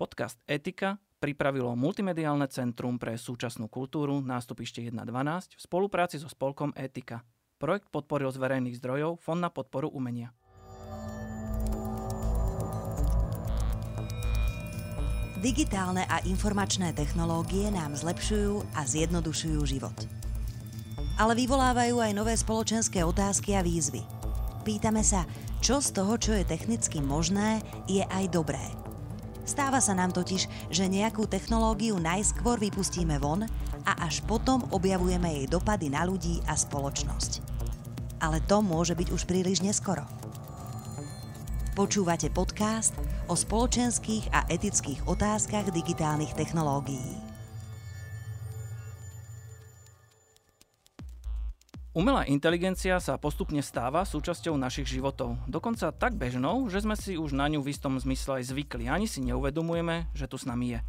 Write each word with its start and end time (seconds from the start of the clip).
Podcast 0.00 0.40
Etika 0.48 0.96
pripravilo 1.20 1.76
Multimediálne 1.76 2.48
centrum 2.48 2.96
pre 2.96 3.20
súčasnú 3.20 3.68
kultúru 3.68 4.24
nástupište 4.24 4.80
1.12 4.88 4.96
v 4.96 5.60
spolupráci 5.60 6.16
so 6.16 6.24
spolkom 6.24 6.72
Etika. 6.72 7.20
Projekt 7.60 7.92
podporil 7.92 8.32
z 8.32 8.40
verejných 8.40 8.80
zdrojov 8.80 9.20
Fond 9.20 9.44
na 9.44 9.52
podporu 9.52 9.92
umenia. 9.92 10.32
Digitálne 15.44 16.08
a 16.08 16.24
informačné 16.24 16.96
technológie 16.96 17.68
nám 17.68 17.92
zlepšujú 17.92 18.64
a 18.72 18.88
zjednodušujú 18.88 19.60
život. 19.68 19.96
Ale 21.20 21.36
vyvolávajú 21.36 22.00
aj 22.00 22.12
nové 22.16 22.32
spoločenské 22.40 23.04
otázky 23.04 23.52
a 23.52 23.60
výzvy. 23.60 24.00
Pýtame 24.64 25.04
sa, 25.04 25.28
čo 25.60 25.84
z 25.84 25.92
toho, 25.92 26.16
čo 26.16 26.32
je 26.32 26.48
technicky 26.48 27.04
možné, 27.04 27.60
je 27.84 28.00
aj 28.00 28.32
dobré. 28.32 28.64
Stáva 29.50 29.82
sa 29.82 29.98
nám 29.98 30.14
totiž, 30.14 30.70
že 30.70 30.86
nejakú 30.86 31.26
technológiu 31.26 31.98
najskôr 31.98 32.54
vypustíme 32.62 33.18
von 33.18 33.42
a 33.82 33.92
až 34.06 34.22
potom 34.22 34.62
objavujeme 34.70 35.26
jej 35.26 35.46
dopady 35.50 35.90
na 35.90 36.06
ľudí 36.06 36.38
a 36.46 36.54
spoločnosť. 36.54 37.42
Ale 38.22 38.38
to 38.46 38.62
môže 38.62 38.94
byť 38.94 39.10
už 39.10 39.26
príliš 39.26 39.58
neskoro. 39.66 40.06
Počúvate 41.74 42.30
podcast 42.30 42.94
o 43.26 43.34
spoločenských 43.34 44.30
a 44.30 44.46
etických 44.46 45.10
otázkach 45.10 45.74
digitálnych 45.74 46.30
technológií. 46.38 47.29
Umelá 51.90 52.22
inteligencia 52.30 53.02
sa 53.02 53.18
postupne 53.18 53.58
stáva 53.66 54.06
súčasťou 54.06 54.54
našich 54.54 54.86
životov. 54.86 55.34
Dokonca 55.50 55.90
tak 55.90 56.14
bežnou, 56.14 56.70
že 56.70 56.86
sme 56.86 56.94
si 56.94 57.18
už 57.18 57.34
na 57.34 57.50
ňu 57.50 57.66
v 57.66 57.74
istom 57.74 57.98
zmysle 57.98 58.38
aj 58.38 58.54
zvykli. 58.54 58.86
Ani 58.86 59.10
si 59.10 59.18
neuvedomujeme, 59.26 60.06
že 60.14 60.30
tu 60.30 60.38
s 60.38 60.46
nami 60.46 60.78
je. 60.78 60.80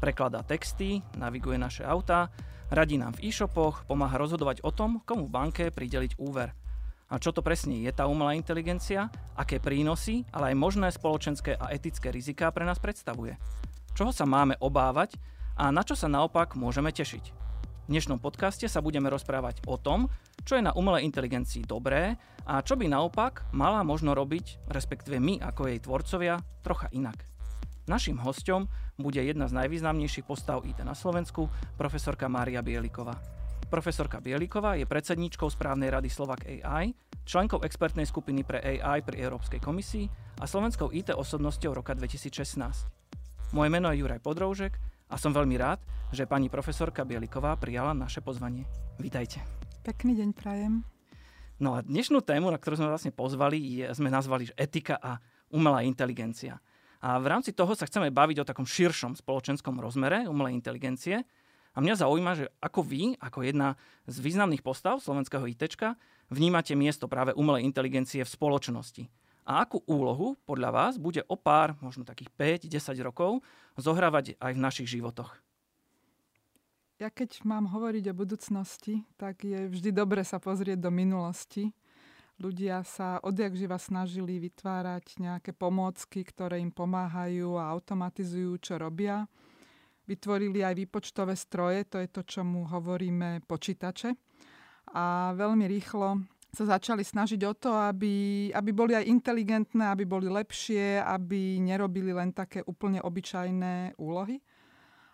Prekladá 0.00 0.40
texty, 0.40 1.04
naviguje 1.20 1.60
naše 1.60 1.84
autá, 1.84 2.32
radí 2.72 2.96
nám 2.96 3.20
v 3.20 3.28
e-shopoch, 3.28 3.84
pomáha 3.84 4.16
rozhodovať 4.16 4.64
o 4.64 4.72
tom, 4.72 5.04
komu 5.04 5.28
v 5.28 5.34
banke 5.34 5.64
prideliť 5.68 6.16
úver– 6.16 6.52
a 7.06 7.22
čo 7.22 7.30
to 7.30 7.38
presne 7.38 7.86
je 7.86 7.92
tá 7.94 8.10
umelá 8.10 8.34
inteligencia, 8.34 9.06
aké 9.38 9.62
prínosy, 9.62 10.26
ale 10.34 10.50
aj 10.50 10.56
možné 10.58 10.90
spoločenské 10.90 11.54
a 11.54 11.70
etické 11.70 12.10
riziká 12.10 12.50
pre 12.50 12.66
nás 12.66 12.82
predstavuje. 12.82 13.38
Čoho 13.94 14.10
sa 14.10 14.26
máme 14.26 14.58
obávať 14.58 15.14
a 15.54 15.70
na 15.70 15.86
čo 15.86 15.94
sa 15.94 16.10
naopak 16.10 16.58
môžeme 16.58 16.90
tešiť. 16.90 17.45
V 17.86 17.94
dnešnom 17.94 18.18
podcaste 18.18 18.66
sa 18.66 18.82
budeme 18.82 19.06
rozprávať 19.06 19.62
o 19.70 19.78
tom, 19.78 20.10
čo 20.42 20.58
je 20.58 20.66
na 20.66 20.74
umelej 20.74 21.06
inteligencii 21.06 21.62
dobré 21.70 22.18
a 22.42 22.58
čo 22.58 22.74
by 22.74 22.90
naopak 22.90 23.46
mala 23.54 23.86
možno 23.86 24.10
robiť, 24.10 24.66
respektíve 24.66 25.22
my 25.22 25.38
ako 25.38 25.70
jej 25.70 25.78
tvorcovia, 25.78 26.42
trocha 26.66 26.90
inak. 26.90 27.14
Naším 27.86 28.18
hostom 28.26 28.66
bude 28.98 29.22
jedna 29.22 29.46
z 29.46 29.54
najvýznamnejších 29.62 30.26
postav 30.26 30.66
IT 30.66 30.82
na 30.82 30.98
Slovensku, 30.98 31.46
profesorka 31.78 32.26
Mária 32.26 32.58
Bieliková. 32.58 33.22
Profesorka 33.70 34.18
Bieliková 34.18 34.74
je 34.74 34.90
predsedníčkou 34.90 35.46
správnej 35.46 35.94
rady 35.94 36.10
Slovak 36.10 36.42
AI, 36.42 36.90
členkou 37.22 37.62
expertnej 37.62 38.10
skupiny 38.10 38.42
pre 38.42 38.66
AI 38.66 39.06
pri 39.06 39.22
Európskej 39.22 39.62
komisii 39.62 40.10
a 40.42 40.44
slovenskou 40.50 40.90
IT 40.90 41.14
osobnosťou 41.14 41.70
roka 41.70 41.94
2016. 41.94 43.54
Moje 43.54 43.68
meno 43.70 43.94
je 43.94 44.02
Juraj 44.02 44.18
Podroužek 44.26 44.74
a 45.06 45.14
som 45.14 45.30
veľmi 45.30 45.54
rád, 45.54 45.78
že 46.10 46.26
pani 46.26 46.50
profesorka 46.50 47.06
Bieliková 47.06 47.54
prijala 47.54 47.94
naše 47.94 48.18
pozvanie. 48.18 48.66
Vítajte. 48.98 49.42
Pekný 49.86 50.18
deň 50.18 50.30
prajem. 50.34 50.82
No 51.62 51.78
a 51.78 51.80
dnešnú 51.80 52.20
tému, 52.20 52.50
na 52.50 52.58
ktorú 52.58 52.82
sme 52.82 52.90
vlastne 52.90 53.14
pozvali, 53.14 53.56
je, 53.80 53.84
sme 53.94 54.10
nazvali 54.10 54.50
etika 54.58 54.98
a 54.98 55.22
umelá 55.54 55.86
inteligencia. 55.86 56.58
A 57.00 57.22
v 57.22 57.30
rámci 57.30 57.54
toho 57.54 57.72
sa 57.78 57.86
chceme 57.86 58.10
baviť 58.10 58.42
o 58.42 58.48
takom 58.48 58.66
širšom 58.66 59.14
spoločenskom 59.14 59.78
rozmere 59.78 60.26
umelej 60.26 60.58
inteligencie, 60.58 61.22
a 61.76 61.84
mňa 61.84 62.08
zaujíma, 62.08 62.32
že 62.40 62.48
ako 62.56 62.80
vy, 62.80 63.02
ako 63.20 63.44
jedna 63.44 63.76
z 64.08 64.16
významných 64.24 64.64
postav 64.64 64.96
slovenského 64.96 65.44
IT, 65.44 65.76
vnímate 66.32 66.72
miesto 66.72 67.04
práve 67.04 67.36
umelej 67.36 67.68
inteligencie 67.68 68.24
v 68.24 68.32
spoločnosti. 68.32 69.04
A 69.46 69.62
akú 69.62 69.78
úlohu 69.86 70.34
podľa 70.42 70.70
vás 70.74 70.94
bude 70.98 71.22
o 71.30 71.38
pár, 71.38 71.78
možno 71.78 72.02
takých 72.02 72.34
5-10 72.66 72.98
rokov, 73.06 73.46
zohrávať 73.78 74.34
aj 74.42 74.52
v 74.52 74.60
našich 74.60 74.90
životoch? 74.90 75.38
Ja 76.98 77.12
keď 77.14 77.46
mám 77.46 77.70
hovoriť 77.70 78.10
o 78.10 78.18
budúcnosti, 78.18 79.06
tak 79.14 79.46
je 79.46 79.70
vždy 79.70 79.94
dobre 79.94 80.26
sa 80.26 80.42
pozrieť 80.42 80.82
do 80.82 80.90
minulosti. 80.90 81.70
Ľudia 82.42 82.82
sa 82.84 83.22
odjak 83.22 83.54
snažili 83.78 84.42
vytvárať 84.42 85.22
nejaké 85.22 85.54
pomôcky, 85.54 86.26
ktoré 86.26 86.58
im 86.58 86.74
pomáhajú 86.74 87.56
a 87.56 87.70
automatizujú, 87.70 88.58
čo 88.60 88.76
robia 88.82 89.24
vytvorili 90.06 90.62
aj 90.62 90.74
výpočtové 90.86 91.34
stroje, 91.34 91.84
to 91.84 91.98
je 91.98 92.08
to, 92.08 92.22
čo 92.22 92.40
mu 92.46 92.64
hovoríme 92.64 93.42
počítače. 93.44 94.14
A 94.94 95.34
veľmi 95.34 95.66
rýchlo 95.66 96.22
sa 96.54 96.64
začali 96.78 97.02
snažiť 97.04 97.40
o 97.44 97.52
to, 97.52 97.74
aby, 97.74 98.48
aby 98.54 98.70
boli 98.72 98.96
aj 98.96 99.08
inteligentné, 99.08 99.92
aby 99.92 100.08
boli 100.08 100.30
lepšie, 100.30 101.02
aby 101.02 101.60
nerobili 101.60 102.14
len 102.14 102.32
také 102.32 102.64
úplne 102.64 103.02
obyčajné 103.02 103.98
úlohy. 104.00 104.40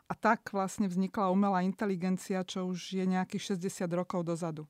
A 0.07 0.15
tak 0.15 0.53
vlastne 0.53 0.87
vznikla 0.87 1.33
umelá 1.33 1.65
inteligencia, 1.65 2.45
čo 2.45 2.69
už 2.69 3.01
je 3.01 3.05
nejakých 3.09 3.57
60 3.57 3.89
rokov 3.97 4.29
dozadu. 4.29 4.69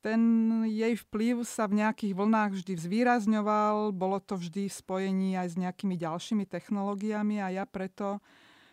Ten 0.00 0.20
jej 0.64 0.96
vplyv 0.96 1.44
sa 1.44 1.68
v 1.68 1.84
nejakých 1.84 2.16
vlnách 2.16 2.56
vždy 2.56 2.72
zvýrazňoval, 2.72 3.92
bolo 3.92 4.16
to 4.16 4.40
vždy 4.40 4.66
v 4.66 4.74
spojení 4.74 5.36
aj 5.36 5.54
s 5.54 5.56
nejakými 5.60 5.92
ďalšími 6.00 6.48
technológiami 6.48 7.36
a 7.36 7.52
ja 7.52 7.64
preto 7.68 8.24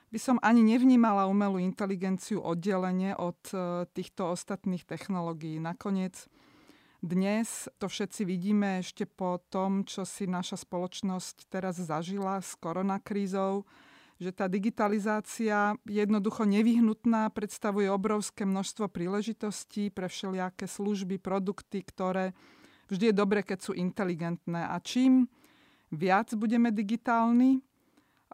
by 0.07 0.19
som 0.23 0.39
ani 0.39 0.63
nevnímala 0.63 1.27
umelú 1.27 1.59
inteligenciu 1.59 2.39
oddelenie 2.39 3.11
od 3.11 3.39
e, 3.51 3.83
týchto 3.91 4.31
ostatných 4.31 4.87
technológií. 4.87 5.59
Nakoniec 5.59 6.31
dnes 7.01 7.69
to 7.77 7.85
všetci 7.85 8.25
vidíme 8.25 8.81
ešte 8.81 9.05
po 9.05 9.37
tom, 9.53 9.85
čo 9.85 10.01
si 10.01 10.25
naša 10.25 10.57
spoločnosť 10.57 11.45
teraz 11.49 11.77
zažila 11.77 12.41
s 12.41 12.57
koronakrízou, 12.57 13.69
že 14.17 14.33
tá 14.33 14.49
digitalizácia 14.49 15.77
jednoducho 15.85 16.49
nevyhnutná, 16.49 17.29
predstavuje 17.29 17.85
obrovské 17.85 18.49
množstvo 18.49 18.89
príležitostí 18.89 19.93
pre 19.93 20.09
všelijaké 20.09 20.65
služby, 20.65 21.21
produkty, 21.21 21.85
ktoré 21.85 22.33
vždy 22.89 23.13
je 23.13 23.15
dobre, 23.15 23.45
keď 23.45 23.59
sú 23.61 23.71
inteligentné. 23.77 24.65
A 24.65 24.81
čím 24.81 25.29
viac 25.93 26.33
budeme 26.33 26.73
digitálni, 26.73 27.61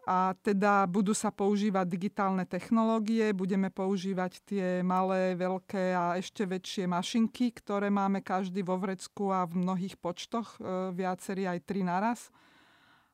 a 0.04 0.36
teda 0.36 0.84
budú 0.84 1.16
sa 1.16 1.32
používať 1.32 1.88
digitálne 1.88 2.44
technológie, 2.44 3.32
budeme 3.32 3.72
používať 3.72 4.44
tie 4.44 4.66
malé, 4.84 5.32
veľké 5.32 5.96
a 5.96 6.20
ešte 6.20 6.44
väčšie 6.44 6.84
mašinky, 6.84 7.56
ktoré 7.56 7.88
máme 7.88 8.20
každý 8.20 8.60
vo 8.60 8.76
vrecku 8.76 9.32
a 9.32 9.48
v 9.48 9.64
mnohých 9.64 9.96
počtoch, 9.96 10.60
e, 10.60 10.92
viacerí 10.92 11.48
aj 11.48 11.64
tri 11.64 11.80
naraz. 11.80 12.28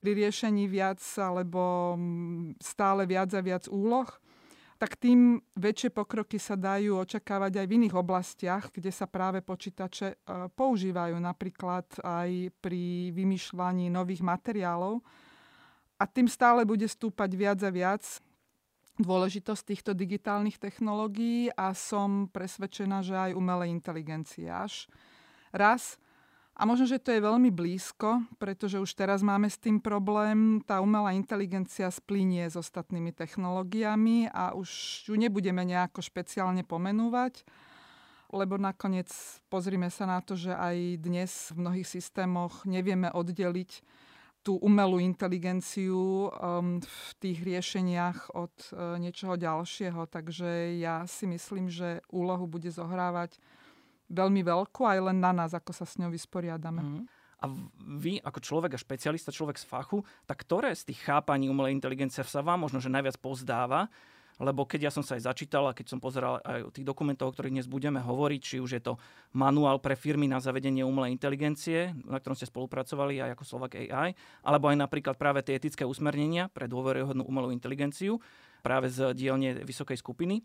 Pri 0.02 0.18
riešení 0.18 0.66
viac 0.66 0.98
alebo 1.14 1.94
stále 2.58 3.06
viac 3.06 3.30
a 3.38 3.40
viac 3.44 3.70
úloh, 3.70 4.08
tak 4.80 4.96
tým 4.96 5.38
väčšie 5.60 5.92
pokroky 5.92 6.40
sa 6.40 6.56
dajú 6.56 7.04
očakávať 7.04 7.60
aj 7.60 7.66
v 7.68 7.74
iných 7.84 7.94
oblastiach, 8.00 8.72
kde 8.72 8.90
sa 8.90 9.06
práve 9.06 9.46
počítače 9.46 10.08
e, 10.10 10.16
používajú, 10.50 11.14
napríklad 11.22 11.86
aj 12.02 12.50
pri 12.58 13.14
vymýšľaní 13.14 13.94
nových 13.94 14.26
materiálov 14.26 15.29
a 16.00 16.08
tým 16.08 16.24
stále 16.32 16.64
bude 16.64 16.88
stúpať 16.88 17.30
viac 17.36 17.60
a 17.60 17.68
viac 17.68 18.02
dôležitosť 19.00 19.62
týchto 19.64 19.92
digitálnych 19.92 20.60
technológií 20.60 21.52
a 21.52 21.72
som 21.72 22.28
presvedčená, 22.28 23.00
že 23.04 23.16
aj 23.16 23.36
umelej 23.36 23.72
inteligencie 23.72 24.48
až 24.48 24.88
raz. 25.52 25.96
A 26.60 26.68
možno, 26.68 26.84
že 26.84 27.00
to 27.00 27.08
je 27.08 27.24
veľmi 27.24 27.48
blízko, 27.48 28.20
pretože 28.36 28.76
už 28.76 28.92
teraz 28.92 29.24
máme 29.24 29.48
s 29.48 29.56
tým 29.56 29.80
problém. 29.80 30.60
Tá 30.68 30.84
umelá 30.84 31.16
inteligencia 31.16 31.88
splínie 31.88 32.44
s 32.44 32.60
ostatnými 32.60 33.16
technológiami 33.16 34.28
a 34.28 34.52
už 34.52 34.68
ju 35.08 35.16
nebudeme 35.16 35.64
nejako 35.64 36.04
špeciálne 36.04 36.60
pomenúvať, 36.60 37.48
lebo 38.28 38.60
nakoniec 38.60 39.08
pozrime 39.48 39.88
sa 39.88 40.04
na 40.04 40.20
to, 40.20 40.36
že 40.36 40.52
aj 40.52 41.00
dnes 41.00 41.48
v 41.56 41.64
mnohých 41.64 41.88
systémoch 41.88 42.68
nevieme 42.68 43.08
oddeliť 43.08 43.70
tú 44.40 44.56
umelú 44.56 44.96
inteligenciu 44.96 46.32
um, 46.32 46.80
v 46.80 47.08
tých 47.20 47.44
riešeniach 47.44 48.32
od 48.32 48.54
uh, 48.72 48.96
niečoho 48.96 49.36
ďalšieho. 49.36 50.08
Takže 50.08 50.80
ja 50.80 51.04
si 51.04 51.28
myslím, 51.28 51.68
že 51.68 52.00
úlohu 52.08 52.48
bude 52.48 52.72
zohrávať 52.72 53.36
veľmi 54.10 54.42
veľkú 54.42 54.82
aj 54.88 54.98
len 55.12 55.18
na 55.20 55.30
nás, 55.30 55.52
ako 55.52 55.70
sa 55.76 55.84
s 55.84 56.00
ňou 56.00 56.10
vysporiadame. 56.10 56.82
Mm. 56.82 57.04
A 57.40 57.44
vy, 57.96 58.20
ako 58.20 58.38
človek 58.40 58.76
a 58.76 58.82
špecialista, 58.82 59.32
človek 59.32 59.56
z 59.56 59.64
fachu, 59.64 60.04
tak 60.28 60.44
ktoré 60.44 60.76
z 60.76 60.92
tých 60.92 61.00
chápaní 61.08 61.48
umelej 61.48 61.72
inteligencie 61.72 62.20
sa 62.20 62.44
vám 62.44 62.68
možno, 62.68 62.84
že 62.84 62.92
najviac 62.92 63.16
pozdáva? 63.16 63.88
Lebo 64.40 64.64
keď 64.64 64.88
ja 64.88 64.92
som 64.92 65.04
sa 65.04 65.20
aj 65.20 65.28
začítal 65.28 65.68
a 65.68 65.76
keď 65.76 65.92
som 65.92 66.00
pozeral 66.00 66.40
aj 66.40 66.64
o 66.64 66.72
tých 66.72 66.88
dokumentov, 66.88 67.30
o 67.30 67.34
ktorých 67.36 67.60
dnes 67.60 67.68
budeme 67.68 68.00
hovoriť, 68.00 68.40
či 68.40 68.56
už 68.56 68.80
je 68.80 68.82
to 68.82 68.96
manuál 69.36 69.76
pre 69.78 69.92
firmy 69.92 70.24
na 70.24 70.40
zavedenie 70.40 70.80
umelej 70.80 71.12
inteligencie, 71.12 71.92
na 72.08 72.16
ktorom 72.16 72.34
ste 72.34 72.48
spolupracovali 72.48 73.20
aj 73.20 73.36
ako 73.36 73.44
Slovak 73.44 73.76
AI, 73.76 74.16
alebo 74.40 74.72
aj 74.72 74.80
napríklad 74.80 75.20
práve 75.20 75.44
tie 75.44 75.60
etické 75.60 75.84
usmernenia 75.84 76.48
pre 76.48 76.64
dôveryhodnú 76.64 77.28
umelú 77.28 77.52
inteligenciu 77.52 78.16
práve 78.64 78.88
z 78.88 79.12
dielne 79.12 79.60
vysokej 79.60 80.00
skupiny, 80.00 80.40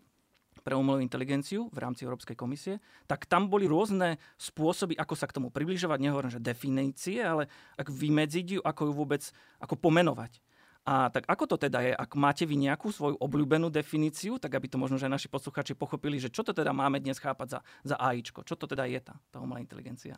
pre 0.64 0.74
umelú 0.74 0.98
inteligenciu 0.98 1.70
v 1.70 1.78
rámci 1.78 2.02
Európskej 2.02 2.34
komisie, 2.34 2.82
tak 3.06 3.28
tam 3.30 3.46
boli 3.46 3.70
rôzne 3.70 4.18
spôsoby, 4.34 4.98
ako 4.98 5.14
sa 5.14 5.30
k 5.30 5.36
tomu 5.38 5.48
približovať. 5.54 5.98
Nehovorím, 6.00 6.32
že 6.32 6.42
definície, 6.42 7.22
ale 7.22 7.46
ak 7.78 7.86
vymedziť 7.86 8.46
ju, 8.58 8.60
ako 8.66 8.90
ju 8.90 8.92
vôbec, 8.96 9.22
ako 9.62 9.78
pomenovať. 9.78 10.42
A 10.86 11.10
tak 11.10 11.26
ako 11.26 11.50
to 11.50 11.56
teda 11.58 11.82
je, 11.82 11.90
ak 11.90 12.14
máte 12.14 12.46
vy 12.46 12.54
nejakú 12.54 12.94
svoju 12.94 13.18
obľúbenú 13.18 13.66
definíciu, 13.74 14.38
tak 14.38 14.54
aby 14.54 14.70
to 14.70 14.78
možno, 14.78 14.94
že 14.94 15.10
naši 15.10 15.26
posluchači 15.26 15.74
pochopili, 15.74 16.22
že 16.22 16.30
čo 16.30 16.46
to 16.46 16.54
teda 16.54 16.70
máme 16.70 17.02
dnes 17.02 17.18
chápať 17.18 17.58
za, 17.58 17.60
za 17.82 17.96
AIčko, 17.98 18.46
čo 18.46 18.54
to 18.54 18.70
teda 18.70 18.86
je 18.86 19.02
tá, 19.02 19.18
tá 19.34 19.42
umelá 19.42 19.58
inteligencia? 19.58 20.14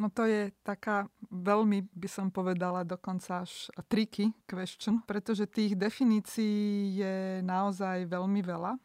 No 0.00 0.08
to 0.08 0.24
je 0.24 0.48
taká 0.64 1.12
veľmi, 1.28 1.92
by 1.92 2.08
som 2.08 2.32
povedala, 2.32 2.88
dokonca 2.88 3.44
až 3.44 3.68
triky 3.84 4.32
question, 4.48 5.04
pretože 5.04 5.44
tých 5.44 5.76
definícií 5.76 6.96
je 6.96 7.16
naozaj 7.44 8.08
veľmi 8.08 8.40
veľa 8.40 8.80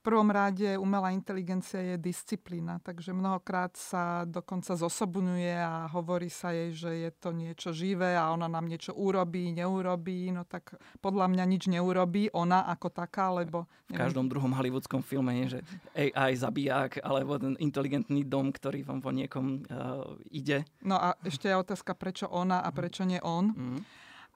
prvom 0.00 0.32
rade 0.32 0.80
umelá 0.80 1.12
inteligencia 1.12 1.80
je 1.80 1.96
disciplína, 2.00 2.80
takže 2.80 3.12
mnohokrát 3.12 3.76
sa 3.76 4.24
dokonca 4.24 4.72
zosobňuje 4.72 5.54
a 5.60 5.86
hovorí 5.92 6.32
sa 6.32 6.50
jej, 6.56 6.72
že 6.72 6.90
je 7.08 7.10
to 7.12 7.36
niečo 7.36 7.70
živé 7.76 8.16
a 8.16 8.32
ona 8.32 8.48
nám 8.48 8.66
niečo 8.66 8.96
urobí, 8.96 9.52
neurobí, 9.52 10.32
no 10.32 10.48
tak 10.48 10.80
podľa 11.04 11.28
mňa 11.28 11.44
nič 11.44 11.68
neurobí 11.68 12.32
ona 12.32 12.64
ako 12.72 12.88
taká, 12.88 13.28
lebo... 13.30 13.68
Neviem. 13.90 14.00
V 14.00 14.02
každom 14.08 14.26
druhom 14.30 14.52
hollywoodskom 14.54 15.02
filme 15.04 15.44
je, 15.44 15.58
že 15.58 15.60
AI 15.92 16.32
zabiják 16.38 17.02
alebo 17.04 17.36
ten 17.36 17.58
inteligentný 17.60 18.24
dom, 18.24 18.54
ktorý 18.54 18.86
vám 18.86 19.02
po 19.02 19.10
niekom 19.10 19.66
uh, 19.68 20.16
ide. 20.30 20.64
No 20.80 20.96
a 20.96 21.18
ešte 21.26 21.50
je 21.50 21.60
otázka, 21.60 21.92
prečo 21.98 22.30
ona 22.30 22.62
a 22.64 22.70
prečo 22.70 23.02
nie 23.04 23.18
on. 23.20 23.52
Mm. 23.52 23.80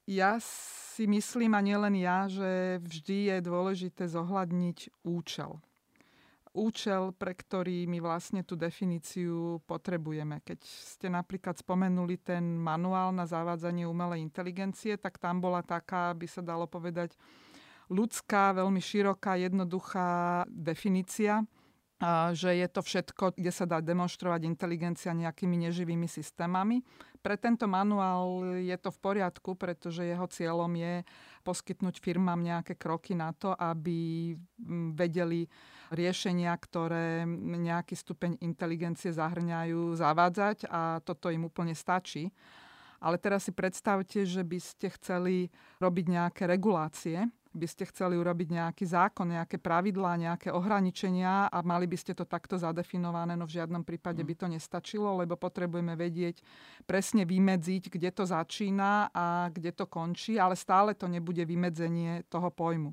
Ja 0.05 0.37
si 0.93 1.09
myslím, 1.09 1.57
a 1.57 1.65
nielen 1.65 1.97
ja, 1.97 2.29
že 2.29 2.77
vždy 2.85 3.33
je 3.33 3.37
dôležité 3.41 4.05
zohľadniť 4.05 5.01
účel. 5.01 5.65
Účel, 6.55 7.11
pre 7.19 7.35
ktorý 7.35 7.83
my 7.91 7.99
vlastne 7.99 8.47
tú 8.47 8.55
definíciu 8.55 9.59
potrebujeme. 9.67 10.39
Keď 10.45 10.61
ste 10.63 11.11
napríklad 11.11 11.59
spomenuli 11.59 12.21
ten 12.23 12.45
manuál 12.61 13.11
na 13.11 13.27
zavádzanie 13.27 13.89
umelej 13.91 14.23
inteligencie, 14.23 14.95
tak 14.95 15.19
tam 15.19 15.43
bola 15.43 15.67
taká, 15.67 16.15
by 16.15 16.31
sa 16.31 16.47
dalo 16.47 16.71
povedať, 16.71 17.19
ľudská, 17.91 18.55
veľmi 18.55 18.79
široká, 18.79 19.35
jednoduchá 19.35 20.45
definícia, 20.47 21.43
že 22.35 22.51
je 22.59 22.69
to 22.69 22.81
všetko, 22.83 23.39
kde 23.39 23.53
sa 23.55 23.65
dá 23.65 23.79
demonstrovať 23.79 24.45
inteligencia 24.45 25.15
nejakými 25.15 25.69
neživými 25.69 26.11
systémami. 26.11 26.83
Pre 27.25 27.41
tento 27.41 27.65
manuál 27.65 28.61
je 28.61 28.77
to 28.77 28.93
v 28.93 28.99
poriadku, 29.01 29.57
pretože 29.57 30.05
jeho 30.05 30.29
cieľom 30.29 30.69
je 30.77 31.01
poskytnúť 31.41 31.97
firmám 31.97 32.37
nejaké 32.37 32.77
kroky 32.77 33.17
na 33.17 33.33
to, 33.33 33.57
aby 33.57 34.37
vedeli 34.93 35.49
riešenia, 35.89 36.53
ktoré 36.53 37.25
nejaký 37.41 37.97
stupeň 37.97 38.37
inteligencie 38.45 39.09
zahrňajú, 39.09 39.97
zavádzať 39.97 40.69
a 40.69 41.01
toto 41.01 41.33
im 41.33 41.49
úplne 41.49 41.73
stačí. 41.73 42.29
Ale 43.01 43.17
teraz 43.17 43.49
si 43.49 43.53
predstavte, 43.57 44.29
že 44.29 44.45
by 44.45 44.59
ste 44.61 44.93
chceli 44.93 45.49
robiť 45.81 46.05
nejaké 46.09 46.43
regulácie 46.45 47.25
by 47.55 47.67
ste 47.71 47.87
chceli 47.87 48.19
urobiť 48.19 48.49
nejaký 48.51 48.85
zákon, 48.85 49.31
nejaké 49.31 49.63
pravidlá, 49.63 50.19
nejaké 50.19 50.51
ohraničenia 50.51 51.47
a 51.47 51.59
mali 51.63 51.87
by 51.87 51.95
ste 51.95 52.13
to 52.13 52.27
takto 52.27 52.59
zadefinované, 52.59 53.39
no 53.39 53.47
v 53.47 53.63
žiadnom 53.63 53.87
prípade 53.87 54.21
mm. 54.21 54.29
by 54.29 54.35
to 54.35 54.47
nestačilo, 54.51 55.23
lebo 55.23 55.39
potrebujeme 55.39 55.95
vedieť 55.95 56.43
presne 56.83 57.23
vymedziť, 57.23 57.95
kde 57.95 58.11
to 58.11 58.27
začína 58.27 59.15
a 59.15 59.49
kde 59.55 59.71
to 59.71 59.87
končí, 59.87 60.35
ale 60.35 60.59
stále 60.59 60.99
to 60.99 61.07
nebude 61.07 61.47
vymedzenie 61.47 62.27
toho 62.27 62.51
pojmu. 62.51 62.91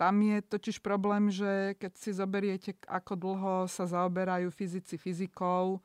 Tam 0.00 0.18
je 0.18 0.42
totiž 0.42 0.82
problém, 0.82 1.30
že 1.30 1.76
keď 1.78 1.92
si 1.94 2.10
zoberiete, 2.10 2.74
ako 2.88 3.12
dlho 3.14 3.54
sa 3.70 3.86
zaoberajú 3.86 4.50
fyzici 4.50 4.98
fyzikou, 4.98 5.78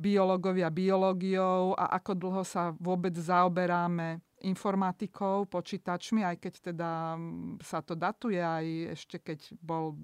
biológovia 0.00 0.72
biológiou 0.72 1.76
a 1.76 1.94
ako 2.00 2.12
dlho 2.16 2.42
sa 2.42 2.72
vôbec 2.80 3.12
zaoberáme 3.14 4.18
informatikou, 4.42 5.46
počítačmi, 5.46 6.26
aj 6.26 6.36
keď 6.42 6.54
teda 6.72 6.90
mm, 7.14 7.62
sa 7.62 7.80
to 7.80 7.94
datuje, 7.94 8.38
aj 8.38 8.98
ešte 8.98 9.16
keď 9.22 9.40
bol 9.62 9.96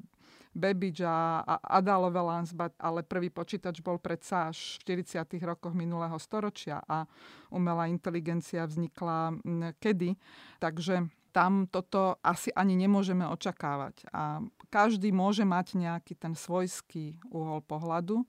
Babbage 0.58 1.05
a, 1.06 1.44
a 1.44 1.55
Ada 1.79 1.94
Lovelace, 2.02 2.56
ale 2.81 3.06
prvý 3.06 3.31
počítač 3.31 3.79
bol 3.79 4.00
predsa 4.02 4.50
až 4.50 4.81
v 4.82 5.05
40. 5.05 5.38
rokoch 5.44 5.76
minulého 5.76 6.17
storočia 6.19 6.82
a 6.88 7.06
umelá 7.52 7.87
inteligencia 7.87 8.67
vznikla 8.67 9.38
mm, 9.38 9.79
kedy. 9.79 10.19
Takže 10.58 11.06
tam 11.31 11.69
toto 11.70 12.19
asi 12.25 12.50
ani 12.56 12.75
nemôžeme 12.75 13.23
očakávať. 13.29 14.08
A 14.11 14.43
každý 14.73 15.14
môže 15.14 15.46
mať 15.46 15.79
nejaký 15.79 16.19
ten 16.19 16.34
svojský 16.34 17.20
uhol 17.31 17.62
pohľadu 17.62 18.26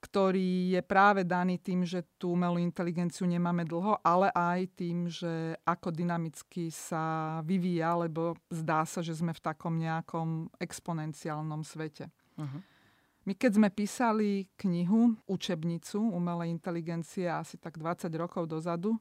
ktorý 0.00 0.72
je 0.72 0.80
práve 0.80 1.28
daný 1.28 1.60
tým, 1.60 1.84
že 1.84 2.00
tú 2.16 2.32
umelú 2.32 2.56
inteligenciu 2.56 3.28
nemáme 3.28 3.68
dlho, 3.68 4.00
ale 4.00 4.32
aj 4.32 4.60
tým, 4.72 5.06
že 5.12 5.54
ako 5.68 5.92
dynamicky 5.92 6.72
sa 6.72 7.38
vyvíja, 7.44 8.00
lebo 8.00 8.32
zdá 8.48 8.88
sa, 8.88 9.04
že 9.04 9.12
sme 9.12 9.36
v 9.36 9.44
takom 9.44 9.76
nejakom 9.76 10.48
exponenciálnom 10.56 11.60
svete. 11.60 12.08
Uh-huh. 12.40 12.60
My 13.28 13.36
keď 13.36 13.60
sme 13.60 13.68
písali 13.68 14.48
knihu, 14.56 15.20
učebnicu 15.28 16.00
umelej 16.00 16.48
inteligencie 16.48 17.28
asi 17.28 17.60
tak 17.60 17.76
20 17.76 18.08
rokov 18.16 18.48
dozadu, 18.48 18.96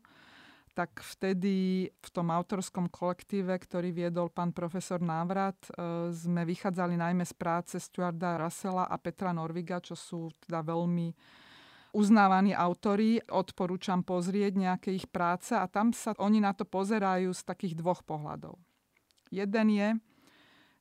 tak 0.80 1.04
vtedy 1.04 1.92
v 1.92 2.10
tom 2.16 2.32
autorskom 2.32 2.88
kolektíve, 2.88 3.52
ktorý 3.52 3.92
viedol 3.92 4.32
pán 4.32 4.56
profesor 4.56 5.04
Návrat, 5.04 5.60
e, 5.68 6.08
sme 6.16 6.48
vychádzali 6.48 6.96
najmä 6.96 7.28
z 7.28 7.36
práce 7.36 7.76
Stuarda 7.84 8.40
Russella 8.40 8.88
a 8.88 8.96
Petra 8.96 9.36
Norviga, 9.36 9.84
čo 9.84 10.00
sú 10.00 10.32
teda 10.40 10.64
veľmi 10.64 11.12
uznávaní 11.92 12.56
autori. 12.56 13.20
Odporúčam 13.28 14.08
pozrieť 14.08 14.56
nejaké 14.56 14.96
ich 14.96 15.04
práce 15.12 15.52
a 15.52 15.68
tam 15.68 15.92
sa 15.92 16.16
oni 16.16 16.40
na 16.40 16.56
to 16.56 16.64
pozerajú 16.64 17.36
z 17.36 17.42
takých 17.44 17.76
dvoch 17.76 18.00
pohľadov. 18.08 18.56
Jeden 19.36 19.68
je, 19.76 19.90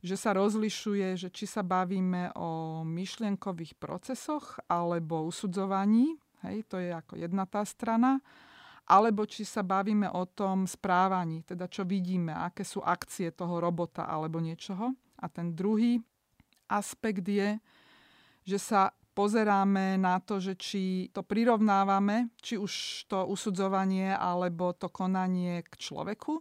že 0.06 0.15
sa 0.15 0.31
rozlišuje, 0.31 1.27
že 1.27 1.29
či 1.35 1.50
sa 1.50 1.67
bavíme 1.67 2.39
o 2.39 2.87
myšlienkových 2.87 3.75
procesoch 3.75 4.62
alebo 4.71 5.27
usudzovaní, 5.27 6.15
hej, 6.47 6.62
to 6.71 6.79
je 6.79 6.95
ako 6.95 7.19
jedna 7.19 7.50
tá 7.50 7.67
strana, 7.67 8.23
alebo 8.88 9.29
či 9.29 9.44
sa 9.44 9.61
bavíme 9.61 10.08
o 10.08 10.25
tom 10.25 10.64
správaní, 10.64 11.44
teda 11.44 11.69
čo 11.69 11.85
vidíme, 11.85 12.32
aké 12.32 12.64
sú 12.64 12.81
akcie 12.81 13.29
toho 13.37 13.61
robota 13.61 14.09
alebo 14.09 14.40
niečoho. 14.40 14.97
A 15.21 15.28
ten 15.28 15.52
druhý 15.52 16.00
aspekt 16.73 17.28
je, 17.28 17.61
že 18.49 18.57
sa 18.57 18.97
pozeráme 19.12 20.00
na 20.00 20.23
to, 20.25 20.40
že 20.40 20.54
či 20.57 20.83
to 21.12 21.21
prirovnávame, 21.21 22.33
či 22.40 22.57
už 22.57 23.04
to 23.11 23.28
usudzovanie 23.28 24.14
alebo 24.14 24.73
to 24.73 24.88
konanie 24.88 25.61
k 25.66 25.75
človeku, 25.75 26.40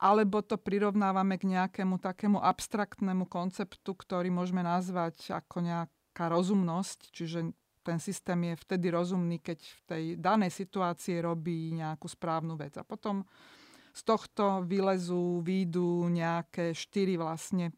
alebo 0.00 0.40
to 0.40 0.56
prirovnávame 0.56 1.36
k 1.36 1.50
nejakému 1.50 2.00
takému 2.00 2.40
abstraktnému 2.40 3.28
konceptu, 3.28 3.92
ktorý 3.92 4.32
môžeme 4.32 4.64
nazvať 4.64 5.34
ako 5.34 5.60
nejaká 5.60 6.24
rozumnosť, 6.30 7.12
čiže 7.12 7.52
ten 7.80 7.98
systém 7.98 8.52
je 8.52 8.54
vtedy 8.56 8.92
rozumný, 8.92 9.40
keď 9.40 9.58
v 9.60 9.80
tej 9.88 10.04
danej 10.20 10.52
situácii 10.52 11.20
robí 11.24 11.72
nejakú 11.72 12.06
správnu 12.06 12.56
vec. 12.56 12.76
A 12.76 12.84
potom 12.84 13.24
z 13.90 14.02
tohto 14.06 14.62
vylezú, 14.62 15.42
výjdu 15.42 16.06
nejaké 16.08 16.76
štyri 16.76 17.18
vlastne 17.18 17.74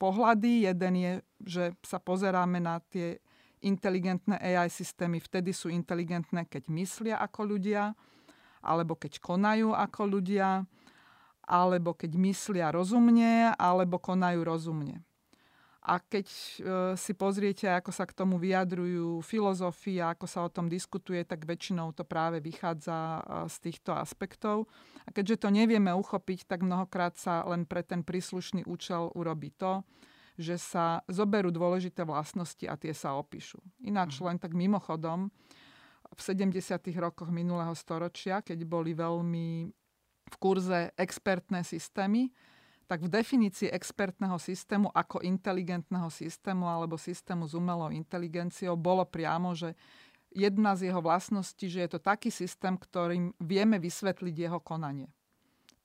pohľady. 0.00 0.64
Jeden 0.64 0.94
je, 0.96 1.12
že 1.44 1.64
sa 1.84 2.00
pozeráme 2.00 2.56
na 2.62 2.80
tie 2.80 3.20
inteligentné 3.60 4.40
AI 4.40 4.72
systémy. 4.72 5.20
Vtedy 5.20 5.52
sú 5.52 5.68
inteligentné, 5.68 6.48
keď 6.48 6.72
myslia 6.72 7.16
ako 7.20 7.56
ľudia, 7.56 7.92
alebo 8.64 8.96
keď 8.96 9.20
konajú 9.20 9.76
ako 9.76 10.02
ľudia, 10.08 10.64
alebo 11.44 11.92
keď 11.92 12.16
myslia 12.16 12.72
rozumne, 12.72 13.52
alebo 13.58 14.00
konajú 14.00 14.40
rozumne. 14.40 15.04
A 15.80 15.96
keď 15.96 16.28
e, 16.28 16.52
si 17.00 17.16
pozriete, 17.16 17.64
ako 17.64 17.88
sa 17.88 18.04
k 18.04 18.12
tomu 18.12 18.36
vyjadrujú 18.36 19.24
filozofia, 19.24 20.12
ako 20.12 20.26
sa 20.28 20.44
o 20.44 20.52
tom 20.52 20.68
diskutuje, 20.68 21.24
tak 21.24 21.48
väčšinou 21.48 21.96
to 21.96 22.04
práve 22.04 22.44
vychádza 22.44 22.96
e, 22.96 23.20
z 23.48 23.56
týchto 23.64 23.96
aspektov. 23.96 24.68
A 25.04 25.10
keďže 25.10 25.40
to 25.40 25.48
nevieme 25.48 25.88
uchopiť, 25.88 26.44
tak 26.44 26.60
mnohokrát 26.60 27.16
sa 27.16 27.48
len 27.48 27.64
pre 27.64 27.80
ten 27.80 28.04
príslušný 28.04 28.68
účel 28.68 29.08
urobí 29.16 29.56
to, 29.56 29.80
že 30.36 30.60
sa 30.60 31.00
zoberú 31.08 31.48
dôležité 31.48 32.04
vlastnosti 32.04 32.68
a 32.68 32.76
tie 32.76 32.92
sa 32.92 33.16
opíšu. 33.16 33.64
Ináč 33.80 34.20
mhm. 34.20 34.24
len 34.28 34.36
tak 34.36 34.52
mimochodom, 34.52 35.32
v 36.10 36.20
70. 36.20 36.58
rokoch 36.98 37.30
minulého 37.30 37.70
storočia, 37.72 38.42
keď 38.42 38.66
boli 38.66 38.98
veľmi 38.98 39.70
v 40.30 40.36
kurze 40.38 40.90
expertné 40.98 41.62
systémy, 41.62 42.30
tak 42.90 43.06
v 43.06 43.14
definícii 43.22 43.70
expertného 43.70 44.34
systému 44.34 44.90
ako 44.90 45.22
inteligentného 45.22 46.10
systému 46.10 46.66
alebo 46.66 46.98
systému 46.98 47.46
s 47.46 47.54
umelou 47.54 47.94
inteligenciou 47.94 48.74
bolo 48.74 49.06
priamo, 49.06 49.54
že 49.54 49.78
jedna 50.34 50.74
z 50.74 50.90
jeho 50.90 50.98
vlastností, 50.98 51.70
že 51.70 51.86
je 51.86 51.90
to 51.94 52.00
taký 52.02 52.34
systém, 52.34 52.74
ktorým 52.74 53.30
vieme 53.38 53.78
vysvetliť 53.78 54.34
jeho 54.34 54.58
konanie. 54.58 55.06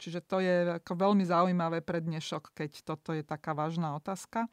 Čiže 0.02 0.26
to 0.26 0.42
je 0.42 0.82
ako 0.82 0.98
veľmi 0.98 1.22
zaujímavé 1.22 1.86
pre 1.86 2.02
dnešok, 2.02 2.58
keď 2.58 2.82
toto 2.82 3.14
je 3.14 3.22
taká 3.22 3.54
vážna 3.54 3.94
otázka. 3.94 4.50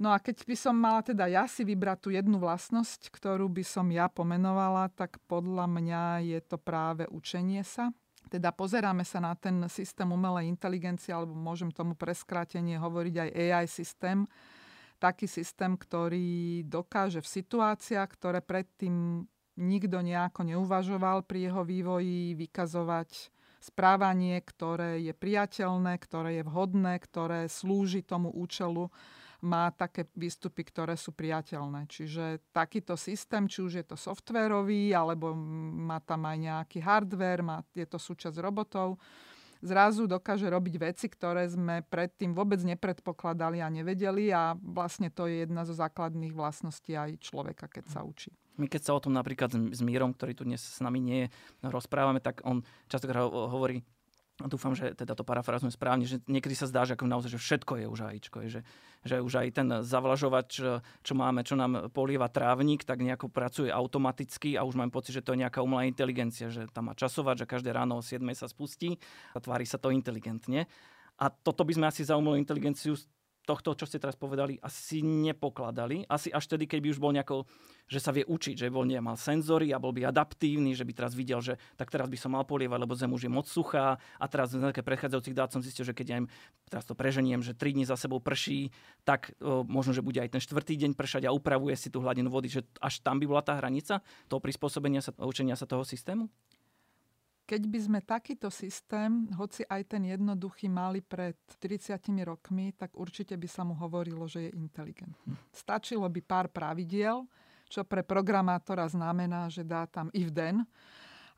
No 0.00 0.08
a 0.08 0.16
keď 0.16 0.40
by 0.48 0.56
som 0.56 0.74
mala 0.80 1.04
teda 1.04 1.28
ja 1.28 1.44
si 1.44 1.68
vybrať 1.68 1.98
tú 2.00 2.08
jednu 2.16 2.40
vlastnosť, 2.40 3.12
ktorú 3.12 3.52
by 3.52 3.62
som 3.62 3.92
ja 3.92 4.08
pomenovala, 4.08 4.88
tak 4.96 5.20
podľa 5.28 5.68
mňa 5.68 6.02
je 6.32 6.40
to 6.48 6.56
práve 6.56 7.04
učenie 7.12 7.60
sa 7.60 7.92
teda 8.34 8.50
pozeráme 8.50 9.06
sa 9.06 9.22
na 9.22 9.38
ten 9.38 9.62
systém 9.70 10.10
umelej 10.10 10.50
inteligencie, 10.50 11.14
alebo 11.14 11.38
môžem 11.38 11.70
tomu 11.70 11.94
preskrátenie 11.94 12.82
hovoriť 12.82 13.14
aj 13.14 13.30
AI 13.30 13.66
systém, 13.70 14.26
taký 14.98 15.30
systém, 15.30 15.78
ktorý 15.78 16.66
dokáže 16.66 17.22
v 17.22 17.30
situáciách, 17.30 18.10
ktoré 18.10 18.42
predtým 18.42 19.22
nikto 19.54 20.02
nejako 20.02 20.50
neuvažoval 20.50 21.22
pri 21.22 21.46
jeho 21.46 21.62
vývoji, 21.62 22.34
vykazovať 22.34 23.30
správanie, 23.62 24.42
ktoré 24.42 24.98
je 24.98 25.14
priateľné, 25.14 25.94
ktoré 26.02 26.42
je 26.42 26.44
vhodné, 26.44 26.98
ktoré 26.98 27.46
slúži 27.46 28.02
tomu 28.02 28.34
účelu, 28.34 28.90
má 29.44 29.68
také 29.68 30.08
výstupy, 30.16 30.64
ktoré 30.64 30.96
sú 30.96 31.12
priateľné. 31.12 31.84
Čiže 31.84 32.40
takýto 32.50 32.96
systém, 32.96 33.44
či 33.44 33.60
už 33.60 33.72
je 33.76 33.84
to 33.84 33.96
softwarový, 34.00 34.96
alebo 34.96 35.36
má 35.36 36.00
tam 36.00 36.24
aj 36.24 36.36
nejaký 36.40 36.78
hardware, 36.80 37.44
má, 37.44 37.60
je 37.76 37.84
to 37.84 38.00
súčasť 38.00 38.40
robotov, 38.40 38.96
zrazu 39.64 40.04
dokáže 40.04 40.48
robiť 40.48 40.74
veci, 40.76 41.06
ktoré 41.08 41.48
sme 41.48 41.80
predtým 41.88 42.36
vôbec 42.36 42.60
nepredpokladali 42.60 43.64
a 43.64 43.72
nevedeli 43.72 44.28
a 44.28 44.52
vlastne 44.60 45.08
to 45.08 45.24
je 45.24 45.48
jedna 45.48 45.64
zo 45.64 45.72
základných 45.72 46.36
vlastností 46.36 46.92
aj 46.96 47.20
človeka, 47.24 47.68
keď 47.68 47.84
sa 47.88 48.00
učí. 48.04 48.32
My 48.54 48.70
keď 48.70 48.82
sa 48.86 48.92
o 48.94 49.02
tom 49.02 49.16
napríklad 49.16 49.50
s 49.50 49.80
Mírom, 49.82 50.14
ktorý 50.14 50.32
tu 50.36 50.46
dnes 50.46 50.62
s 50.62 50.78
nami 50.78 51.02
nie 51.02 51.18
je, 51.26 51.28
rozprávame, 51.66 52.22
tak 52.22 52.44
on 52.46 52.62
častokrát 52.86 53.26
hovorí, 53.26 53.82
dúfam, 54.42 54.74
že 54.74 54.98
teda 54.98 55.14
to 55.14 55.22
parafrazujem 55.22 55.70
správne, 55.70 56.10
že 56.10 56.18
niekedy 56.26 56.58
sa 56.58 56.66
zdá, 56.66 56.82
že 56.82 56.98
ako 56.98 57.06
naozaj, 57.06 57.38
že 57.38 57.40
všetko 57.40 57.72
je 57.78 57.86
už 57.86 58.00
AIčko, 58.02 58.36
že, 58.50 58.60
že 59.06 59.22
už 59.22 59.32
aj 59.38 59.48
ten 59.54 59.68
zavlažovač, 59.86 60.50
čo 60.82 61.12
máme, 61.14 61.46
čo 61.46 61.54
nám 61.54 61.94
polieva 61.94 62.26
trávnik, 62.26 62.82
tak 62.82 62.98
nejako 62.98 63.30
pracuje 63.30 63.70
automaticky 63.70 64.58
a 64.58 64.66
už 64.66 64.74
mám 64.74 64.90
pocit, 64.90 65.14
že 65.14 65.22
to 65.22 65.38
je 65.38 65.46
nejaká 65.46 65.62
umelá 65.62 65.86
inteligencia, 65.86 66.50
že 66.50 66.66
tam 66.74 66.90
má 66.90 66.98
časovať, 66.98 67.46
že 67.46 67.50
každé 67.50 67.70
ráno 67.70 67.98
o 67.98 68.02
7 68.02 68.26
sa 68.34 68.50
spustí 68.50 68.98
a 69.34 69.38
tvári 69.38 69.70
sa 69.70 69.78
to 69.78 69.94
inteligentne. 69.94 70.66
A 71.14 71.30
toto 71.30 71.62
by 71.62 71.78
sme 71.78 71.86
asi 71.86 72.02
za 72.02 72.18
umelú 72.18 72.34
inteligenciu 72.34 72.98
tohto, 73.44 73.76
čo 73.76 73.84
ste 73.84 74.00
teraz 74.00 74.16
povedali, 74.16 74.56
asi 74.64 75.04
nepokladali. 75.04 76.08
Asi 76.08 76.32
až 76.32 76.48
tedy, 76.48 76.64
keď 76.64 76.80
by 76.80 76.88
už 76.90 76.98
bol 76.98 77.12
nejako, 77.12 77.44
že 77.84 78.00
sa 78.00 78.10
vie 78.10 78.24
učiť, 78.24 78.64
že 78.64 78.72
bol, 78.72 78.88
nie, 78.88 78.96
mal 78.98 79.20
senzory 79.20 79.70
a 79.70 79.78
bol 79.78 79.92
by 79.92 80.08
adaptívny, 80.08 80.72
že 80.72 80.88
by 80.88 80.92
teraz 80.96 81.12
videl, 81.12 81.44
že 81.44 81.60
tak 81.76 81.92
teraz 81.92 82.08
by 82.08 82.16
som 82.16 82.32
mal 82.32 82.48
polievať, 82.48 82.78
lebo 82.80 82.96
zem 82.96 83.12
už 83.12 83.28
je 83.28 83.30
moc 83.30 83.44
suchá 83.44 84.00
a 84.16 84.24
teraz 84.24 84.56
z 84.56 84.64
nejaké 84.64 84.80
prechádzajúcich 84.80 85.36
dát 85.36 85.52
som 85.52 85.60
zistil, 85.60 85.84
že 85.84 85.92
keď 85.92 86.06
ja 86.08 86.16
im 86.24 86.28
teraz 86.72 86.88
to 86.88 86.96
preženiem, 86.96 87.44
že 87.44 87.52
3 87.52 87.76
dní 87.76 87.84
za 87.84 88.00
sebou 88.00 88.18
prší, 88.24 88.72
tak 89.04 89.36
o, 89.44 89.62
možno, 89.68 89.92
že 89.92 90.00
bude 90.00 90.16
aj 90.18 90.32
ten 90.32 90.40
štvrtý 90.40 90.80
deň 90.80 90.96
pršať 90.96 91.28
a 91.28 91.34
upravuje 91.36 91.76
si 91.76 91.92
tú 91.92 92.00
hladinu 92.00 92.32
vody, 92.32 92.48
že 92.48 92.64
až 92.80 93.04
tam 93.04 93.20
by 93.20 93.28
bola 93.28 93.44
tá 93.44 93.60
hranica 93.60 94.00
toho 94.32 94.40
prispôsobenia 94.40 95.04
sa, 95.04 95.12
učenia 95.20 95.54
sa 95.54 95.68
toho 95.68 95.84
systému? 95.84 96.32
Keď 97.44 97.62
by 97.68 97.78
sme 97.78 98.00
takýto 98.00 98.48
systém, 98.48 99.28
hoci 99.36 99.68
aj 99.68 99.84
ten 99.84 100.08
jednoduchý, 100.08 100.72
mali 100.72 101.04
pred 101.04 101.36
30 101.60 102.00
rokmi, 102.24 102.72
tak 102.72 102.96
určite 102.96 103.36
by 103.36 103.48
sa 103.48 103.68
mu 103.68 103.76
hovorilo, 103.76 104.24
že 104.24 104.48
je 104.48 104.56
inteligentný. 104.56 105.36
Stačilo 105.52 106.08
by 106.08 106.20
pár 106.24 106.48
pravidiel, 106.48 107.28
čo 107.68 107.84
pre 107.84 108.00
programátora 108.00 108.88
znamená, 108.88 109.52
že 109.52 109.60
dá 109.60 109.84
tam 109.84 110.08
if 110.16 110.32
then 110.32 110.64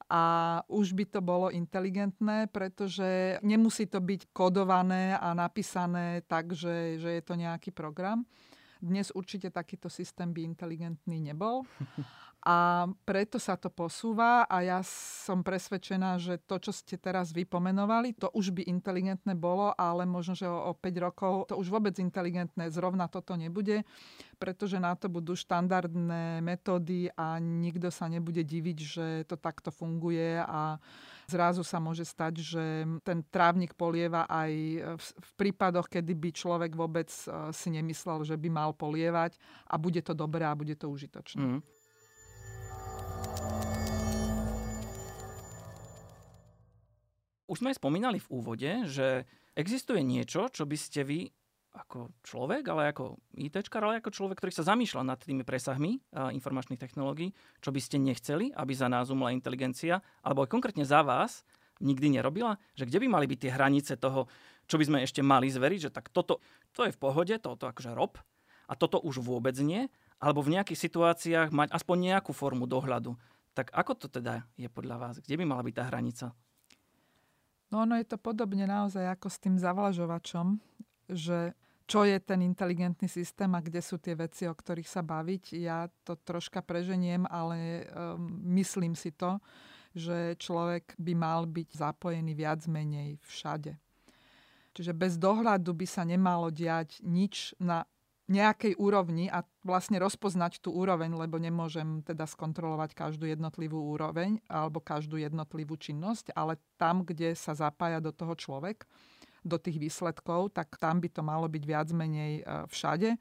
a 0.06 0.22
už 0.70 0.94
by 0.94 1.04
to 1.10 1.18
bolo 1.18 1.50
inteligentné, 1.50 2.46
pretože 2.54 3.42
nemusí 3.42 3.90
to 3.90 3.98
byť 3.98 4.30
kodované 4.30 5.18
a 5.18 5.34
napísané 5.34 6.22
tak, 6.30 6.54
že, 6.54 7.02
že 7.02 7.10
je 7.18 7.22
to 7.26 7.34
nejaký 7.34 7.74
program. 7.74 8.22
Dnes 8.78 9.10
určite 9.10 9.50
takýto 9.50 9.90
systém 9.90 10.30
by 10.30 10.46
inteligentný 10.46 11.18
nebol. 11.18 11.66
A 12.46 12.86
preto 13.02 13.42
sa 13.42 13.58
to 13.58 13.74
posúva 13.74 14.46
a 14.46 14.62
ja 14.62 14.78
som 15.26 15.42
presvedčená, 15.42 16.14
že 16.22 16.38
to, 16.46 16.62
čo 16.62 16.70
ste 16.70 16.94
teraz 16.94 17.34
vypomenovali, 17.34 18.14
to 18.14 18.30
už 18.30 18.54
by 18.54 18.62
inteligentné 18.70 19.34
bolo, 19.34 19.74
ale 19.74 20.06
možno, 20.06 20.38
že 20.38 20.46
o, 20.46 20.70
o 20.70 20.72
5 20.78 21.06
rokov 21.10 21.50
to 21.50 21.58
už 21.58 21.66
vôbec 21.74 21.98
inteligentné 21.98 22.70
zrovna 22.70 23.10
toto 23.10 23.34
nebude, 23.34 23.82
pretože 24.38 24.78
na 24.78 24.94
to 24.94 25.10
budú 25.10 25.34
štandardné 25.34 26.38
metódy 26.38 27.10
a 27.18 27.42
nikto 27.42 27.90
sa 27.90 28.06
nebude 28.06 28.46
diviť, 28.46 28.78
že 28.78 29.06
to 29.26 29.34
takto 29.34 29.74
funguje 29.74 30.38
a 30.38 30.78
zrazu 31.26 31.66
sa 31.66 31.82
môže 31.82 32.06
stať, 32.06 32.46
že 32.46 32.64
ten 33.02 33.26
trávnik 33.26 33.74
polieva 33.74 34.22
aj 34.30 34.52
v, 34.94 35.06
v 35.18 35.30
prípadoch, 35.34 35.90
kedy 35.90 36.14
by 36.14 36.30
človek 36.30 36.78
vôbec 36.78 37.10
e, 37.10 37.50
si 37.50 37.74
nemyslel, 37.74 38.22
že 38.22 38.38
by 38.38 38.48
mal 38.54 38.70
polievať 38.70 39.34
a 39.66 39.74
bude 39.74 39.98
to 40.06 40.14
dobré 40.14 40.46
a 40.46 40.54
bude 40.54 40.78
to 40.78 40.86
užitočné. 40.86 41.58
Mm. 41.58 41.60
Už 47.46 47.62
sme 47.62 47.70
spomínali 47.70 48.18
v 48.18 48.30
úvode, 48.30 48.70
že 48.90 49.26
existuje 49.54 50.02
niečo, 50.02 50.50
čo 50.50 50.66
by 50.66 50.74
ste 50.74 51.06
vy 51.06 51.30
ako 51.76 52.08
človek, 52.24 52.64
ale 52.72 52.88
ako 52.88 53.20
ITčkar, 53.36 53.84
ale 53.84 54.00
ako 54.00 54.08
človek, 54.08 54.40
ktorý 54.40 54.52
sa 54.52 54.64
zamýšľa 54.64 55.12
nad 55.12 55.20
tými 55.20 55.44
presahmi 55.44 56.00
informačných 56.32 56.80
technológií, 56.80 57.36
čo 57.60 57.68
by 57.68 57.80
ste 57.84 58.00
nechceli, 58.00 58.48
aby 58.56 58.72
za 58.72 58.88
nás 58.88 59.12
umelá 59.12 59.36
inteligencia, 59.36 60.00
alebo 60.24 60.42
aj 60.42 60.50
konkrétne 60.50 60.88
za 60.88 61.04
vás, 61.04 61.44
nikdy 61.84 62.16
nerobila? 62.16 62.56
Že 62.80 62.88
kde 62.88 62.98
by 63.04 63.06
mali 63.12 63.26
byť 63.28 63.38
tie 63.44 63.52
hranice 63.52 63.92
toho, 64.00 64.24
čo 64.64 64.80
by 64.80 64.84
sme 64.88 64.98
ešte 65.04 65.20
mali 65.20 65.52
zveriť, 65.52 65.80
že 65.86 65.90
tak 65.92 66.08
toto 66.08 66.40
to 66.72 66.88
je 66.88 66.96
v 66.96 66.98
pohode, 66.98 67.36
toto 67.38 67.68
akože 67.68 67.92
rob, 67.92 68.16
a 68.66 68.74
toto 68.74 68.98
už 68.98 69.22
vôbec 69.22 69.54
nie, 69.62 69.86
alebo 70.18 70.42
v 70.42 70.58
nejakých 70.58 70.90
situáciách 70.90 71.54
mať 71.54 71.70
aspoň 71.70 71.96
nejakú 72.10 72.34
formu 72.34 72.66
dohľadu. 72.66 73.14
Tak 73.54 73.70
ako 73.70 73.92
to 73.94 74.06
teda 74.10 74.42
je 74.58 74.66
podľa 74.66 74.96
vás? 74.96 75.14
Kde 75.22 75.38
by 75.38 75.44
mala 75.46 75.62
byť 75.62 75.74
tá 75.76 75.84
hranica? 75.86 76.26
No 77.70 77.82
ono 77.82 77.98
je 77.98 78.06
to 78.06 78.18
podobne 78.18 78.62
naozaj 78.66 79.02
ako 79.18 79.26
s 79.26 79.42
tým 79.42 79.58
zavlažovačom, 79.58 80.58
že 81.10 81.54
čo 81.86 82.02
je 82.02 82.18
ten 82.18 82.42
inteligentný 82.42 83.06
systém 83.06 83.50
a 83.54 83.62
kde 83.62 83.78
sú 83.78 84.02
tie 84.02 84.18
veci, 84.18 84.50
o 84.50 84.54
ktorých 84.54 84.90
sa 84.90 85.06
baviť. 85.06 85.44
Ja 85.54 85.86
to 86.02 86.18
troška 86.18 86.62
preženiem, 86.62 87.26
ale 87.30 87.86
um, 87.86 88.42
myslím 88.58 88.98
si 88.98 89.14
to, 89.14 89.38
že 89.94 90.34
človek 90.36 90.98
by 90.98 91.14
mal 91.14 91.46
byť 91.46 91.68
zapojený 91.78 92.34
viac 92.34 92.66
menej 92.66 93.22
všade. 93.22 93.78
Čiže 94.76 94.92
bez 94.92 95.16
dohľadu 95.16 95.72
by 95.72 95.86
sa 95.88 96.04
nemalo 96.04 96.52
diať 96.52 97.00
nič 97.00 97.56
na 97.56 97.86
nejakej 98.26 98.74
úrovni 98.74 99.30
a 99.30 99.46
vlastne 99.62 100.02
rozpoznať 100.02 100.58
tú 100.58 100.74
úroveň, 100.74 101.14
lebo 101.14 101.38
nemôžem 101.38 102.02
teda 102.02 102.26
skontrolovať 102.26 102.98
každú 102.98 103.30
jednotlivú 103.30 103.78
úroveň 103.78 104.42
alebo 104.50 104.82
každú 104.82 105.14
jednotlivú 105.22 105.78
činnosť, 105.78 106.34
ale 106.34 106.58
tam, 106.74 107.06
kde 107.06 107.38
sa 107.38 107.54
zapája 107.54 108.02
do 108.02 108.10
toho 108.10 108.34
človek, 108.34 108.82
do 109.46 109.62
tých 109.62 109.78
výsledkov, 109.78 110.50
tak 110.58 110.74
tam 110.82 110.98
by 110.98 111.06
to 111.06 111.22
malo 111.22 111.46
byť 111.46 111.62
viac 111.62 111.88
menej 111.94 112.42
e, 112.42 112.66
všade. 112.66 113.14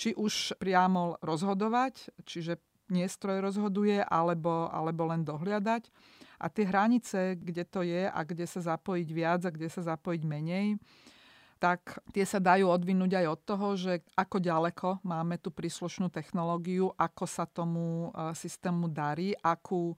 Či 0.00 0.16
už 0.16 0.56
priamo 0.56 1.20
rozhodovať, 1.20 2.24
čiže 2.24 2.56
nie 2.88 3.04
stroj 3.04 3.44
rozhoduje, 3.44 4.00
alebo, 4.00 4.72
alebo 4.72 5.04
len 5.12 5.20
dohliadať. 5.20 5.92
A 6.40 6.48
tie 6.48 6.64
hranice, 6.64 7.36
kde 7.36 7.64
to 7.68 7.84
je 7.84 8.08
a 8.08 8.20
kde 8.24 8.48
sa 8.48 8.74
zapojiť 8.74 9.08
viac 9.12 9.40
a 9.44 9.52
kde 9.52 9.68
sa 9.68 9.84
zapojiť 9.84 10.22
menej, 10.24 10.80
tak 11.60 12.00
tie 12.16 12.24
sa 12.24 12.40
dajú 12.40 12.72
odvinúť 12.72 13.20
aj 13.20 13.26
od 13.28 13.40
toho, 13.44 13.68
že 13.76 13.92
ako 14.16 14.40
ďaleko 14.40 14.88
máme 15.04 15.36
tú 15.36 15.52
príslušnú 15.52 16.08
technológiu, 16.08 16.88
ako 16.96 17.24
sa 17.28 17.44
tomu 17.44 18.08
e, 18.08 18.32
systému 18.32 18.88
darí, 18.88 19.36
akú 19.44 19.92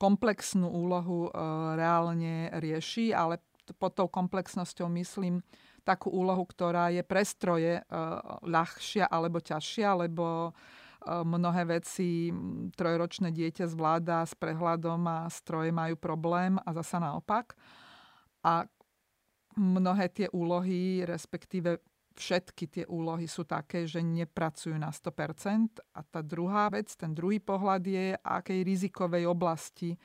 komplexnú 0.00 0.64
úlohu 0.64 1.28
e, 1.28 1.30
reálne 1.76 2.48
rieši, 2.56 3.12
ale 3.12 3.44
pod 3.76 3.92
tou 3.92 4.08
komplexnosťou 4.08 4.88
myslím 4.96 5.44
takú 5.84 6.08
úlohu, 6.08 6.48
ktorá 6.48 6.88
je 6.88 7.04
pre 7.04 7.20
stroje 7.28 7.76
e, 7.76 7.82
ľahšia 8.48 9.04
alebo 9.12 9.38
ťažšia, 9.38 10.08
lebo 10.08 10.56
mnohé 11.06 11.78
veci 11.78 12.34
trojročné 12.74 13.30
dieťa 13.30 13.70
zvláda 13.70 14.26
s 14.26 14.34
prehľadom 14.34 15.06
a 15.06 15.30
stroje 15.30 15.70
majú 15.70 15.94
problém 15.94 16.58
a 16.66 16.74
zasa 16.74 16.98
naopak. 16.98 17.54
A 18.42 18.66
mnohé 19.56 20.12
tie 20.12 20.28
úlohy, 20.30 21.02
respektíve 21.08 21.80
všetky 22.16 22.64
tie 22.72 22.84
úlohy 22.88 23.28
sú 23.28 23.44
také, 23.44 23.84
že 23.84 24.00
nepracujú 24.00 24.76
na 24.76 24.88
100%. 24.88 25.80
A 25.96 26.00
tá 26.00 26.20
druhá 26.24 26.72
vec, 26.72 26.92
ten 26.96 27.12
druhý 27.12 27.40
pohľad 27.40 27.82
je, 27.84 28.06
akej 28.16 28.60
rizikovej 28.64 29.28
oblasti 29.28 29.96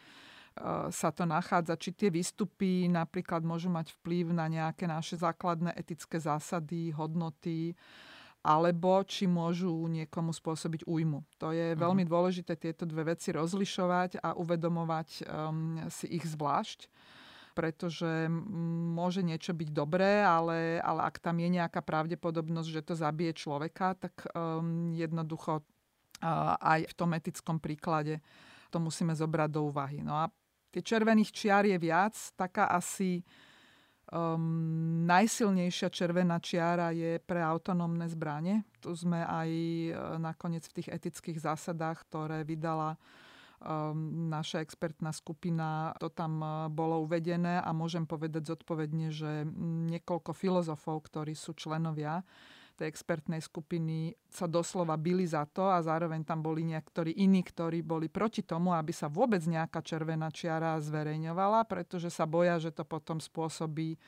sa 0.92 1.10
to 1.16 1.24
nachádza, 1.24 1.80
či 1.80 1.96
tie 1.96 2.10
výstupy 2.12 2.92
napríklad 2.92 3.40
môžu 3.40 3.72
mať 3.72 3.96
vplyv 4.00 4.36
na 4.36 4.52
nejaké 4.52 4.84
naše 4.84 5.16
základné 5.16 5.72
etické 5.80 6.20
zásady, 6.20 6.92
hodnoty, 6.92 7.72
alebo 8.44 9.00
či 9.08 9.30
môžu 9.32 9.72
niekomu 9.88 10.36
spôsobiť 10.36 10.84
újmu. 10.84 11.24
To 11.40 11.56
je 11.56 11.72
mhm. 11.72 11.80
veľmi 11.80 12.04
dôležité 12.04 12.60
tieto 12.60 12.84
dve 12.84 13.16
veci 13.16 13.32
rozlišovať 13.32 14.20
a 14.20 14.36
uvedomovať 14.36 15.10
um, 15.24 15.80
si 15.88 16.12
ich 16.12 16.26
zvlášť 16.28 16.92
pretože 17.62 18.26
môže 18.90 19.22
niečo 19.22 19.54
byť 19.54 19.70
dobré, 19.70 20.26
ale, 20.26 20.82
ale 20.82 21.06
ak 21.06 21.22
tam 21.22 21.38
je 21.38 21.62
nejaká 21.62 21.86
pravdepodobnosť, 21.86 22.70
že 22.74 22.82
to 22.82 22.98
zabije 22.98 23.38
človeka, 23.38 23.94
tak 24.02 24.26
um, 24.34 24.90
jednoducho 24.98 25.62
uh, 25.62 26.58
aj 26.58 26.90
v 26.90 26.94
tom 26.98 27.14
etickom 27.14 27.62
príklade 27.62 28.18
to 28.74 28.82
musíme 28.82 29.14
zobrať 29.14 29.50
do 29.54 29.70
úvahy. 29.70 30.02
No 30.02 30.18
a 30.18 30.26
tie 30.74 30.82
červených 30.82 31.30
čiar 31.30 31.70
je 31.70 31.78
viac, 31.78 32.18
taká 32.34 32.74
asi 32.74 33.22
Um, 34.12 35.08
najsilnejšia 35.08 35.88
červená 35.88 36.36
čiara 36.44 36.92
je 36.92 37.16
pre 37.24 37.40
autonómne 37.40 38.04
zbranie. 38.12 38.68
Tu 38.84 38.92
sme 38.92 39.24
aj 39.24 39.48
uh, 39.48 40.20
nakoniec 40.20 40.68
v 40.68 40.84
tých 40.84 40.92
etických 40.92 41.40
zásadách, 41.40 42.04
ktoré 42.12 42.44
vydala 42.44 43.00
naša 44.32 44.66
expertná 44.66 45.14
skupina, 45.14 45.94
to 46.02 46.10
tam 46.10 46.42
uh, 46.42 46.52
bolo 46.68 47.06
uvedené 47.06 47.62
a 47.62 47.70
môžem 47.72 48.10
povedať 48.10 48.50
zodpovedne, 48.50 49.14
že 49.14 49.46
niekoľko 49.92 50.34
filozofov, 50.34 51.06
ktorí 51.06 51.38
sú 51.38 51.54
členovia 51.54 52.26
tej 52.82 52.90
expertnej 52.90 53.38
skupiny 53.46 54.18
sa 54.26 54.50
doslova 54.50 54.98
byli 54.98 55.30
za 55.30 55.46
to 55.46 55.70
a 55.70 55.78
zároveň 55.86 56.26
tam 56.26 56.42
boli 56.42 56.66
niektorí 56.66 57.14
iní, 57.14 57.46
ktorí 57.46 57.86
boli 57.86 58.10
proti 58.10 58.42
tomu, 58.42 58.74
aby 58.74 58.90
sa 58.90 59.06
vôbec 59.06 59.46
nejaká 59.46 59.86
červená 59.86 60.34
čiara 60.34 60.82
zverejňovala, 60.82 61.70
pretože 61.70 62.10
sa 62.10 62.26
boja, 62.26 62.58
že 62.58 62.74
to 62.74 62.82
potom 62.82 63.22
spôsobí, 63.22 64.02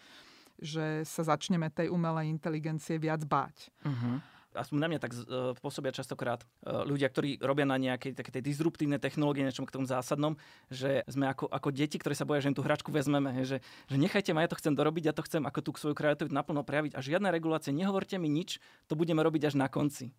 že 0.57 1.05
sa 1.05 1.21
začneme 1.21 1.69
tej 1.69 1.93
umelej 1.93 2.33
inteligencie 2.33 2.97
viac 2.97 3.21
báť. 3.29 3.69
Uh-huh 3.85 4.32
aspoň 4.53 4.77
na 4.79 4.87
mňa 4.89 4.99
tak 5.01 5.11
uh, 5.13 5.53
pôsobia 5.59 5.91
častokrát 5.91 6.45
uh, 6.63 6.85
ľudia, 6.87 7.09
ktorí 7.09 7.41
robia 7.43 7.65
na 7.67 7.75
nejakej 7.75 8.15
také 8.15 8.29
tej 8.29 8.43
disruptívnej 8.45 9.01
technológie, 9.01 9.43
niečom 9.43 9.67
k 9.67 9.75
tomu 9.75 9.85
zásadnom, 9.89 10.37
že 10.71 11.03
sme 11.09 11.27
ako, 11.29 11.49
ako 11.49 11.69
deti, 11.73 11.97
ktorí 11.97 12.13
sa 12.13 12.25
boja, 12.25 12.45
že 12.45 12.53
im 12.53 12.57
tú 12.57 12.63
hračku 12.63 12.93
vezmeme. 12.93 13.43
Že, 13.43 13.59
že 13.61 13.97
nechajte 13.97 14.31
ma, 14.31 14.45
ja 14.45 14.51
to 14.51 14.59
chcem 14.59 14.73
dorobiť, 14.77 15.03
ja 15.09 15.13
to 15.13 15.25
chcem 15.25 15.43
ako 15.43 15.59
tú 15.59 15.69
svoju 15.75 15.95
kreativitu 15.97 16.31
naplno 16.31 16.63
prejaviť 16.63 16.95
a 16.95 17.03
žiadna 17.03 17.29
regulácia, 17.33 17.75
nehovorte 17.75 18.15
mi 18.21 18.31
nič, 18.31 18.61
to 18.87 18.93
budeme 18.95 19.19
robiť 19.19 19.53
až 19.53 19.55
na 19.59 19.67
konci. 19.67 20.13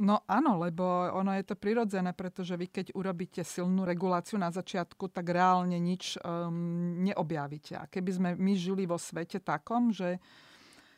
No 0.00 0.24
áno, 0.24 0.56
lebo 0.56 0.82
ono 1.12 1.36
je 1.36 1.44
to 1.44 1.52
prirodzené, 1.52 2.16
pretože 2.16 2.56
vy 2.56 2.72
keď 2.72 2.96
urobíte 2.96 3.44
silnú 3.44 3.84
reguláciu 3.84 4.40
na 4.40 4.48
začiatku, 4.48 5.12
tak 5.12 5.28
reálne 5.28 5.76
nič 5.76 6.16
um, 6.24 6.96
neobjavíte. 7.04 7.76
A 7.76 7.84
keby 7.84 8.10
sme 8.16 8.30
my 8.40 8.52
žili 8.56 8.88
vo 8.88 8.96
svete 8.96 9.36
takom, 9.36 9.92
že 9.92 10.16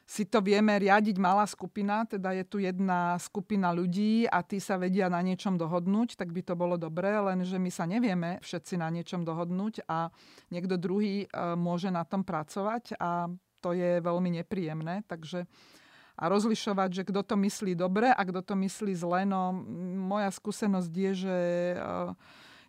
si 0.05 0.29
to 0.29 0.45
vieme 0.45 0.77
riadiť 0.77 1.17
malá 1.17 1.49
skupina, 1.49 2.05
teda 2.05 2.37
je 2.37 2.45
tu 2.45 2.61
jedna 2.61 3.17
skupina 3.17 3.73
ľudí 3.73 4.29
a 4.29 4.45
tí 4.45 4.61
sa 4.61 4.77
vedia 4.77 5.09
na 5.09 5.25
niečom 5.25 5.57
dohodnúť, 5.57 6.21
tak 6.21 6.29
by 6.29 6.45
to 6.45 6.53
bolo 6.53 6.77
dobré, 6.77 7.17
lenže 7.17 7.57
my 7.57 7.73
sa 7.73 7.89
nevieme 7.89 8.37
všetci 8.45 8.77
na 8.77 8.93
niečom 8.93 9.25
dohodnúť 9.25 9.89
a 9.89 10.13
niekto 10.53 10.77
druhý 10.77 11.25
e, 11.25 11.27
môže 11.57 11.89
na 11.89 12.05
tom 12.05 12.21
pracovať 12.21 13.01
a 13.01 13.33
to 13.65 13.73
je 13.73 14.05
veľmi 14.05 14.45
nepríjemné. 14.45 15.09
Takže 15.09 15.49
a 16.15 16.31
rozlišovať, 16.31 16.91
že 16.95 17.07
kto 17.11 17.27
to 17.27 17.35
myslí 17.35 17.75
dobre 17.75 18.07
a 18.07 18.23
kto 18.23 18.45
to 18.45 18.55
myslí 18.55 18.95
zle. 18.95 19.27
No, 19.27 19.51
moja 19.99 20.31
skúsenosť 20.31 20.93
je, 20.95 21.13
že 21.27 21.39
e, 21.75 21.77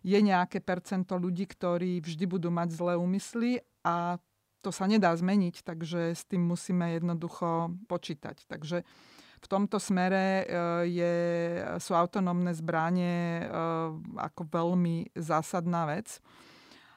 je 0.02 0.18
nejaké 0.18 0.58
percento 0.58 1.14
ľudí, 1.14 1.46
ktorí 1.46 2.02
vždy 2.02 2.24
budú 2.26 2.50
mať 2.50 2.74
zlé 2.74 2.94
úmysly 2.98 3.62
a 3.86 4.18
to 4.66 4.74
sa 4.74 4.90
nedá 4.90 5.14
zmeniť, 5.14 5.62
takže 5.62 6.10
s 6.10 6.26
tým 6.26 6.42
musíme 6.42 6.98
jednoducho 6.98 7.70
počítať. 7.86 8.50
Takže 8.50 8.82
v 9.38 9.46
tomto 9.46 9.78
smere 9.78 10.42
e, 10.42 10.44
je, 10.90 11.16
sú 11.78 11.94
autonómne 11.94 12.50
zbranie 12.50 13.46
e, 13.46 13.54
ako 14.18 14.42
veľmi 14.50 15.14
zásadná 15.14 15.86
vec 15.86 16.18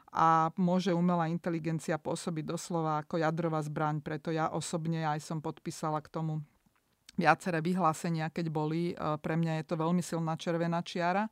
a 0.09 0.49
môže 0.57 0.89
umelá 0.89 1.29
inteligencia 1.29 2.01
pôsobiť 2.01 2.57
doslova 2.57 3.05
ako 3.05 3.21
jadrová 3.21 3.61
zbraň. 3.61 4.01
Preto 4.01 4.33
ja 4.33 4.49
osobne 4.49 5.05
aj 5.05 5.21
som 5.21 5.37
podpísala 5.37 6.01
k 6.01 6.09
tomu 6.09 6.41
viaceré 7.13 7.61
vyhlásenia, 7.61 8.33
keď 8.33 8.49
boli. 8.49 8.97
E, 8.97 9.21
pre 9.21 9.37
mňa 9.37 9.61
je 9.61 9.65
to 9.69 9.75
veľmi 9.77 10.01
silná 10.01 10.33
červená 10.41 10.81
čiara. 10.81 11.29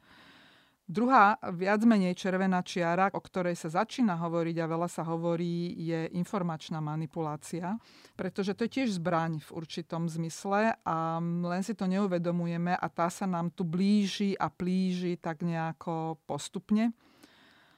Druhá 0.88 1.36
viac 1.52 1.84
menej 1.84 2.16
červená 2.16 2.64
čiara, 2.64 3.12
o 3.12 3.20
ktorej 3.20 3.60
sa 3.60 3.84
začína 3.84 4.16
hovoriť 4.24 4.56
a 4.64 4.72
veľa 4.72 4.88
sa 4.88 5.04
hovorí, 5.04 5.76
je 5.76 6.08
informačná 6.16 6.80
manipulácia, 6.80 7.76
pretože 8.16 8.56
to 8.56 8.64
je 8.64 8.72
tiež 8.72 8.96
zbraň 8.96 9.44
v 9.44 9.50
určitom 9.52 10.08
zmysle 10.08 10.80
a 10.88 11.20
len 11.20 11.60
si 11.60 11.76
to 11.76 11.92
neuvedomujeme 11.92 12.72
a 12.72 12.88
tá 12.88 13.12
sa 13.12 13.28
nám 13.28 13.52
tu 13.52 13.68
blíži 13.68 14.40
a 14.40 14.48
plíži 14.48 15.20
tak 15.20 15.44
nejako 15.44 16.24
postupne. 16.24 16.96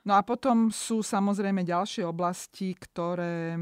No 0.10 0.18
a 0.18 0.26
potom 0.26 0.74
sú 0.74 1.06
samozrejme 1.06 1.62
ďalšie 1.62 2.02
oblasti, 2.02 2.74
ktoré 2.74 3.54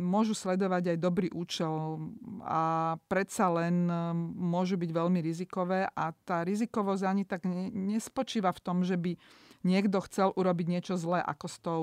môžu 0.00 0.32
sledovať 0.32 0.96
aj 0.96 0.98
dobrý 1.04 1.28
účel 1.36 2.00
a 2.40 2.96
predsa 3.12 3.52
len 3.52 3.92
môžu 4.32 4.80
byť 4.80 4.88
veľmi 4.88 5.20
rizikové 5.20 5.84
a 5.84 6.16
tá 6.24 6.48
rizikovosť 6.48 7.04
ani 7.04 7.28
tak 7.28 7.44
nespočíva 7.76 8.56
v 8.56 8.62
tom, 8.64 8.88
že 8.88 8.96
by 8.96 9.20
niekto 9.68 10.00
chcel 10.08 10.32
urobiť 10.32 10.66
niečo 10.72 10.96
zlé 10.96 11.20
ako 11.20 11.46
s 11.52 11.56
tou 11.60 11.82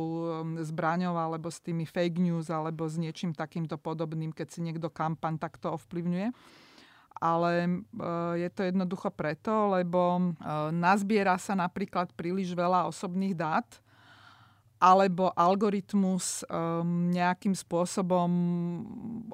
zbraňou 0.58 1.14
alebo 1.14 1.54
s 1.54 1.62
tými 1.62 1.86
fake 1.86 2.18
news 2.18 2.50
alebo 2.50 2.90
s 2.90 2.98
niečím 2.98 3.38
takýmto 3.38 3.78
podobným, 3.78 4.34
keď 4.34 4.58
si 4.58 4.66
niekto 4.66 4.90
kampaň 4.90 5.38
takto 5.38 5.78
ovplyvňuje. 5.78 6.34
Ale 7.20 7.52
e, 7.62 7.70
je 8.42 8.50
to 8.56 8.64
jednoducho 8.64 9.12
preto, 9.12 9.76
lebo 9.76 10.18
e, 10.18 10.24
nazbiera 10.74 11.36
sa 11.38 11.54
napríklad 11.54 12.16
príliš 12.18 12.56
veľa 12.58 12.88
osobných 12.90 13.36
dát 13.38 13.68
alebo 14.80 15.36
algoritmus 15.36 16.48
um, 16.48 17.12
nejakým 17.12 17.52
spôsobom 17.52 18.32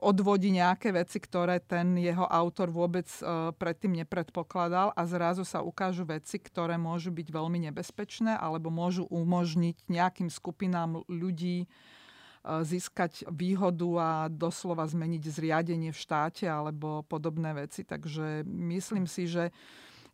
odvodí 0.01 0.49
nejaké 0.49 0.89
veci, 0.89 1.21
ktoré 1.21 1.61
ten 1.61 1.93
jeho 2.01 2.25
autor 2.25 2.73
vôbec 2.73 3.05
uh, 3.21 3.53
predtým 3.53 3.93
nepredpokladal 3.93 4.89
a 4.97 5.01
zrazu 5.05 5.45
sa 5.45 5.61
ukážu 5.61 6.01
veci, 6.09 6.41
ktoré 6.41 6.81
môžu 6.81 7.13
byť 7.13 7.29
veľmi 7.29 7.61
nebezpečné 7.69 8.33
alebo 8.33 8.73
môžu 8.73 9.05
umožniť 9.05 9.85
nejakým 9.85 10.33
skupinám 10.33 11.05
ľudí 11.05 11.69
uh, 11.69 12.65
získať 12.65 13.29
výhodu 13.29 13.89
a 14.01 14.09
doslova 14.33 14.89
zmeniť 14.89 15.29
zriadenie 15.29 15.93
v 15.93 16.01
štáte 16.01 16.49
alebo 16.49 17.05
podobné 17.05 17.53
veci. 17.53 17.85
Takže 17.85 18.41
myslím 18.49 19.05
si, 19.05 19.29
že 19.29 19.53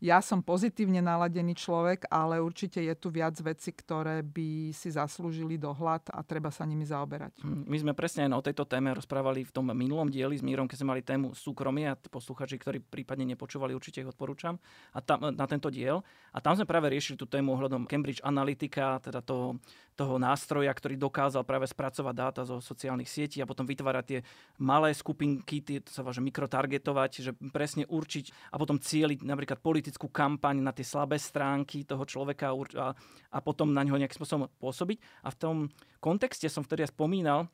ja 0.01 0.17
som 0.17 0.41
pozitívne 0.41 0.97
naladený 0.97 1.53
človek, 1.53 2.09
ale 2.09 2.41
určite 2.41 2.81
je 2.81 2.89
tu 2.97 3.13
viac 3.13 3.37
vecí, 3.37 3.69
ktoré 3.69 4.25
by 4.25 4.73
si 4.73 4.89
zaslúžili 4.89 5.61
dohľad 5.61 6.09
a 6.09 6.25
treba 6.25 6.49
sa 6.49 6.65
nimi 6.65 6.81
zaoberať. 6.89 7.45
Hm, 7.45 7.69
my 7.69 7.77
sme 7.77 7.93
presne 7.93 8.25
aj 8.25 8.33
o 8.33 8.45
tejto 8.49 8.65
téme 8.65 8.89
rozprávali 8.97 9.45
v 9.45 9.53
tom 9.53 9.69
minulom 9.69 10.09
dieli 10.09 10.33
s 10.33 10.41
Mírom, 10.41 10.65
keď 10.65 10.77
sme 10.81 10.97
mali 10.97 11.05
tému 11.05 11.37
súkromie 11.37 11.85
a 11.85 11.93
posluchači, 11.93 12.57
ktorí 12.57 12.81
prípadne 12.81 13.29
nepočúvali, 13.29 13.77
určite 13.77 14.01
ich 14.01 14.09
odporúčam 14.09 14.57
a 14.97 15.05
tam, 15.05 15.21
na 15.21 15.45
tento 15.45 15.69
diel. 15.69 16.01
A 16.33 16.41
tam 16.41 16.57
sme 16.57 16.65
práve 16.65 16.89
riešili 16.89 17.21
tú 17.21 17.29
tému 17.29 17.53
ohľadom 17.53 17.85
Cambridge 17.85 18.25
Analytica, 18.25 18.97
teda 18.97 19.21
toho, 19.21 19.61
toho 19.95 20.15
nástroja, 20.17 20.71
ktorý 20.71 20.95
dokázal 20.95 21.43
práve 21.43 21.67
spracovať 21.67 22.15
dáta 22.15 22.41
zo 22.47 22.63
sociálnych 22.63 23.11
sietí 23.11 23.43
a 23.43 23.49
potom 23.49 23.67
vytvárať 23.67 24.05
tie 24.07 24.19
malé 24.57 24.95
skupinky, 24.95 25.61
tie, 25.61 25.83
to 25.83 25.91
sa 25.91 26.01
váže 26.01 26.23
mikrotargetovať, 26.23 27.11
že 27.21 27.31
presne 27.51 27.83
určiť 27.85 28.51
a 28.51 28.55
potom 28.57 28.79
cieliť 28.79 29.21
napríklad 29.21 29.59
politickú 29.59 30.07
kampaň 30.09 30.63
na 30.63 30.71
tie 30.71 30.87
slabé 30.87 31.19
stránky 31.19 31.83
toho 31.83 32.07
človeka 32.07 32.55
a, 32.55 32.95
a 33.31 33.37
potom 33.43 33.75
na 33.75 33.83
ňo 33.83 33.99
nejakým 33.99 34.17
spôsobom 34.17 34.47
pôsobiť. 34.57 35.27
A 35.27 35.29
v 35.29 35.39
tom 35.39 35.55
kontexte 35.99 36.47
som 36.47 36.63
vtedy 36.63 36.87
ja 36.87 36.89
spomínal 36.89 37.51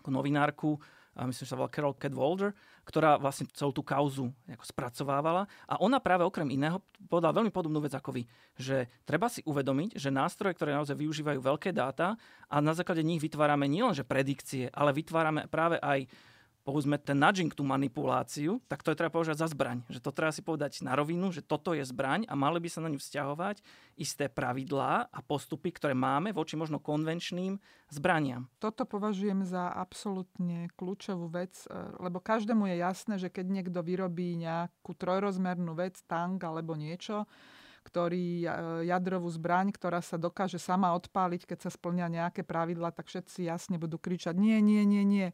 ako 0.00 0.10
novinárku, 0.16 0.70
myslím, 1.28 1.44
že 1.44 1.52
sa 1.52 1.58
volá 1.58 1.72
Carol 1.72 1.96
Cadwalder, 1.96 2.56
ktorá 2.84 3.20
vlastne 3.20 3.46
celú 3.52 3.70
tú 3.70 3.84
kauzu 3.84 4.32
spracovávala. 4.64 5.44
A 5.68 5.76
ona 5.78 6.00
práve 6.00 6.24
okrem 6.24 6.48
iného 6.48 6.80
povedala 7.06 7.36
veľmi 7.36 7.52
podobnú 7.52 7.78
vec 7.84 7.92
ako 7.92 8.16
vy, 8.16 8.22
že 8.56 8.88
treba 9.04 9.28
si 9.28 9.44
uvedomiť, 9.44 10.00
že 10.00 10.08
nástroje, 10.08 10.56
ktoré 10.56 10.72
naozaj 10.74 10.96
využívajú 10.96 11.38
veľké 11.38 11.70
dáta 11.76 12.16
a 12.48 12.56
na 12.58 12.72
základe 12.72 13.04
nich 13.04 13.20
vytvárame 13.20 13.68
nielenže 13.68 14.02
predikcie, 14.02 14.72
ale 14.72 14.96
vytvárame 14.96 15.46
práve 15.46 15.76
aj 15.78 16.08
povedzme 16.60 17.00
ten 17.00 17.16
nudging, 17.16 17.50
tú 17.50 17.64
manipuláciu, 17.64 18.60
tak 18.68 18.84
to 18.84 18.92
je 18.92 18.98
treba 19.00 19.12
považovať 19.12 19.38
za 19.40 19.48
zbraň. 19.50 19.80
Že 19.88 20.00
to 20.04 20.10
treba 20.12 20.32
si 20.32 20.42
povedať 20.44 20.84
na 20.84 20.92
rovinu, 20.92 21.32
že 21.32 21.40
toto 21.40 21.72
je 21.72 21.80
zbraň 21.82 22.28
a 22.28 22.36
mali 22.36 22.60
by 22.60 22.68
sa 22.68 22.84
na 22.84 22.92
ňu 22.92 23.00
vzťahovať 23.00 23.64
isté 23.96 24.28
pravidlá 24.28 25.08
a 25.08 25.18
postupy, 25.24 25.72
ktoré 25.72 25.96
máme 25.96 26.36
voči 26.36 26.60
možno 26.60 26.78
konvenčným 26.80 27.56
zbraniam. 27.88 28.48
Toto 28.60 28.84
považujem 28.84 29.44
za 29.48 29.72
absolútne 29.72 30.68
kľúčovú 30.76 31.32
vec, 31.32 31.56
e, 31.66 31.74
lebo 32.00 32.20
každému 32.20 32.68
je 32.70 32.76
jasné, 32.80 33.14
že 33.16 33.32
keď 33.32 33.46
niekto 33.48 33.80
vyrobí 33.80 34.36
nejakú 34.36 34.92
trojrozmernú 34.94 35.72
vec, 35.72 35.96
tank 36.04 36.44
alebo 36.44 36.76
niečo, 36.76 37.24
ktorý 37.80 38.44
jadrovú 38.84 39.32
zbraň, 39.32 39.72
ktorá 39.72 40.04
sa 40.04 40.20
dokáže 40.20 40.60
sama 40.60 40.92
odpáliť, 41.00 41.48
keď 41.48 41.58
sa 41.64 41.70
splňa 41.72 42.06
nejaké 42.12 42.44
pravidla, 42.44 42.92
tak 42.92 43.08
všetci 43.08 43.48
jasne 43.48 43.80
budú 43.80 43.96
kričať 43.96 44.36
nie, 44.36 44.60
nie, 44.60 44.84
nie, 44.84 45.02
nie. 45.02 45.28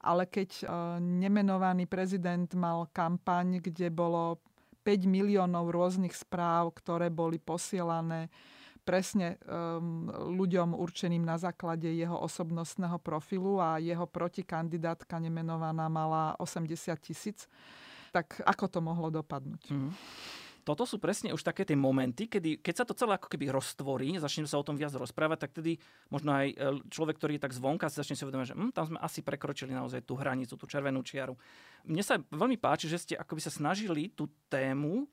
Ale 0.00 0.24
keď 0.24 0.64
nemenovaný 1.00 1.84
prezident 1.84 2.48
mal 2.56 2.88
kampaň, 2.88 3.60
kde 3.60 3.92
bolo 3.92 4.40
5 4.80 5.04
miliónov 5.04 5.68
rôznych 5.68 6.16
správ, 6.16 6.72
ktoré 6.72 7.12
boli 7.12 7.36
posielané 7.36 8.32
presne 8.80 9.36
um, 9.44 10.08
ľuďom 10.08 10.72
určeným 10.72 11.20
na 11.20 11.36
základe 11.36 11.84
jeho 11.92 12.16
osobnostného 12.16 12.96
profilu 12.96 13.60
a 13.60 13.76
jeho 13.76 14.08
protikandidátka 14.08 15.20
nemenovaná 15.20 15.86
mala 15.92 16.32
80 16.40 16.96
tisíc. 16.96 17.44
Tak 18.08 18.40
ako 18.40 18.64
to 18.72 18.80
mohlo 18.80 19.12
dopadnúť? 19.12 19.68
Mm 19.68 19.92
toto 20.62 20.84
sú 20.84 21.00
presne 21.00 21.32
už 21.32 21.42
také 21.42 21.64
tie 21.64 21.74
momenty, 21.74 22.28
kedy, 22.28 22.60
keď 22.60 22.74
sa 22.74 22.84
to 22.86 22.94
celé 22.94 23.16
ako 23.16 23.32
keby 23.32 23.48
roztvorí, 23.50 24.16
začneme 24.20 24.46
sa 24.46 24.60
o 24.60 24.66
tom 24.66 24.76
viac 24.76 24.94
rozprávať, 24.94 25.48
tak 25.48 25.56
tedy 25.56 25.80
možno 26.12 26.36
aj 26.36 26.46
e, 26.52 26.54
človek, 26.92 27.16
ktorý 27.16 27.32
je 27.36 27.44
tak 27.48 27.56
zvonka, 27.56 27.88
si 27.88 27.98
začne 27.98 28.16
si 28.16 28.24
uvedomiť, 28.24 28.52
že 28.52 28.58
hm, 28.58 28.72
tam 28.72 28.84
sme 28.92 28.98
asi 29.00 29.20
prekročili 29.24 29.72
naozaj 29.72 30.04
tú 30.04 30.14
hranicu, 30.14 30.54
tú 30.54 30.66
červenú 30.68 31.00
čiaru. 31.00 31.34
Mne 31.88 32.04
sa 32.04 32.20
veľmi 32.20 32.60
páči, 32.60 32.86
že 32.86 33.00
ste 33.00 33.14
akoby 33.16 33.40
sa 33.40 33.52
snažili 33.52 34.12
tú 34.12 34.28
tému 34.52 35.08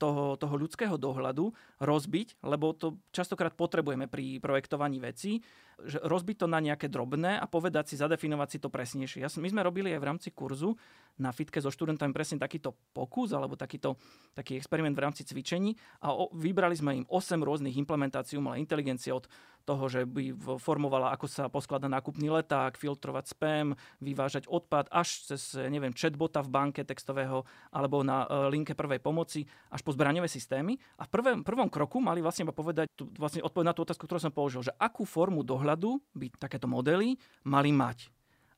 toho, 0.00 0.36
toho 0.40 0.54
ľudského 0.56 0.96
dohľadu 0.96 1.52
rozbiť, 1.82 2.40
lebo 2.40 2.72
to 2.72 2.96
častokrát 3.12 3.52
potrebujeme 3.52 4.08
pri 4.08 4.40
projektovaní 4.40 4.96
vecí, 4.96 5.44
že 5.82 5.98
rozbiť 6.02 6.44
to 6.44 6.46
na 6.46 6.62
nejaké 6.62 6.86
drobné 6.86 7.38
a 7.40 7.44
povedať 7.50 7.90
si, 7.92 7.94
zadefinovať 7.98 8.48
si 8.48 8.58
to 8.62 8.68
presnejšie. 8.70 9.24
Ja, 9.24 9.28
my 9.28 9.48
sme 9.50 9.66
robili 9.66 9.90
aj 9.90 10.00
v 10.00 10.08
rámci 10.08 10.28
kurzu 10.30 10.78
na 11.14 11.30
fitke 11.30 11.62
so 11.62 11.70
študentami 11.70 12.10
presne 12.10 12.42
takýto 12.42 12.74
pokus 12.90 13.30
alebo 13.30 13.54
takýto, 13.54 13.94
taký 14.34 14.58
experiment 14.58 14.98
v 14.98 15.04
rámci 15.06 15.22
cvičení 15.22 15.78
a 16.02 16.10
o, 16.10 16.30
vybrali 16.34 16.74
sme 16.74 17.02
im 17.02 17.06
8 17.06 17.38
rôznych 17.38 17.78
implementácií 17.78 18.34
umelej 18.34 18.66
inteligencie 18.66 19.14
od 19.14 19.30
toho, 19.64 19.88
že 19.88 20.04
by 20.04 20.36
formovala, 20.60 21.16
ako 21.16 21.24
sa 21.24 21.48
posklada 21.48 21.88
nákupný 21.88 22.28
leták, 22.28 22.76
filtrovať 22.76 23.32
spam, 23.32 23.72
vyvážať 23.98 24.44
odpad, 24.44 24.92
až 24.92 25.24
cez, 25.24 25.56
neviem, 25.56 25.96
chatbota 25.96 26.44
v 26.44 26.52
banke 26.52 26.84
textového 26.84 27.48
alebo 27.72 28.04
na 28.04 28.28
e, 28.28 28.52
linke 28.52 28.76
prvej 28.76 29.00
pomoci, 29.00 29.48
až 29.72 29.80
po 29.80 29.96
zbraňové 29.96 30.28
systémy. 30.28 30.76
A 31.00 31.08
v 31.08 31.10
prvom, 31.10 31.40
prvom 31.40 31.72
kroku 31.72 31.96
mali 31.96 32.20
vlastne 32.20 32.44
povedať, 32.44 32.92
tu, 32.92 33.08
vlastne 33.16 33.40
odpovedať 33.40 33.68
na 33.72 33.74
tú 33.74 33.82
otázku, 33.88 34.04
ktorú 34.04 34.20
som 34.20 34.36
položil, 34.36 34.68
že 34.68 34.76
akú 34.76 35.08
formu 35.08 35.40
dohľadu 35.40 35.63
by 35.64 36.26
takéto 36.36 36.68
modely 36.68 37.16
mali 37.48 37.72
mať. 37.72 38.12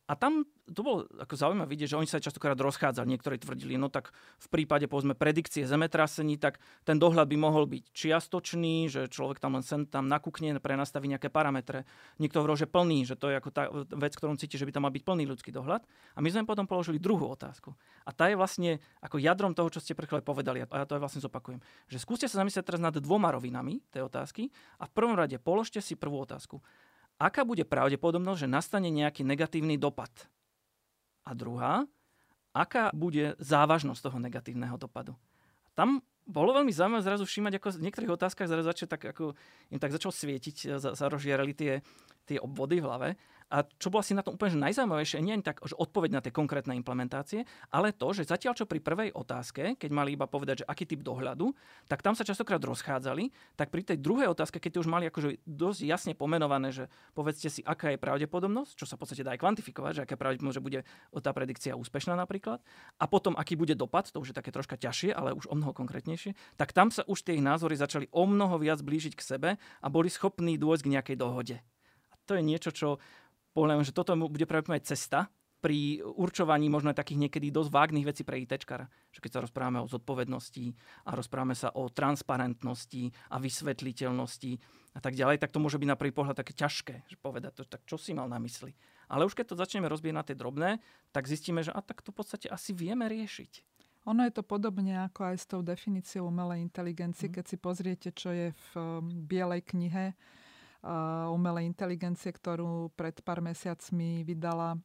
A 0.07 0.15
tam 0.15 0.47
to 0.71 0.83
bolo 0.83 0.99
ako 1.19 1.35
zaujímavé 1.35 1.75
vidieť, 1.75 1.95
že 1.95 1.99
oni 1.99 2.07
sa 2.11 2.23
častokrát 2.23 2.59
rozchádzali. 2.59 3.11
Niektorí 3.11 3.43
tvrdili, 3.43 3.75
no 3.79 3.91
tak 3.91 4.15
v 4.39 4.49
prípade 4.51 4.87
povedzme 4.91 5.19
predikcie 5.19 5.67
zemetrasení, 5.67 6.39
tak 6.39 6.63
ten 6.83 6.99
dohľad 6.99 7.27
by 7.27 7.37
mohol 7.39 7.67
byť 7.71 7.91
čiastočný, 7.91 8.91
že 8.91 9.11
človek 9.11 9.43
tam 9.43 9.59
len 9.59 9.67
sem 9.67 9.87
tam 9.87 10.07
nakúkne, 10.07 10.59
prenastaví 10.63 11.11
nejaké 11.11 11.31
parametre. 11.31 11.87
Niekto 12.19 12.43
hovoril, 12.43 12.59
že 12.59 12.71
plný, 12.71 13.07
že 13.07 13.15
to 13.19 13.31
je 13.31 13.39
ako 13.39 13.51
tá 13.51 13.71
vec, 13.99 14.15
ktorú 14.15 14.35
cíti, 14.39 14.59
že 14.59 14.67
by 14.67 14.75
tam 14.75 14.87
mal 14.87 14.95
byť 14.95 15.03
plný 15.07 15.25
ľudský 15.27 15.51
dohľad. 15.51 15.87
A 16.15 16.19
my 16.23 16.29
sme 16.31 16.47
potom 16.47 16.67
položili 16.71 17.03
druhú 17.03 17.31
otázku. 17.31 17.75
A 18.07 18.11
tá 18.15 18.31
je 18.31 18.39
vlastne 18.39 18.79
ako 19.03 19.19
jadrom 19.19 19.55
toho, 19.55 19.71
čo 19.71 19.83
ste 19.83 19.95
pre 19.95 20.07
povedali. 20.07 20.63
A 20.63 20.67
ja 20.67 20.87
to 20.87 20.99
aj 20.99 21.03
vlastne 21.03 21.23
zopakujem. 21.23 21.59
Že 21.91 21.99
skúste 21.99 22.27
sa 22.31 22.43
zamyslieť 22.43 22.63
teraz 22.63 22.83
nad 22.83 22.95
dvoma 22.95 23.35
rovinami 23.35 23.83
tej 23.91 24.07
otázky 24.07 24.51
a 24.79 24.87
v 24.87 24.95
prvom 24.95 25.19
rade 25.19 25.39
položte 25.43 25.83
si 25.83 25.99
prvú 25.99 26.23
otázku 26.23 26.63
aká 27.17 27.45
bude 27.45 27.65
pravdepodobnosť, 27.65 28.45
že 28.45 28.49
nastane 28.49 28.89
nejaký 28.93 29.25
negatívny 29.25 29.81
dopad. 29.81 30.13
A 31.27 31.35
druhá, 31.35 31.85
aká 32.57 32.95
bude 32.95 33.35
závažnosť 33.43 34.01
toho 34.01 34.19
negatívneho 34.23 34.77
dopadu. 34.81 35.19
Tam 35.77 36.01
bolo 36.27 36.57
veľmi 36.57 36.73
zaujímavé 36.75 37.05
zrazu 37.05 37.25
všímať, 37.29 37.61
ako 37.61 37.69
v 37.79 37.85
niektorých 37.87 38.15
otázkach 38.17 38.51
zrazu 38.51 38.67
začal 38.67 38.89
tak, 38.91 39.03
ako 39.15 39.37
im 39.71 39.79
tak 39.79 39.95
začal 39.95 40.11
svietiť, 40.11 40.81
sa 40.81 41.07
rozžierali 41.07 41.55
tie, 41.55 41.85
tie 42.27 42.39
obvody 42.43 42.83
v 42.83 42.87
hlave. 42.89 43.09
A 43.47 43.63
čo 43.79 43.95
bolo 43.95 44.03
asi 44.03 44.11
na 44.11 44.27
tom 44.27 44.35
úplne 44.35 44.59
že 44.59 44.61
najzaujímavejšie, 44.63 45.23
nie 45.23 45.39
ani 45.39 45.47
tak, 45.47 45.63
že 45.63 45.79
odpoveď 45.79 46.11
na 46.19 46.21
tie 46.23 46.35
konkrétne 46.35 46.75
implementácie, 46.75 47.47
ale 47.71 47.95
to, 47.95 48.11
že 48.11 48.27
zatiaľ 48.27 48.59
čo 48.59 48.67
pri 48.67 48.83
prvej 48.83 49.15
otázke, 49.15 49.79
keď 49.79 49.91
mali 49.95 50.19
iba 50.19 50.27
povedať, 50.27 50.63
že 50.63 50.69
aký 50.69 50.83
typ 50.83 51.07
dohľadu, 51.07 51.55
tak 51.87 52.03
tam 52.03 52.19
sa 52.19 52.27
častokrát 52.27 52.59
rozchádzali, 52.59 53.31
tak 53.55 53.71
pri 53.71 53.87
tej 53.87 54.03
druhej 54.03 54.35
otázke, 54.35 54.59
keď 54.59 54.83
už 54.83 54.91
mali 54.91 55.07
akože 55.07 55.47
dosť 55.47 55.81
jasne 55.87 56.13
pomenované, 56.19 56.75
že 56.75 56.91
povedzte 57.15 57.47
si, 57.47 57.63
aká 57.63 57.95
je 57.95 58.03
pravdepodobnosť, 58.03 58.75
čo 58.75 58.83
sa 58.83 58.99
v 58.99 59.07
podstate 59.07 59.23
dá 59.23 59.39
aj 59.39 59.41
kvantifikovať, 59.47 59.93
že 59.95 60.03
aká 60.03 60.19
pravdepodobnosť, 60.19 60.59
že 60.59 60.67
bude 60.67 60.81
tá 61.23 61.31
predikcia 61.31 61.79
úspešná 61.79 62.19
napríklad, 62.19 62.59
a 62.99 63.05
potom 63.07 63.39
aký 63.39 63.55
bude 63.55 63.79
dopad, 63.79 64.11
to 64.11 64.19
už 64.19 64.35
je 64.35 64.37
také 64.43 64.51
troška 64.51 64.75
ťažšie, 64.75 65.15
ale 65.15 65.31
už 65.39 65.47
o 65.47 65.55
mnoho 65.55 65.71
konkrétnejšie, 65.71 66.35
tak 66.59 66.75
tam 66.75 66.91
sa 66.91 67.07
už 67.07 67.23
tie 67.23 67.39
ich 67.39 67.47
názory 67.47 67.79
začali 67.79 68.11
o 68.11 68.27
mnoho 68.27 68.59
viac 68.59 68.83
blížiť 68.83 69.15
k 69.15 69.23
sebe 69.23 69.51
a 69.61 69.87
boli 69.87 70.11
schopní 70.11 70.59
dôjsť 70.59 70.83
k 70.83 70.93
nejakej 70.99 71.17
dohode. 71.17 71.57
A 72.11 72.15
to 72.27 72.35
je 72.35 72.43
niečo, 72.43 72.75
čo 72.75 72.89
Pohľadám, 73.57 73.89
že 73.89 73.97
toto 73.97 74.13
bude 74.13 74.45
pravdepodobne 74.45 74.85
cesta 74.85 75.33
pri 75.65 76.05
určovaní 76.05 76.69
možno 76.69 76.93
aj 76.93 77.01
takých 77.01 77.27
niekedy 77.27 77.49
dosť 77.49 77.73
vágnych 77.73 78.05
vecí 78.05 78.21
pre 78.21 78.37
ITčkara. 78.45 78.85
Že 79.17 79.21
keď 79.25 79.31
sa 79.33 79.41
rozprávame 79.49 79.81
o 79.81 79.89
zodpovednosti 79.89 80.77
a 81.09 81.17
rozprávame 81.17 81.57
sa 81.57 81.73
o 81.73 81.89
transparentnosti 81.89 83.09
a 83.33 83.41
vysvetliteľnosti 83.41 84.53
a 84.93 85.01
tak 85.01 85.17
ďalej, 85.17 85.41
tak 85.41 85.57
to 85.57 85.59
môže 85.65 85.81
byť 85.81 85.89
na 85.89 85.97
prvý 85.97 86.13
pohľad 86.13 86.37
také 86.37 86.53
ťažké, 86.53 87.09
že 87.09 87.17
povedať 87.17 87.57
to, 87.57 87.63
tak 87.65 87.81
čo 87.89 87.97
si 87.97 88.13
mal 88.13 88.29
na 88.29 88.37
mysli. 88.45 88.77
Ale 89.09 89.25
už 89.25 89.33
keď 89.33 89.57
to 89.57 89.61
začneme 89.61 89.89
rozbieť 89.89 90.15
na 90.15 90.23
tie 90.23 90.37
drobné, 90.37 90.85
tak 91.17 91.25
zistíme, 91.25 91.65
že 91.65 91.73
a 91.73 91.81
tak 91.81 92.05
to 92.05 92.13
v 92.13 92.21
podstate 92.21 92.53
asi 92.53 92.77
vieme 92.77 93.09
riešiť. 93.09 93.65
Ono 94.07 94.23
je 94.23 94.37
to 94.37 94.47
podobne 94.47 95.03
ako 95.03 95.35
aj 95.35 95.37
s 95.41 95.47
tou 95.51 95.65
definíciou 95.67 96.31
umelej 96.31 96.63
inteligencie, 96.63 97.27
mm. 97.27 97.35
keď 97.41 97.45
si 97.49 97.57
pozriete, 97.59 98.09
čo 98.15 98.31
je 98.31 98.55
v 98.55 98.69
um, 98.79 99.03
Bielej 99.27 99.67
knihe 99.67 100.15
umelej 101.33 101.67
inteligencie, 101.67 102.31
ktorú 102.31 102.95
pred 102.95 103.19
pár 103.27 103.43
mesiacmi 103.43 104.23
vydala 104.23 104.79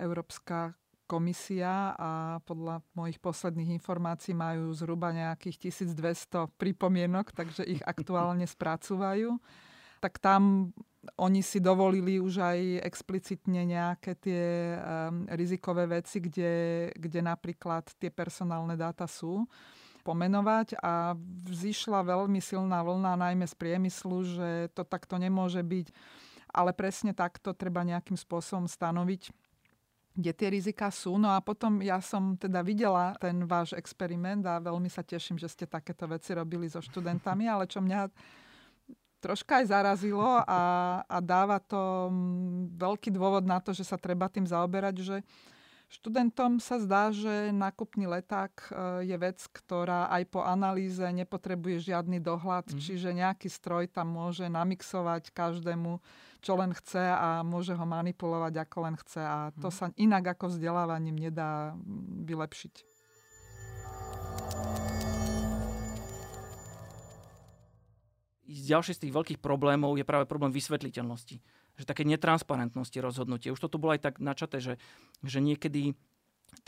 Európska 0.00 0.72
komisia 1.12 1.92
a 1.92 2.40
podľa 2.48 2.80
mojich 2.96 3.20
posledných 3.20 3.76
informácií 3.76 4.32
majú 4.32 4.72
zhruba 4.72 5.12
nejakých 5.12 5.68
1200 5.68 6.48
pripomienok, 6.56 7.36
takže 7.36 7.68
ich 7.68 7.84
aktuálne 7.84 8.48
spracúvajú. 8.56 9.36
Tak 10.00 10.18
tam 10.18 10.72
oni 11.20 11.42
si 11.44 11.58
dovolili 11.60 12.16
už 12.18 12.42
aj 12.42 12.58
explicitne 12.86 13.66
nejaké 13.66 14.18
tie 14.18 14.44
um, 14.78 15.26
rizikové 15.34 15.86
veci, 15.86 16.22
kde, 16.22 16.54
kde 16.94 17.20
napríklad 17.22 17.90
tie 17.98 18.10
personálne 18.10 18.78
dáta 18.78 19.06
sú 19.06 19.46
pomenovať 20.02 20.76
a 20.82 21.14
vzýšla 21.46 22.02
veľmi 22.02 22.42
silná 22.42 22.82
vlna, 22.82 23.14
najmä 23.16 23.46
z 23.46 23.54
priemyslu, 23.54 24.18
že 24.26 24.50
to 24.74 24.82
takto 24.82 25.16
nemôže 25.16 25.62
byť, 25.62 25.86
ale 26.52 26.74
presne 26.74 27.14
takto 27.14 27.54
treba 27.54 27.86
nejakým 27.86 28.18
spôsobom 28.18 28.66
stanoviť 28.66 29.30
kde 30.12 30.32
tie 30.36 30.48
rizika 30.52 30.92
sú. 30.92 31.16
No 31.16 31.32
a 31.32 31.40
potom 31.40 31.80
ja 31.80 31.96
som 32.04 32.36
teda 32.36 32.60
videla 32.60 33.16
ten 33.16 33.48
váš 33.48 33.72
experiment 33.72 34.44
a 34.44 34.60
veľmi 34.60 34.88
sa 34.92 35.00
teším, 35.00 35.40
že 35.40 35.48
ste 35.48 35.64
takéto 35.64 36.04
veci 36.04 36.36
robili 36.36 36.68
so 36.68 36.84
študentami, 36.84 37.48
ale 37.48 37.64
čo 37.64 37.80
mňa 37.80 38.12
troška 39.22 39.62
aj 39.62 39.66
zarazilo 39.70 40.42
a, 40.42 40.62
a 41.06 41.16
dáva 41.22 41.62
to 41.62 42.10
mm, 42.10 42.76
veľký 42.76 43.14
dôvod 43.14 43.46
na 43.46 43.62
to, 43.62 43.70
že 43.70 43.86
sa 43.86 43.96
treba 43.96 44.26
tým 44.26 44.44
zaoberať, 44.44 44.94
že 44.98 45.16
Študentom 45.92 46.56
sa 46.56 46.80
zdá, 46.80 47.12
že 47.12 47.52
nákupný 47.52 48.08
leták 48.08 48.52
e, 48.64 48.66
je 49.04 49.16
vec, 49.20 49.36
ktorá 49.52 50.08
aj 50.08 50.24
po 50.32 50.40
analýze 50.40 51.04
nepotrebuje 51.04 51.92
žiadny 51.92 52.16
dohľad, 52.16 52.72
mm. 52.72 52.80
čiže 52.80 53.12
nejaký 53.12 53.52
stroj 53.52 53.92
tam 53.92 54.16
môže 54.16 54.48
namixovať 54.48 55.36
každému, 55.36 56.00
čo 56.40 56.56
len 56.56 56.72
chce 56.72 57.12
a 57.12 57.44
môže 57.44 57.76
ho 57.76 57.84
manipulovať 57.84 58.64
ako 58.64 58.76
len 58.88 58.96
chce 59.04 59.20
a 59.20 59.52
to 59.60 59.68
mm. 59.68 59.76
sa 59.76 59.84
inak 60.00 60.32
ako 60.32 60.56
vzdelávaním 60.56 61.28
nedá 61.28 61.76
vylepšiť. 62.24 62.74
Ďalší 68.48 68.96
z 68.96 69.00
tých 69.04 69.12
veľkých 69.12 69.40
problémov 69.44 70.00
je 70.00 70.08
práve 70.08 70.24
problém 70.24 70.56
vysvetliteľnosti 70.56 71.36
že 71.76 71.88
také 71.88 72.04
netransparentnosti 72.04 72.98
rozhodnutie. 73.00 73.52
Už 73.52 73.60
toto 73.60 73.80
bolo 73.80 73.96
aj 73.96 74.12
tak 74.12 74.14
načaté, 74.20 74.60
že, 74.60 74.74
že 75.24 75.40
niekedy 75.40 75.96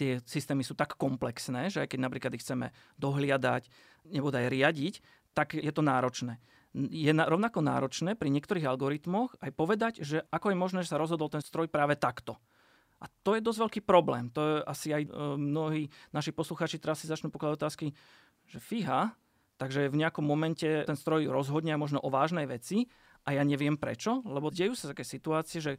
tie 0.00 0.24
systémy 0.24 0.64
sú 0.64 0.72
tak 0.72 0.96
komplexné, 0.96 1.68
že 1.68 1.84
aj 1.84 1.92
keď 1.92 2.00
napríklad 2.00 2.32
ich 2.32 2.42
chceme 2.42 2.72
dohliadať 2.96 3.68
nebo 4.08 4.32
aj 4.32 4.48
riadiť, 4.48 4.94
tak 5.36 5.52
je 5.58 5.72
to 5.74 5.84
náročné. 5.84 6.40
Je 6.74 7.12
rovnako 7.12 7.62
náročné 7.62 8.18
pri 8.18 8.32
niektorých 8.32 8.66
algoritmoch 8.66 9.38
aj 9.38 9.50
povedať, 9.54 9.92
že 10.02 10.26
ako 10.32 10.50
je 10.50 10.56
možné, 10.58 10.78
že 10.82 10.90
sa 10.90 10.98
rozhodol 10.98 11.30
ten 11.30 11.44
stroj 11.44 11.70
práve 11.70 11.94
takto. 11.94 12.40
A 12.98 13.06
to 13.22 13.36
je 13.36 13.44
dosť 13.44 13.60
veľký 13.68 13.80
problém. 13.84 14.32
To 14.32 14.40
je 14.40 14.54
asi 14.64 14.88
aj 14.96 15.02
e, 15.04 15.10
mnohí 15.36 15.92
naši 16.10 16.32
posluchači 16.32 16.80
teraz 16.80 17.04
si 17.04 17.10
začnú 17.10 17.28
pokladať 17.28 17.54
otázky, 17.60 17.86
že 18.48 18.58
fíha, 18.58 19.12
takže 19.60 19.92
v 19.92 20.00
nejakom 20.00 20.24
momente 20.24 20.66
ten 20.66 20.96
stroj 20.96 21.28
rozhodne 21.28 21.76
možno 21.76 22.00
o 22.00 22.08
vážnej 22.08 22.48
veci 22.48 22.88
a 23.24 23.28
ja 23.32 23.42
neviem 23.42 23.80
prečo, 23.80 24.20
lebo 24.28 24.52
dejú 24.52 24.76
sa 24.76 24.92
také 24.92 25.02
situácie, 25.02 25.58
že 25.60 25.72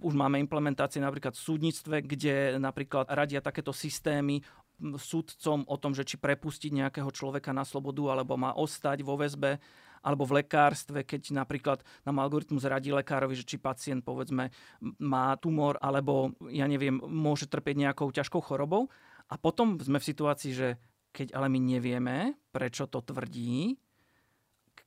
už 0.00 0.14
máme 0.14 0.38
implementácie 0.40 1.02
napríklad 1.02 1.34
v 1.34 1.44
súdnictve, 1.44 1.96
kde 2.06 2.56
napríklad 2.62 3.10
radia 3.10 3.42
takéto 3.42 3.74
systémy 3.74 4.40
sudcom 4.78 5.64
o 5.66 5.76
tom, 5.80 5.96
že 5.96 6.06
či 6.06 6.16
prepustiť 6.20 6.72
nejakého 6.72 7.08
človeka 7.10 7.50
na 7.50 7.64
slobodu 7.64 8.16
alebo 8.16 8.36
má 8.36 8.52
ostať 8.54 9.02
vo 9.02 9.16
väzbe 9.18 9.58
alebo 10.04 10.22
v 10.22 10.44
lekárstve, 10.44 11.02
keď 11.02 11.34
napríklad 11.34 11.82
nám 12.06 12.22
algoritmus 12.22 12.62
radí 12.62 12.94
lekárovi, 12.94 13.34
že 13.34 13.48
či 13.48 13.58
pacient 13.58 14.06
povedzme 14.06 14.54
má 15.02 15.34
tumor 15.42 15.80
alebo 15.82 16.36
ja 16.46 16.70
neviem, 16.70 17.02
môže 17.02 17.50
trpieť 17.50 17.90
nejakou 17.90 18.08
ťažkou 18.14 18.38
chorobou. 18.38 18.86
A 19.26 19.34
potom 19.34 19.74
sme 19.82 19.98
v 19.98 20.08
situácii, 20.14 20.52
že 20.54 20.68
keď 21.10 21.34
ale 21.34 21.50
my 21.50 21.58
nevieme, 21.58 22.16
prečo 22.54 22.86
to 22.86 23.02
tvrdí, 23.02 23.80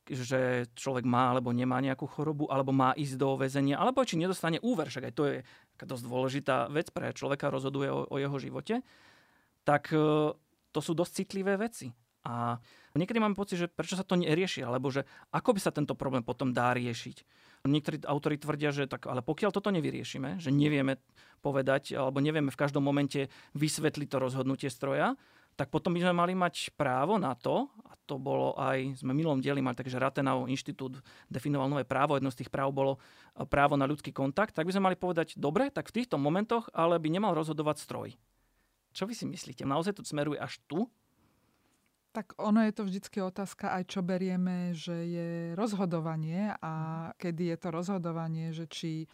že 0.09 0.65
človek 0.73 1.05
má 1.05 1.31
alebo 1.31 1.53
nemá 1.53 1.77
nejakú 1.79 2.09
chorobu, 2.09 2.49
alebo 2.49 2.73
má 2.73 2.97
ísť 2.97 3.15
do 3.15 3.37
väzenia, 3.37 3.77
alebo 3.77 4.01
či 4.01 4.17
nedostane 4.17 4.57
úver, 4.65 4.89
však 4.89 5.09
aj 5.09 5.13
to 5.13 5.23
je 5.29 5.35
dosť 5.79 6.03
dôležitá 6.03 6.57
vec 6.73 6.89
pre 6.89 7.13
človeka, 7.13 7.53
rozhoduje 7.53 7.87
o, 7.93 8.09
o 8.09 8.15
jeho 8.17 8.37
živote, 8.41 8.81
tak 9.63 9.93
e, 9.93 10.33
to 10.73 10.79
sú 10.81 10.97
dosť 10.97 11.23
citlivé 11.23 11.55
veci. 11.55 11.93
A 12.27 12.59
niekedy 12.97 13.21
máme 13.21 13.37
pocit, 13.37 13.55
že 13.57 13.71
prečo 13.71 13.95
sa 13.95 14.03
to 14.03 14.19
nerieši, 14.19 14.65
alebo 14.65 14.91
že 14.91 15.07
ako 15.31 15.55
by 15.55 15.59
sa 15.63 15.71
tento 15.71 15.95
problém 15.95 16.25
potom 16.25 16.51
dá 16.51 16.75
riešiť. 16.75 17.23
Niektorí 17.63 18.07
autori 18.07 18.39
tvrdia, 18.39 18.71
že 18.71 18.87
tak, 18.87 19.07
ale 19.07 19.19
pokiaľ 19.23 19.51
toto 19.51 19.71
nevyriešime, 19.71 20.39
že 20.39 20.51
nevieme 20.51 20.99
povedať, 21.39 21.95
alebo 21.95 22.19
nevieme 22.19 22.51
v 22.51 22.59
každom 22.59 22.83
momente 22.83 23.31
vysvetliť 23.55 24.07
to 24.07 24.17
rozhodnutie 24.19 24.67
stroja, 24.71 25.15
tak 25.59 25.67
potom 25.67 25.91
by 25.91 25.99
sme 26.07 26.15
mali 26.15 26.31
mať 26.39 26.71
právo 26.79 27.19
na 27.19 27.35
to, 27.35 27.67
a 27.83 27.91
to 28.07 28.15
bolo 28.15 28.55
aj, 28.55 29.03
sme 29.03 29.11
minulom 29.11 29.43
dieli 29.43 29.59
mali, 29.59 29.75
takže 29.75 29.99
Rathenau 29.99 30.47
inštitút 30.47 31.03
definoval 31.27 31.67
nové 31.67 31.83
právo, 31.83 32.15
jedno 32.15 32.31
z 32.31 32.39
tých 32.39 32.49
práv 32.49 32.71
bolo 32.71 32.95
e, 32.95 33.43
právo 33.43 33.75
na 33.75 33.83
ľudský 33.83 34.15
kontakt, 34.15 34.55
tak 34.55 34.63
by 34.63 34.71
sme 34.71 34.87
mali 34.87 34.95
povedať, 34.95 35.35
dobre, 35.35 35.67
tak 35.67 35.91
v 35.91 35.99
týchto 35.99 36.15
momentoch 36.15 36.71
ale 36.71 36.95
by 36.95 37.11
nemal 37.11 37.35
rozhodovať 37.35 37.83
stroj. 37.83 38.09
Čo 38.95 39.03
vy 39.03 39.13
si 39.13 39.27
myslíte? 39.27 39.67
Naozaj 39.67 39.99
to 39.99 40.07
smeruje 40.07 40.39
až 40.39 40.63
tu? 40.63 40.87
Tak 42.09 42.41
ono 42.41 42.65
je 42.65 42.73
to 42.73 42.89
vždycky 42.89 43.21
otázka 43.21 43.69
aj 43.69 43.83
čo 43.85 44.01
berieme, 44.01 44.73
že 44.73 44.97
je 45.05 45.29
rozhodovanie 45.53 46.57
a 46.57 46.73
kedy 47.21 47.53
je 47.53 47.57
to 47.61 47.69
rozhodovanie, 47.69 48.49
že 48.49 48.65
či 48.65 49.05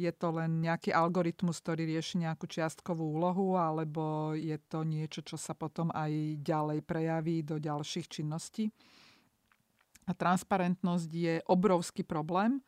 je 0.00 0.08
to 0.14 0.32
len 0.32 0.64
nejaký 0.64 0.88
algoritmus, 0.94 1.60
ktorý 1.60 1.84
rieši 1.84 2.24
nejakú 2.24 2.48
čiastkovú 2.48 3.04
úlohu, 3.04 3.58
alebo 3.58 4.32
je 4.32 4.56
to 4.64 4.80
niečo, 4.80 5.20
čo 5.20 5.36
sa 5.36 5.52
potom 5.52 5.92
aj 5.92 6.40
ďalej 6.40 6.86
prejaví 6.88 7.44
do 7.44 7.60
ďalších 7.60 8.06
činností. 8.08 8.72
A 10.08 10.16
transparentnosť 10.16 11.10
je 11.12 11.34
obrovský 11.52 12.00
problém. 12.00 12.64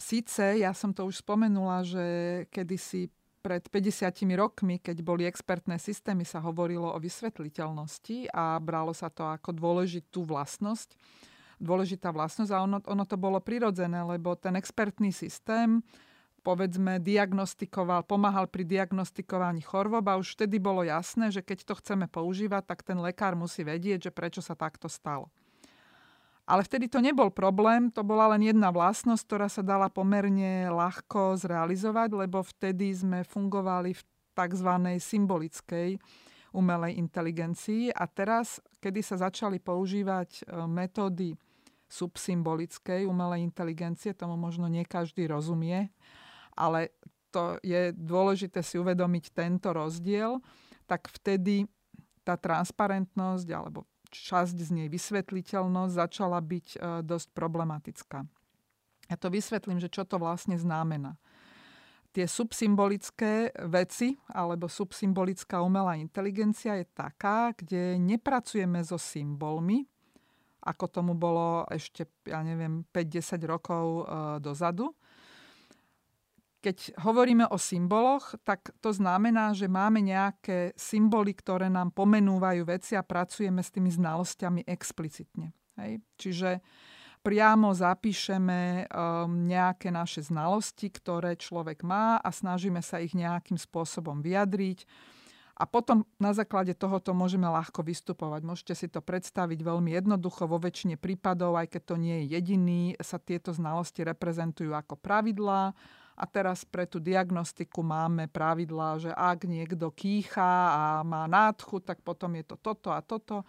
Sice, 0.00 0.64
ja 0.64 0.72
som 0.72 0.96
to 0.96 1.04
už 1.04 1.20
spomenula, 1.20 1.84
že 1.84 2.04
kedysi 2.48 3.12
pred 3.44 3.60
50 3.68 4.24
rokmi, 4.40 4.80
keď 4.80 5.04
boli 5.04 5.28
expertné 5.28 5.76
systémy, 5.76 6.24
sa 6.24 6.40
hovorilo 6.40 6.88
o 6.88 6.96
vysvetliteľnosti 6.96 8.32
a 8.32 8.56
bralo 8.56 8.96
sa 8.96 9.12
to 9.12 9.28
ako 9.28 9.52
dôležitú 9.52 10.24
vlastnosť. 10.24 10.96
Dôležitá 11.60 12.08
vlastnosť 12.08 12.50
a 12.56 12.64
ono, 12.64 12.80
ono 12.88 13.04
to 13.04 13.20
bolo 13.20 13.36
prirodzené, 13.44 14.00
lebo 14.00 14.32
ten 14.32 14.56
expertný 14.56 15.12
systém 15.12 15.84
povedzme, 16.44 17.00
diagnostikoval, 17.00 18.04
pomáhal 18.04 18.44
pri 18.52 18.68
diagnostikovaní 18.68 19.64
chorôb 19.64 20.04
a 20.04 20.20
už 20.20 20.36
vtedy 20.36 20.60
bolo 20.60 20.84
jasné, 20.84 21.32
že 21.32 21.40
keď 21.40 21.64
to 21.64 21.74
chceme 21.80 22.04
používať, 22.04 22.68
tak 22.68 22.84
ten 22.84 23.00
lekár 23.00 23.32
musí 23.32 23.64
vedieť, 23.64 24.12
že 24.12 24.12
prečo 24.12 24.44
sa 24.44 24.52
takto 24.52 24.86
stalo. 24.92 25.32
Ale 26.44 26.60
vtedy 26.60 26.92
to 26.92 27.00
nebol 27.00 27.32
problém, 27.32 27.88
to 27.88 28.04
bola 28.04 28.36
len 28.36 28.44
jedna 28.44 28.68
vlastnosť, 28.68 29.22
ktorá 29.24 29.48
sa 29.48 29.64
dala 29.64 29.88
pomerne 29.88 30.68
ľahko 30.68 31.40
zrealizovať, 31.40 32.12
lebo 32.12 32.44
vtedy 32.44 32.92
sme 32.92 33.24
fungovali 33.24 33.96
v 33.96 34.02
tzv. 34.36 34.70
symbolickej 35.00 35.96
umelej 36.54 37.00
inteligencii 37.00 37.90
a 37.90 38.04
teraz, 38.06 38.60
kedy 38.78 39.00
sa 39.00 39.18
začali 39.18 39.58
používať 39.58 40.30
e, 40.30 40.68
metódy 40.68 41.34
subsymbolickej 41.88 43.08
umelej 43.08 43.42
inteligencie, 43.42 44.14
tomu 44.14 44.38
možno 44.38 44.70
nie 44.70 44.86
každý 44.86 45.26
rozumie, 45.26 45.90
ale 46.54 46.94
to 47.34 47.58
je 47.66 47.90
dôležité 47.90 48.62
si 48.62 48.78
uvedomiť 48.78 49.34
tento 49.34 49.74
rozdiel, 49.74 50.38
tak 50.86 51.10
vtedy 51.10 51.66
tá 52.22 52.38
transparentnosť 52.38 53.48
alebo 53.50 53.88
časť 54.14 54.56
z 54.56 54.70
nej 54.70 54.88
vysvetliteľnosť 54.88 55.92
začala 55.92 56.38
byť 56.38 56.66
e, 56.74 56.78
dosť 57.02 57.28
problematická. 57.34 58.22
Ja 59.10 59.16
to 59.20 59.28
vysvetlím, 59.28 59.82
že 59.82 59.92
čo 59.92 60.06
to 60.08 60.16
vlastne 60.16 60.56
znamená. 60.56 61.18
Tie 62.14 62.30
subsymbolické 62.30 63.50
veci 63.66 64.14
alebo 64.30 64.70
subsymbolická 64.70 65.58
umelá 65.60 65.98
inteligencia 65.98 66.78
je 66.78 66.86
taká, 66.94 67.50
kde 67.58 67.98
nepracujeme 67.98 68.78
so 68.86 68.94
symbolmi, 68.94 69.82
ako 70.62 70.84
tomu 70.88 71.12
bolo 71.18 71.66
ešte, 71.68 72.08
ja 72.24 72.40
neviem, 72.40 72.86
5-10 72.88 73.44
rokov 73.44 73.84
e, 73.84 74.02
dozadu, 74.40 74.94
keď 76.64 76.96
hovoríme 77.04 77.44
o 77.52 77.60
symboloch, 77.60 78.32
tak 78.40 78.72
to 78.80 78.88
znamená, 78.88 79.52
že 79.52 79.68
máme 79.68 80.00
nejaké 80.00 80.72
symboly, 80.80 81.36
ktoré 81.36 81.68
nám 81.68 81.92
pomenúvajú 81.92 82.64
veci 82.64 82.96
a 82.96 83.04
pracujeme 83.04 83.60
s 83.60 83.68
tými 83.68 83.92
znalosťami 83.92 84.64
explicitne. 84.64 85.52
Hej? 85.76 86.00
Čiže 86.16 86.64
priamo 87.20 87.76
zapíšeme 87.76 88.88
um, 88.88 89.44
nejaké 89.44 89.92
naše 89.92 90.24
znalosti, 90.24 90.88
ktoré 90.88 91.36
človek 91.36 91.84
má 91.84 92.16
a 92.16 92.32
snažíme 92.32 92.80
sa 92.80 92.96
ich 93.04 93.12
nejakým 93.12 93.60
spôsobom 93.60 94.24
vyjadriť. 94.24 94.88
A 95.54 95.70
potom 95.70 96.02
na 96.18 96.34
základe 96.34 96.74
tohoto 96.74 97.14
môžeme 97.14 97.46
ľahko 97.46 97.86
vystupovať. 97.86 98.40
Môžete 98.42 98.74
si 98.74 98.86
to 98.90 98.98
predstaviť 98.98 99.60
veľmi 99.62 99.94
jednoducho. 99.94 100.50
Vo 100.50 100.58
väčšine 100.58 100.98
prípadov, 100.98 101.54
aj 101.60 101.78
keď 101.78 101.82
to 101.92 101.96
nie 102.00 102.16
je 102.24 102.40
jediný, 102.40 102.82
sa 102.98 103.22
tieto 103.22 103.54
znalosti 103.54 104.02
reprezentujú 104.02 104.74
ako 104.74 104.98
pravidlá 104.98 105.76
a 106.14 106.24
teraz 106.30 106.62
pre 106.62 106.86
tú 106.86 107.02
diagnostiku 107.02 107.82
máme 107.82 108.30
pravidlá, 108.30 109.02
že 109.02 109.10
ak 109.10 109.50
niekto 109.50 109.90
kýcha 109.90 110.54
a 110.70 110.84
má 111.02 111.26
nádchu, 111.26 111.82
tak 111.82 112.06
potom 112.06 112.38
je 112.38 112.44
to 112.46 112.56
toto 112.62 112.94
a 112.94 113.02
toto. 113.02 113.42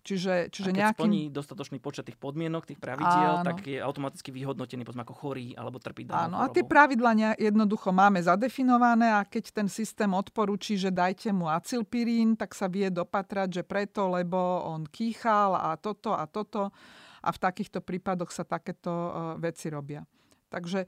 Čiže, 0.00 0.48
čiže 0.48 0.70
a 0.70 0.72
keď 0.72 0.80
nejakým... 0.80 1.02
splní 1.02 1.22
dostatočný 1.28 1.76
počet 1.82 2.08
tých 2.08 2.16
podmienok, 2.16 2.64
tých 2.64 2.80
pravidiel, 2.80 3.42
Áno. 3.42 3.44
tak 3.44 3.68
je 3.68 3.82
automaticky 3.82 4.32
vyhodnotený 4.32 4.86
povedzme, 4.86 5.04
ako 5.04 5.14
chorý 5.18 5.52
alebo 5.58 5.76
trpí 5.76 6.08
Áno, 6.08 6.40
a 6.40 6.48
tie 6.48 6.64
pravidla 6.64 7.36
jednoducho 7.36 7.92
máme 7.92 8.22
zadefinované 8.22 9.12
a 9.12 9.26
keď 9.26 9.52
ten 9.52 9.68
systém 9.68 10.08
odporúči, 10.08 10.80
že 10.80 10.94
dajte 10.94 11.34
mu 11.36 11.50
acilpirín, 11.52 12.38
tak 12.38 12.56
sa 12.56 12.70
vie 12.70 12.88
dopatrať, 12.88 13.60
že 13.60 13.62
preto, 13.66 14.08
lebo 14.08 14.38
on 14.64 14.88
kýchal 14.88 15.58
a 15.58 15.76
toto 15.76 16.16
a 16.16 16.24
toto 16.24 16.72
a 17.20 17.28
v 17.34 17.38
takýchto 17.42 17.82
prípadoch 17.82 18.30
sa 18.30 18.46
takéto 18.46 18.90
uh, 18.90 19.10
veci 19.42 19.66
robia. 19.66 20.06
Takže 20.46 20.86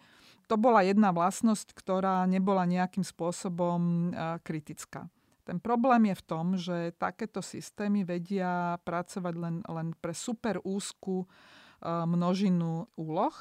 to 0.49 0.57
bola 0.57 0.81
jedna 0.81 1.13
vlastnosť, 1.13 1.77
ktorá 1.77 2.25
nebola 2.25 2.65
nejakým 2.65 3.05
spôsobom 3.05 4.11
kritická. 4.43 5.13
Ten 5.45 5.61
problém 5.61 6.13
je 6.13 6.17
v 6.17 6.25
tom, 6.25 6.47
že 6.57 6.97
takéto 6.97 7.45
systémy 7.45 8.05
vedia 8.05 8.81
pracovať 8.85 9.35
len, 9.37 9.57
len 9.65 9.93
pre 9.97 10.17
super 10.17 10.61
úzku 10.65 11.29
množinu 11.85 12.89
úloh. 12.97 13.37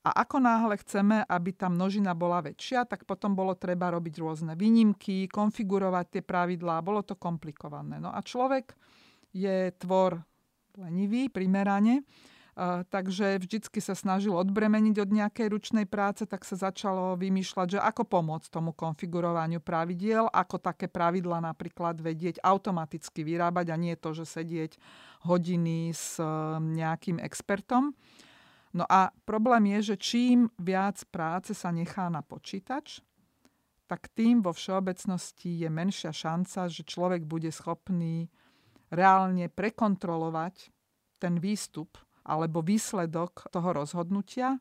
A 0.00 0.24
ako 0.24 0.40
náhle 0.40 0.80
chceme, 0.80 1.20
aby 1.28 1.52
tá 1.52 1.68
množina 1.68 2.16
bola 2.16 2.40
väčšia, 2.40 2.88
tak 2.88 3.04
potom 3.04 3.36
bolo 3.36 3.52
treba 3.52 3.92
robiť 3.92 4.14
rôzne 4.16 4.56
výnimky, 4.56 5.28
konfigurovať 5.28 6.06
tie 6.08 6.22
pravidlá, 6.24 6.80
bolo 6.80 7.04
to 7.04 7.20
komplikované. 7.20 8.00
No 8.00 8.08
a 8.08 8.24
človek 8.24 8.72
je 9.36 9.68
tvor 9.76 10.24
lenivý, 10.80 11.28
primerane 11.28 12.00
takže 12.90 13.40
vždycky 13.40 13.78
sa 13.78 13.94
snažil 13.94 14.34
odbremeniť 14.34 14.96
od 15.00 15.10
nejakej 15.10 15.46
ručnej 15.48 15.86
práce, 15.86 16.26
tak 16.26 16.42
sa 16.42 16.58
začalo 16.58 17.14
vymýšľať, 17.16 17.78
že 17.78 17.80
ako 17.80 18.02
pomôcť 18.04 18.48
tomu 18.50 18.74
konfigurovaniu 18.74 19.62
pravidiel, 19.62 20.26
ako 20.28 20.58
také 20.58 20.90
pravidla 20.90 21.40
napríklad 21.40 22.02
vedieť 22.02 22.42
automaticky 22.42 23.22
vyrábať 23.22 23.66
a 23.72 23.76
nie 23.78 23.94
to, 23.94 24.12
že 24.12 24.26
sedieť 24.26 24.76
hodiny 25.24 25.94
s 25.94 26.18
um, 26.18 26.74
nejakým 26.74 27.22
expertom. 27.22 27.94
No 28.70 28.86
a 28.86 29.10
problém 29.26 29.74
je, 29.78 29.94
že 29.94 29.96
čím 29.98 30.38
viac 30.58 31.02
práce 31.10 31.54
sa 31.54 31.74
nechá 31.74 32.06
na 32.06 32.22
počítač, 32.22 33.02
tak 33.90 34.06
tým 34.14 34.38
vo 34.38 34.54
všeobecnosti 34.54 35.66
je 35.66 35.68
menšia 35.70 36.14
šanca, 36.14 36.70
že 36.70 36.86
človek 36.86 37.26
bude 37.26 37.50
schopný 37.50 38.30
reálne 38.94 39.50
prekontrolovať 39.50 40.70
ten 41.18 41.42
výstup 41.42 41.98
alebo 42.24 42.60
výsledok 42.60 43.48
toho 43.48 43.72
rozhodnutia 43.72 44.60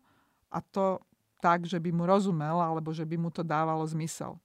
a 0.50 0.60
to 0.64 1.04
tak, 1.40 1.64
že 1.64 1.80
by 1.80 1.92
mu 1.96 2.04
rozumel 2.04 2.60
alebo 2.60 2.92
že 2.92 3.08
by 3.08 3.16
mu 3.16 3.32
to 3.32 3.44
dávalo 3.44 3.88
zmysel. 3.88 4.40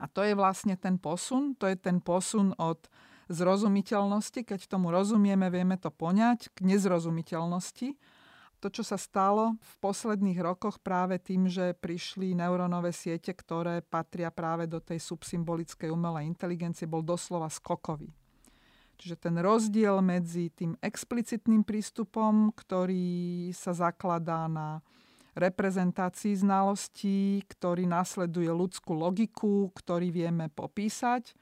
A 0.00 0.08
to 0.08 0.24
je 0.24 0.32
vlastne 0.32 0.78
ten 0.80 0.96
posun, 0.96 1.52
to 1.60 1.68
je 1.68 1.76
ten 1.76 2.00
posun 2.00 2.56
od 2.56 2.88
zrozumiteľnosti, 3.30 4.42
keď 4.42 4.66
tomu 4.66 4.90
rozumieme, 4.90 5.46
vieme 5.52 5.78
to 5.78 5.92
poňať, 5.92 6.50
k 6.56 6.58
nezrozumiteľnosti. 6.66 7.94
to, 8.60 8.68
čo 8.68 8.84
sa 8.84 9.00
stalo 9.00 9.56
v 9.56 9.72
posledných 9.80 10.36
rokoch 10.44 10.84
práve 10.84 11.16
tým, 11.16 11.48
že 11.48 11.72
prišli 11.72 12.36
neurónové 12.36 12.92
siete, 12.92 13.32
ktoré 13.32 13.80
patria 13.80 14.28
práve 14.28 14.68
do 14.68 14.84
tej 14.84 15.00
subsymbolickej 15.00 15.88
umelej 15.88 16.28
inteligencie, 16.28 16.84
bol 16.84 17.00
doslova 17.00 17.48
skokový. 17.48 18.12
Čiže 19.00 19.16
ten 19.16 19.40
rozdiel 19.40 20.04
medzi 20.04 20.52
tým 20.52 20.76
explicitným 20.84 21.64
prístupom, 21.64 22.52
ktorý 22.52 23.48
sa 23.56 23.72
zakladá 23.72 24.44
na 24.44 24.84
reprezentácii 25.32 26.36
znalostí, 26.36 27.40
ktorý 27.48 27.88
nasleduje 27.88 28.52
ľudskú 28.52 28.92
logiku, 28.92 29.72
ktorý 29.72 30.12
vieme 30.12 30.52
popísať, 30.52 31.32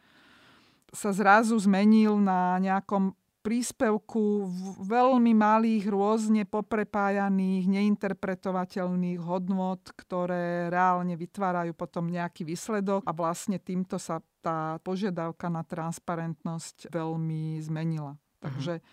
sa 0.95 1.11
zrazu 1.11 1.59
zmenil 1.59 2.23
na 2.23 2.63
nejakom 2.63 3.19
príspevku 3.49 4.45
veľmi 4.85 5.33
malých, 5.33 5.89
rôzne 5.89 6.45
poprepájaných, 6.45 7.65
neinterpretovateľných 7.65 9.17
hodnot, 9.25 9.97
ktoré 9.97 10.69
reálne 10.69 11.17
vytvárajú 11.17 11.73
potom 11.73 12.13
nejaký 12.13 12.45
výsledok 12.45 13.09
a 13.09 13.13
vlastne 13.17 13.57
týmto 13.57 13.97
sa 13.97 14.21
tá 14.45 14.77
požiadavka 14.85 15.49
na 15.49 15.65
transparentnosť 15.65 16.93
veľmi 16.93 17.57
zmenila. 17.65 18.21
Uh-huh. 18.21 18.45
Takže 18.45 18.85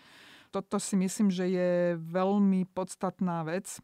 toto 0.56 0.80
si 0.80 0.96
myslím, 1.04 1.28
že 1.28 1.52
je 1.52 1.72
veľmi 2.00 2.64
podstatná 2.72 3.44
vec 3.44 3.84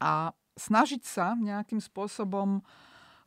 a 0.00 0.32
snažiť 0.56 1.04
sa 1.04 1.36
nejakým 1.36 1.84
spôsobom 1.84 2.64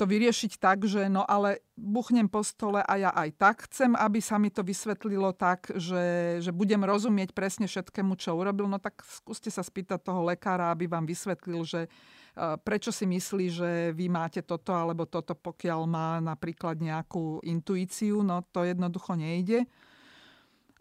to 0.02 0.10
vyriešiť 0.10 0.58
tak, 0.58 0.90
že 0.90 1.06
no 1.14 1.22
ale 1.22 1.62
buchnem 1.78 2.26
po 2.26 2.42
stole 2.42 2.82
a 2.82 2.94
ja 2.98 3.14
aj 3.14 3.30
tak 3.38 3.70
chcem, 3.70 3.94
aby 3.94 4.18
sa 4.18 4.42
mi 4.42 4.50
to 4.50 4.66
vysvetlilo 4.66 5.30
tak, 5.38 5.70
že, 5.78 6.42
že 6.42 6.50
budem 6.50 6.82
rozumieť 6.82 7.38
presne 7.38 7.70
všetkému, 7.70 8.18
čo 8.18 8.34
urobil, 8.34 8.66
no 8.66 8.82
tak 8.82 9.06
skúste 9.06 9.54
sa 9.54 9.62
spýtať 9.62 10.02
toho 10.02 10.26
lekára, 10.26 10.74
aby 10.74 10.90
vám 10.90 11.06
vysvetlil, 11.06 11.62
že 11.62 11.86
prečo 12.66 12.90
si 12.90 13.06
myslí, 13.06 13.46
že 13.54 13.70
vy 13.94 14.10
máte 14.10 14.42
toto 14.42 14.74
alebo 14.74 15.06
toto, 15.06 15.38
pokiaľ 15.38 15.86
má 15.86 16.18
napríklad 16.18 16.82
nejakú 16.82 17.46
intuíciu, 17.46 18.26
no 18.26 18.42
to 18.50 18.66
jednoducho 18.66 19.14
nejde. 19.14 19.70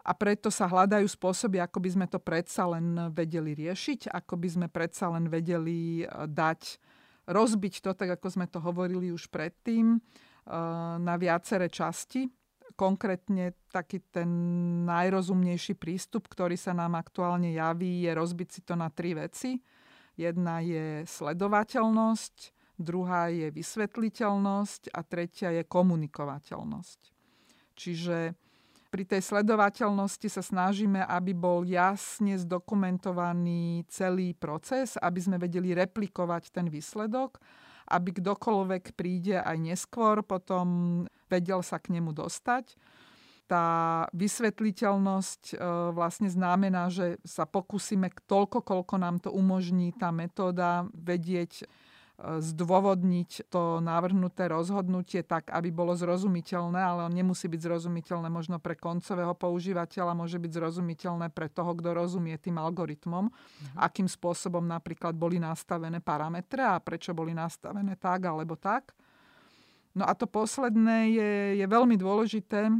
A 0.01 0.17
preto 0.17 0.49
sa 0.49 0.65
hľadajú 0.65 1.05
spôsoby, 1.05 1.61
ako 1.61 1.77
by 1.77 1.89
sme 1.93 2.05
to 2.09 2.17
predsa 2.17 2.65
len 2.65 3.13
vedeli 3.13 3.53
riešiť, 3.53 4.09
ako 4.09 4.33
by 4.33 4.47
sme 4.49 4.67
predsa 4.71 5.13
len 5.13 5.29
vedeli 5.29 6.09
dať 6.09 6.81
rozbiť 7.27 7.85
to, 7.85 7.91
tak 7.93 8.17
ako 8.17 8.27
sme 8.29 8.47
to 8.49 8.57
hovorili 8.61 9.13
už 9.13 9.29
predtým, 9.29 9.97
eh, 9.97 10.01
na 10.97 11.15
viaceré 11.17 11.69
časti. 11.69 12.29
Konkrétne 12.71 13.53
taký 13.69 13.99
ten 14.09 14.29
najrozumnejší 14.87 15.75
prístup, 15.75 16.31
ktorý 16.31 16.55
sa 16.55 16.71
nám 16.71 16.95
aktuálne 16.95 17.51
javí, 17.51 18.07
je 18.07 18.11
rozbiť 18.15 18.47
si 18.49 18.61
to 18.63 18.79
na 18.79 18.87
tri 18.87 19.11
veci. 19.13 19.59
Jedna 20.15 20.63
je 20.63 21.03
sledovateľnosť, 21.03 22.35
druhá 22.79 23.27
je 23.29 23.51
vysvetliteľnosť 23.51 24.95
a 24.95 24.99
tretia 25.03 25.49
je 25.51 25.63
komunikovateľnosť. 25.67 26.99
Čiže 27.75 28.17
pri 28.91 29.07
tej 29.07 29.23
sledovateľnosti 29.23 30.27
sa 30.27 30.43
snažíme, 30.43 30.99
aby 30.99 31.31
bol 31.31 31.63
jasne 31.63 32.35
zdokumentovaný 32.35 33.87
celý 33.87 34.35
proces, 34.35 34.99
aby 34.99 35.19
sme 35.23 35.39
vedeli 35.39 35.71
replikovať 35.71 36.51
ten 36.51 36.67
výsledok, 36.67 37.39
aby 37.87 38.19
kdokoľvek 38.19 38.91
príde 38.99 39.39
aj 39.39 39.57
neskôr, 39.63 40.19
potom 40.27 40.67
vedel 41.31 41.63
sa 41.63 41.79
k 41.79 41.95
nemu 41.95 42.11
dostať. 42.11 42.75
Tá 43.47 44.07
vysvetliteľnosť 44.15 45.55
e, 45.55 45.63
vlastne 45.91 46.27
znamená, 46.31 46.87
že 46.87 47.19
sa 47.23 47.43
pokúsime 47.43 48.11
toľko, 48.27 48.63
koľko 48.63 48.95
nám 48.95 49.19
to 49.23 49.31
umožní 49.31 49.91
tá 49.95 50.11
metóda 50.11 50.87
vedieť 50.95 51.67
zdôvodniť 52.21 53.49
to 53.49 53.81
navrhnuté 53.81 54.45
rozhodnutie 54.45 55.25
tak, 55.25 55.49
aby 55.49 55.73
bolo 55.73 55.97
zrozumiteľné, 55.97 56.77
ale 56.77 57.01
on 57.09 57.13
nemusí 57.13 57.49
byť 57.49 57.61
zrozumiteľné 57.65 58.29
možno 58.29 58.61
pre 58.61 58.77
koncového 58.77 59.33
používateľa, 59.33 60.13
môže 60.13 60.37
byť 60.37 60.51
zrozumiteľné 60.53 61.33
pre 61.33 61.49
toho, 61.49 61.73
kto 61.73 61.97
rozumie 61.97 62.37
tým 62.37 62.61
algoritmom, 62.61 63.25
mhm. 63.25 63.77
akým 63.81 64.05
spôsobom 64.05 64.61
napríklad 64.61 65.17
boli 65.17 65.41
nastavené 65.41 65.97
parametre 65.97 66.61
a 66.61 66.77
prečo 66.77 67.17
boli 67.17 67.33
nastavené 67.33 67.97
tak 67.97 68.21
alebo 68.29 68.53
tak. 68.53 68.93
No 69.91 70.07
a 70.07 70.15
to 70.15 70.23
posledné 70.23 71.11
je, 71.11 71.31
je 71.59 71.65
veľmi 71.67 71.99
dôležité, 71.99 72.71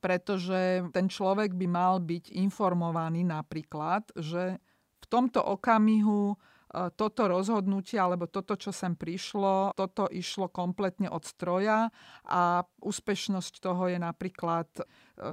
pretože 0.00 0.88
ten 0.94 1.06
človek 1.10 1.52
by 1.52 1.66
mal 1.68 2.00
byť 2.00 2.32
informovaný 2.38 3.28
napríklad, 3.28 4.08
že 4.16 4.56
v 5.04 5.06
tomto 5.12 5.44
okamihu 5.44 6.32
toto 6.98 7.30
rozhodnutie 7.30 7.96
alebo 7.96 8.26
toto, 8.26 8.58
čo 8.58 8.74
sem 8.74 8.98
prišlo, 8.98 9.74
toto 9.78 10.10
išlo 10.10 10.50
kompletne 10.50 11.06
od 11.06 11.22
stroja 11.22 11.88
a 12.26 12.66
úspešnosť 12.82 13.54
toho 13.62 13.86
je 13.90 13.98
napríklad 13.98 14.68
e, 14.78 14.82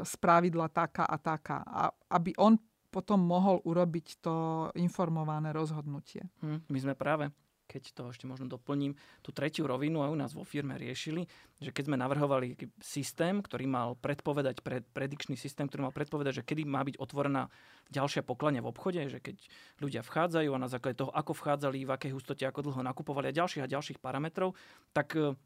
z 0.05 0.13
pravidla 0.21 0.69
taká 0.69 1.09
a 1.09 1.17
taká. 1.17 1.65
A 1.65 1.89
aby 2.13 2.37
on 2.37 2.61
potom 2.91 3.23
mohol 3.23 3.63
urobiť 3.63 4.07
to 4.19 4.35
informované 4.75 5.55
rozhodnutie. 5.55 6.27
Hm, 6.43 6.67
my 6.67 6.77
sme 6.77 6.93
práve 6.93 7.31
keď 7.71 7.95
to 7.95 8.11
ešte 8.11 8.27
možno 8.27 8.51
doplním, 8.51 8.99
tú 9.23 9.31
tretiu 9.31 9.63
rovinu 9.63 10.03
aj 10.03 10.11
u 10.11 10.17
nás 10.19 10.31
vo 10.35 10.43
firme 10.43 10.75
riešili, 10.75 11.23
že 11.63 11.71
keď 11.71 11.87
sme 11.87 11.95
navrhovali 11.95 12.59
systém, 12.83 13.39
ktorý 13.39 13.71
mal 13.71 13.95
predpovedať, 13.95 14.59
pred, 14.59 14.83
predikčný 14.91 15.39
systém, 15.39 15.71
ktorý 15.71 15.87
mal 15.87 15.95
predpovedať, 15.95 16.43
že 16.43 16.47
kedy 16.47 16.67
má 16.67 16.83
byť 16.83 16.99
otvorená 16.99 17.47
ďalšia 17.87 18.27
pokladňa 18.27 18.59
v 18.59 18.71
obchode, 18.75 19.01
že 19.07 19.23
keď 19.23 19.39
ľudia 19.79 20.03
vchádzajú 20.03 20.51
a 20.51 20.59
na 20.59 20.67
základe 20.67 20.99
toho, 20.99 21.15
ako 21.15 21.31
vchádzali, 21.31 21.87
v 21.87 21.93
akej 21.95 22.11
hustote, 22.11 22.43
ako 22.43 22.67
dlho 22.67 22.81
nakupovali 22.83 23.31
a 23.31 23.37
ďalších 23.39 23.63
a 23.63 23.71
ďalších 23.71 24.03
parametrov, 24.03 24.51
tak 24.91 25.15
e, 25.15 25.39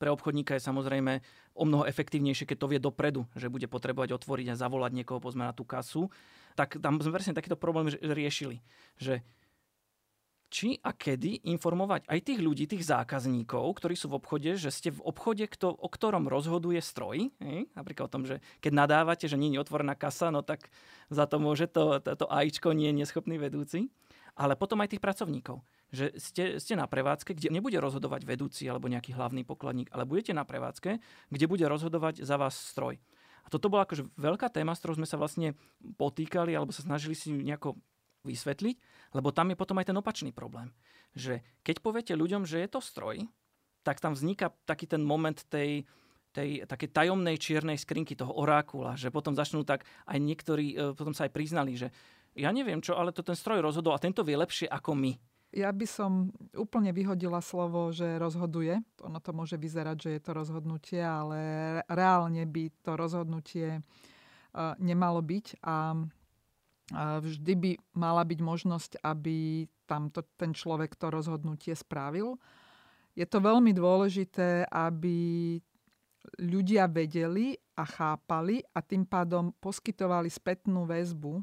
pre 0.00 0.08
obchodníka 0.08 0.56
je 0.56 0.62
samozrejme 0.62 1.20
o 1.58 1.64
mnoho 1.66 1.84
efektívnejšie, 1.84 2.48
keď 2.48 2.56
to 2.56 2.70
vie 2.70 2.80
dopredu, 2.80 3.26
že 3.34 3.52
bude 3.52 3.66
potrebovať 3.66 4.14
otvoriť 4.16 4.54
a 4.54 4.60
zavolať 4.60 4.94
niekoho, 4.94 5.20
pozme 5.20 5.44
na 5.44 5.52
tú 5.52 5.66
kasu. 5.68 6.08
Tak 6.54 6.78
tam 6.78 7.02
sme 7.02 7.12
presne 7.12 7.34
takýto 7.34 7.58
problém 7.58 7.90
riešili, 7.98 8.62
že 8.96 9.26
či 10.48 10.80
a 10.80 10.96
kedy 10.96 11.44
informovať 11.52 12.08
aj 12.08 12.18
tých 12.24 12.40
ľudí, 12.40 12.64
tých 12.64 12.88
zákazníkov, 12.88 13.68
ktorí 13.76 13.94
sú 13.94 14.08
v 14.08 14.16
obchode, 14.16 14.56
že 14.56 14.72
ste 14.72 14.88
v 14.88 15.04
obchode, 15.04 15.44
kto, 15.44 15.68
o 15.68 15.88
ktorom 15.88 16.24
rozhoduje 16.24 16.80
stroj. 16.80 17.28
Hej? 17.38 17.68
Napríklad 17.76 18.08
o 18.08 18.14
tom, 18.18 18.24
že 18.24 18.40
keď 18.64 18.72
nadávate, 18.72 19.28
že 19.28 19.36
nie 19.36 19.52
je 19.52 19.60
otvorená 19.60 19.92
kasa, 19.92 20.32
no 20.32 20.40
tak 20.40 20.72
za 21.12 21.28
to 21.28 21.36
môže 21.36 21.68
to, 21.68 22.00
to, 22.00 22.16
to 22.16 22.26
nie 22.72 22.88
je 22.90 22.98
neschopný 23.04 23.36
vedúci. 23.36 23.92
Ale 24.38 24.54
potom 24.54 24.78
aj 24.80 24.96
tých 24.96 25.02
pracovníkov. 25.02 25.60
Že 25.90 26.06
ste, 26.20 26.44
ste 26.62 26.74
na 26.78 26.86
prevádzke, 26.86 27.34
kde 27.34 27.50
nebude 27.50 27.76
rozhodovať 27.80 28.22
vedúci 28.22 28.70
alebo 28.70 28.86
nejaký 28.86 29.16
hlavný 29.16 29.42
pokladník, 29.42 29.90
ale 29.90 30.06
budete 30.06 30.30
na 30.30 30.46
prevádzke, 30.46 31.00
kde 31.32 31.46
bude 31.50 31.64
rozhodovať 31.66 32.22
za 32.22 32.38
vás 32.38 32.54
stroj. 32.54 33.02
A 33.42 33.48
toto 33.50 33.72
bola 33.72 33.88
akože 33.88 34.04
veľká 34.20 34.52
téma, 34.52 34.76
s 34.76 34.84
ktorou 34.84 35.00
sme 35.00 35.08
sa 35.08 35.16
vlastne 35.16 35.56
potýkali 35.96 36.52
alebo 36.52 36.70
sa 36.70 36.84
snažili 36.84 37.16
si 37.16 37.32
nejako 37.32 37.80
vysvetliť, 38.28 38.76
lebo 39.16 39.32
tam 39.32 39.48
je 39.48 39.56
potom 39.56 39.80
aj 39.80 39.88
ten 39.88 39.96
opačný 39.96 40.30
problém. 40.36 40.68
Že 41.16 41.40
keď 41.64 41.76
poviete 41.80 42.12
ľuďom, 42.12 42.44
že 42.44 42.60
je 42.60 42.68
to 42.68 42.84
stroj, 42.84 43.24
tak 43.80 44.04
tam 44.04 44.12
vzniká 44.12 44.52
taký 44.68 44.84
ten 44.84 45.00
moment 45.00 45.40
tej, 45.48 45.88
tej 46.36 46.68
také 46.68 46.92
tajomnej 46.92 47.40
čiernej 47.40 47.80
skrinky, 47.80 48.12
toho 48.12 48.36
orákula, 48.36 49.00
že 49.00 49.08
potom 49.08 49.32
začnú 49.32 49.64
tak, 49.64 49.88
aj 50.04 50.18
niektorí 50.20 50.66
e, 50.76 50.92
potom 50.92 51.16
sa 51.16 51.24
aj 51.24 51.32
priznali, 51.32 51.72
že 51.72 51.88
ja 52.36 52.52
neviem 52.52 52.84
čo, 52.84 52.94
ale 52.94 53.16
to 53.16 53.24
ten 53.24 53.34
stroj 53.34 53.64
rozhodol 53.64 53.96
a 53.96 54.02
tento 54.02 54.20
vie 54.22 54.36
lepšie 54.36 54.68
ako 54.68 54.92
my. 54.92 55.12
Ja 55.48 55.72
by 55.72 55.86
som 55.88 56.28
úplne 56.52 56.92
vyhodila 56.92 57.40
slovo, 57.40 57.88
že 57.88 58.20
rozhoduje. 58.20 58.84
Ono 59.00 59.16
to 59.16 59.32
môže 59.32 59.56
vyzerať, 59.56 59.96
že 59.96 60.10
je 60.12 60.20
to 60.20 60.36
rozhodnutie, 60.36 61.00
ale 61.00 61.40
reálne 61.88 62.44
by 62.44 62.68
to 62.84 62.92
rozhodnutie 62.92 63.68
e, 63.72 63.82
nemalo 64.76 65.24
byť. 65.24 65.64
A 65.64 65.96
vždy 66.94 67.52
by 67.54 67.70
mala 67.96 68.24
byť 68.24 68.40
možnosť, 68.40 68.92
aby 69.04 69.68
tam 69.84 70.08
to, 70.08 70.24
ten 70.36 70.56
človek 70.56 70.96
to 70.96 71.12
rozhodnutie 71.12 71.76
spravil. 71.76 72.40
Je 73.12 73.26
to 73.28 73.40
veľmi 73.42 73.74
dôležité, 73.76 74.68
aby 74.68 75.58
ľudia 76.38 76.86
vedeli 76.88 77.56
a 77.76 77.84
chápali 77.88 78.60
a 78.74 78.84
tým 78.84 79.08
pádom 79.08 79.52
poskytovali 79.58 80.28
spätnú 80.28 80.84
väzbu, 80.84 81.40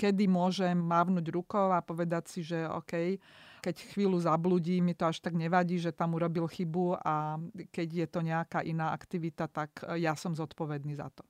kedy 0.00 0.24
môžem 0.24 0.72
mávnuť 0.72 1.26
rukou 1.28 1.68
a 1.68 1.84
povedať 1.84 2.24
si, 2.32 2.40
že 2.40 2.64
OK, 2.64 3.20
keď 3.60 3.76
chvíľu 3.92 4.24
zabludí, 4.24 4.80
mi 4.80 4.96
to 4.96 5.04
až 5.04 5.20
tak 5.20 5.36
nevadí, 5.36 5.76
že 5.76 5.92
tam 5.92 6.16
urobil 6.16 6.48
chybu 6.48 6.96
a 6.96 7.36
keď 7.68 7.88
je 7.92 8.06
to 8.08 8.20
nejaká 8.24 8.64
iná 8.64 8.96
aktivita, 8.96 9.52
tak 9.52 9.84
ja 10.00 10.16
som 10.16 10.32
zodpovedný 10.32 10.96
za 10.96 11.12
to. 11.12 11.24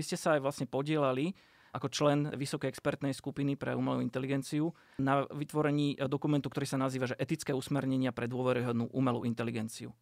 Vy 0.00 0.08
ste 0.08 0.16
sa 0.16 0.40
aj 0.40 0.40
vlastne 0.40 0.64
podielali 0.64 1.36
ako 1.76 1.92
člen 1.92 2.32
Vysokej 2.32 2.72
expertnej 2.72 3.12
skupiny 3.12 3.52
pre 3.60 3.76
umelú 3.76 4.00
inteligenciu 4.00 4.72
na 4.96 5.28
vytvorení 5.28 6.00
dokumentu, 6.08 6.48
ktorý 6.48 6.64
sa 6.64 6.80
nazýva 6.80 7.04
že 7.04 7.20
etické 7.20 7.52
usmernenia 7.52 8.08
pre 8.08 8.24
dôveryhodnú 8.24 8.88
umelú 8.96 9.28
inteligenciu. 9.28 9.92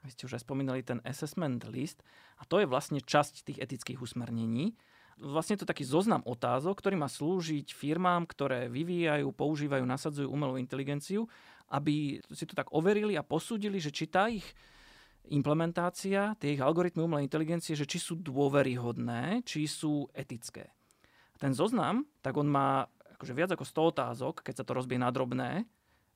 Vy 0.00 0.16
ste 0.16 0.24
už 0.24 0.40
aj 0.40 0.48
spomínali 0.48 0.80
ten 0.80 1.04
assessment 1.04 1.60
list 1.68 2.00
a 2.40 2.48
to 2.48 2.56
je 2.56 2.64
vlastne 2.64 3.04
časť 3.04 3.44
tých 3.44 3.60
etických 3.60 4.00
usmernení. 4.00 4.72
Vlastne 5.20 5.60
to 5.60 5.68
taký 5.68 5.84
zoznam 5.84 6.24
otázok, 6.24 6.80
ktorý 6.80 6.96
má 6.96 7.12
slúžiť 7.12 7.76
firmám, 7.76 8.24
ktoré 8.24 8.72
vyvíjajú, 8.72 9.28
používajú, 9.28 9.84
nasadzujú 9.84 10.32
umelú 10.32 10.56
inteligenciu, 10.56 11.28
aby 11.68 12.16
si 12.32 12.48
to 12.48 12.56
tak 12.56 12.72
overili 12.72 13.12
a 13.20 13.22
posúdili, 13.22 13.76
že 13.76 13.92
či 13.92 14.08
tá 14.08 14.32
ich 14.32 14.44
implementácia, 15.32 16.36
tie 16.36 16.56
ich 16.56 16.60
algoritmy 16.60 17.04
umelej 17.04 17.28
inteligencie, 17.28 17.72
že 17.72 17.88
či 17.88 17.96
sú 17.96 18.20
dôveryhodné, 18.20 19.44
či 19.48 19.64
sú 19.64 20.08
etické. 20.12 20.72
Ten 21.40 21.56
zoznam, 21.56 22.04
tak 22.20 22.36
on 22.36 22.48
má 22.48 22.88
akože 23.16 23.32
viac 23.32 23.50
ako 23.54 23.64
100 23.64 23.92
otázok, 23.94 24.34
keď 24.44 24.54
sa 24.60 24.66
to 24.66 24.76
rozbije 24.76 25.00
na 25.00 25.08
drobné, 25.08 25.64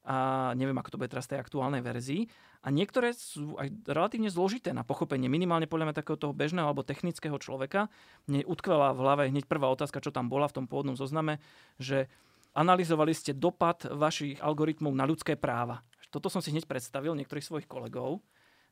a 0.09 0.50
neviem, 0.56 0.78
ako 0.80 0.96
to 0.96 1.00
bude 1.04 1.12
teraz 1.12 1.28
tej 1.28 1.36
aktuálnej 1.36 1.84
verzii. 1.84 2.32
A 2.64 2.72
niektoré 2.72 3.12
sú 3.12 3.61
aj 3.61 3.68
relatívne 3.84 4.32
zložité 4.32 4.72
na 4.72 4.80
pochopenie, 4.80 5.28
minimálne 5.28 5.68
podľa 5.68 5.92
mňa 5.92 5.98
takého 6.00 6.16
toho 6.16 6.32
bežného 6.32 6.64
alebo 6.64 6.80
technického 6.80 7.36
človeka. 7.36 7.92
Mne 8.24 8.48
utkvela 8.48 8.96
v 8.96 9.04
hlave 9.04 9.22
hneď 9.28 9.44
prvá 9.44 9.68
otázka, 9.68 10.00
čo 10.00 10.09
tam 10.09 10.32
bola 10.32 10.48
v 10.48 10.56
tom 10.56 10.64
pôvodnom 10.64 10.96
zozname, 10.96 11.44
že 11.76 12.09
analyzovali 12.56 13.12
ste 13.12 13.36
dopad 13.36 13.84
vašich 13.84 14.40
algoritmov 14.40 14.96
na 14.96 15.04
ľudské 15.04 15.36
práva. 15.36 15.84
Toto 16.09 16.32
som 16.32 16.40
si 16.40 16.56
hneď 16.56 16.64
predstavil 16.64 17.12
niektorých 17.12 17.44
svojich 17.44 17.68
kolegov 17.68 18.24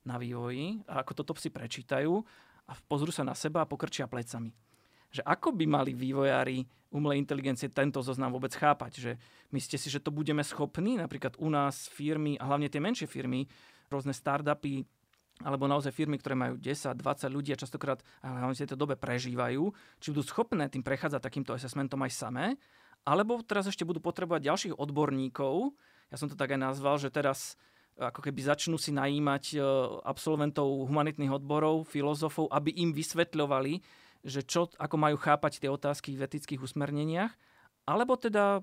na 0.07 0.17
vývoji, 0.17 0.81
a 0.87 1.03
ako 1.03 1.13
toto 1.19 1.35
si 1.37 1.51
prečítajú 1.51 2.13
a 2.67 2.73
pozrú 2.87 3.11
sa 3.11 3.27
na 3.27 3.35
seba 3.35 3.67
a 3.67 3.69
pokrčia 3.69 4.07
plecami 4.07 4.55
že 5.17 5.23
ako 5.25 5.55
by 5.55 5.65
mali 5.65 5.93
vývojári 5.97 6.67
umelej 6.93 7.25
inteligencie 7.25 7.73
tento 7.73 8.05
zoznam 8.05 8.33
vôbec 8.33 8.53
chápať. 8.53 8.93
Že 9.01 9.13
myslíte 9.53 9.79
si, 9.81 9.89
že 9.89 10.03
to 10.03 10.13
budeme 10.13 10.45
schopní, 10.45 11.01
napríklad 11.01 11.41
u 11.41 11.49
nás 11.49 11.89
firmy, 11.89 12.37
a 12.37 12.45
hlavne 12.49 12.69
tie 12.69 12.81
menšie 12.85 13.09
firmy, 13.09 13.49
rôzne 13.89 14.13
startupy, 14.13 14.85
alebo 15.45 15.69
naozaj 15.69 15.93
firmy, 15.93 16.17
ktoré 16.17 16.33
majú 16.33 16.57
10, 16.57 16.97
20 16.97 17.29
ľudí 17.29 17.53
a 17.53 17.61
častokrát 17.61 18.01
v 18.25 18.57
tejto 18.57 18.77
dobe 18.77 18.97
prežívajú, 18.97 19.69
či 20.01 20.07
budú 20.13 20.25
schopné 20.25 20.73
tým 20.73 20.81
prechádzať 20.81 21.21
takýmto 21.21 21.53
assessmentom 21.53 22.01
aj 22.09 22.13
samé, 22.17 22.47
alebo 23.05 23.45
teraz 23.45 23.69
ešte 23.69 23.85
budú 23.85 24.01
potrebovať 24.01 24.49
ďalších 24.49 24.75
odborníkov. 24.81 25.77
Ja 26.09 26.17
som 26.17 26.33
to 26.33 26.39
tak 26.39 26.57
aj 26.57 26.61
nazval, 26.73 26.97
že 26.97 27.13
teraz 27.13 27.61
ako 27.97 28.21
keby 28.21 28.41
začnú 28.45 28.77
si 28.77 28.93
najímať 28.93 29.57
e, 29.57 29.59
absolventov 30.05 30.69
humanitných 30.85 31.33
odborov, 31.33 31.89
filozofov, 31.89 32.53
aby 32.53 32.77
im 32.77 32.93
vysvetľovali, 32.93 33.81
že 34.21 34.45
čo, 34.45 34.69
ako 34.77 34.97
majú 35.01 35.17
chápať 35.17 35.65
tie 35.65 35.71
otázky 35.73 36.13
v 36.13 36.25
etických 36.29 36.61
usmerneniach, 36.61 37.33
alebo 37.89 38.19
teda 38.19 38.61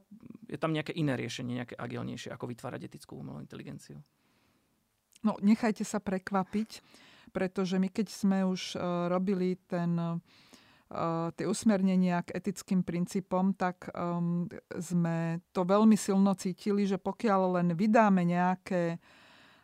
je 0.51 0.57
tam 0.59 0.75
nejaké 0.75 0.93
iné 0.93 1.17
riešenie, 1.17 1.63
nejaké 1.63 1.75
agilnejšie, 1.79 2.29
ako 2.29 2.45
vytvárať 2.51 2.91
etickú 2.91 3.17
umelú 3.17 3.39
inteligenciu? 3.39 3.97
No, 5.23 5.39
nechajte 5.39 5.87
sa 5.87 6.03
prekvapiť, 6.03 6.83
pretože 7.31 7.79
my 7.79 7.87
keď 7.87 8.07
sme 8.11 8.43
už 8.43 8.75
uh, 8.75 9.07
robili 9.07 9.55
ten, 9.71 9.95
uh, 9.95 11.31
tie 11.31 11.47
usmernenia 11.47 12.27
k 12.27 12.35
etickým 12.35 12.83
princípom, 12.83 13.55
tak 13.55 13.87
um, 13.95 14.51
sme 14.75 15.39
to 15.55 15.63
veľmi 15.63 15.95
silno 15.95 16.35
cítili, 16.35 16.83
že 16.83 16.99
pokiaľ 16.99 17.63
len 17.63 17.67
vydáme 17.71 18.27
nejaké 18.27 18.99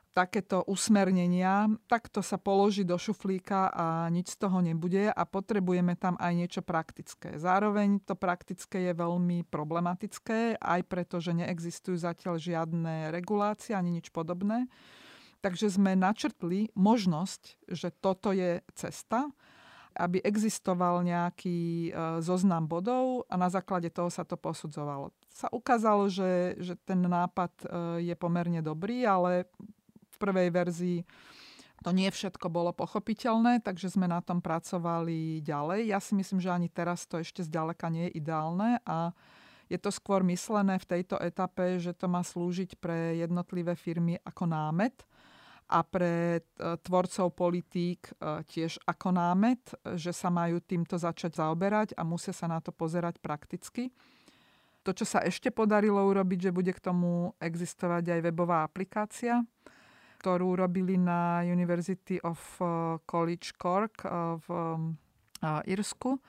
takéto 0.10 0.66
usmernenia, 0.66 1.70
takto 1.86 2.26
sa 2.26 2.42
položí 2.42 2.82
do 2.82 2.98
šuflíka 2.98 3.70
a 3.70 3.86
nič 4.10 4.36
z 4.36 4.38
toho 4.42 4.58
nebude 4.60 5.08
a 5.08 5.22
potrebujeme 5.24 5.94
tam 5.94 6.18
aj 6.18 6.34
niečo 6.34 6.62
praktické. 6.66 7.38
Zároveň 7.38 8.02
to 8.02 8.18
praktické 8.18 8.90
je 8.90 8.94
veľmi 8.98 9.46
problematické, 9.48 10.58
aj 10.58 10.82
preto, 10.90 11.22
že 11.22 11.38
neexistujú 11.38 12.02
zatiaľ 12.02 12.42
žiadne 12.42 13.14
regulácie 13.14 13.78
ani 13.78 14.02
nič 14.02 14.10
podobné. 14.10 14.66
Takže 15.40 15.72
sme 15.72 15.96
načrtli 15.96 16.68
možnosť, 16.76 17.72
že 17.72 17.96
toto 17.96 18.36
je 18.36 18.60
cesta, 18.76 19.32
aby 19.96 20.20
existoval 20.22 21.02
nejaký 21.02 21.90
e, 21.90 21.92
zoznam 22.20 22.68
bodov 22.68 23.26
a 23.32 23.40
na 23.40 23.48
základe 23.48 23.90
toho 23.90 24.12
sa 24.12 24.28
to 24.28 24.36
posudzovalo. 24.36 25.16
Sa 25.32 25.48
ukázalo, 25.50 26.12
že, 26.12 26.60
že 26.60 26.76
ten 26.84 27.00
nápad 27.00 27.54
e, 27.64 27.66
je 28.12 28.16
pomerne 28.20 28.60
dobrý, 28.60 29.08
ale 29.08 29.48
prvej 30.20 30.50
verzii 30.52 31.00
to 31.80 31.96
nie 31.96 32.12
všetko 32.12 32.52
bolo 32.52 32.76
pochopiteľné, 32.76 33.64
takže 33.64 33.96
sme 33.96 34.12
na 34.12 34.20
tom 34.20 34.44
pracovali 34.44 35.40
ďalej. 35.40 35.88
Ja 35.88 36.04
si 36.04 36.12
myslím, 36.12 36.44
že 36.44 36.52
ani 36.52 36.68
teraz 36.68 37.08
to 37.08 37.24
ešte 37.24 37.40
zďaleka 37.40 37.88
nie 37.88 38.12
je 38.12 38.20
ideálne 38.20 38.84
a 38.84 39.16
je 39.72 39.78
to 39.80 39.94
skôr 39.94 40.26
myslené 40.28 40.82
v 40.82 40.90
tejto 40.90 41.16
etape, 41.22 41.80
že 41.80 41.96
to 41.96 42.12
má 42.12 42.26
slúžiť 42.26 42.76
pre 42.82 43.22
jednotlivé 43.22 43.80
firmy 43.80 44.20
ako 44.26 44.44
námet 44.50 45.06
a 45.70 45.86
pre 45.86 46.42
e, 46.42 46.42
tvorcov 46.82 47.30
politík 47.38 48.10
e, 48.18 48.42
tiež 48.50 48.82
ako 48.90 49.14
námet, 49.14 49.62
že 49.94 50.10
sa 50.10 50.34
majú 50.34 50.58
týmto 50.60 50.98
začať 50.98 51.38
zaoberať 51.38 51.94
a 51.94 52.02
musia 52.02 52.34
sa 52.34 52.50
na 52.50 52.58
to 52.58 52.74
pozerať 52.74 53.22
prakticky. 53.22 53.94
To, 54.82 54.90
čo 54.90 55.06
sa 55.06 55.22
ešte 55.22 55.54
podarilo 55.54 56.02
urobiť, 56.02 56.50
že 56.50 56.56
bude 56.56 56.74
k 56.74 56.82
tomu 56.82 57.38
existovať 57.38 58.10
aj 58.10 58.20
webová 58.26 58.66
aplikácia, 58.66 59.46
ktorú 60.20 60.60
robili 60.60 61.00
na 61.00 61.48
University 61.48 62.20
of 62.28 62.38
uh, 62.60 63.00
College 63.08 63.56
Cork 63.56 64.04
uh, 64.04 64.36
v 64.44 64.48
uh, 64.52 65.64
Irsku. 65.64 66.20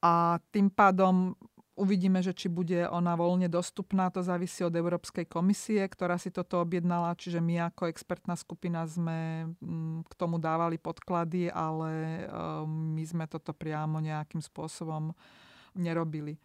A 0.00 0.40
tým 0.48 0.72
pádom 0.72 1.36
uvidíme, 1.76 2.24
že 2.24 2.32
či 2.32 2.48
bude 2.48 2.88
ona 2.88 3.12
voľne 3.12 3.52
dostupná. 3.52 4.08
To 4.10 4.24
závisí 4.24 4.64
od 4.64 4.72
Európskej 4.72 5.28
komisie, 5.28 5.84
ktorá 5.84 6.16
si 6.16 6.32
toto 6.32 6.58
objednala. 6.58 7.12
Čiže 7.14 7.38
my 7.44 7.68
ako 7.68 7.92
expertná 7.92 8.34
skupina 8.34 8.88
sme 8.88 9.52
mm, 9.60 10.08
k 10.08 10.12
tomu 10.16 10.40
dávali 10.40 10.80
podklady, 10.80 11.52
ale 11.52 12.24
my 12.66 13.02
sme 13.06 13.24
toto 13.30 13.54
priamo 13.54 14.02
nejakým 14.02 14.42
spôsobom 14.42 15.14
nerobili. 15.78 16.36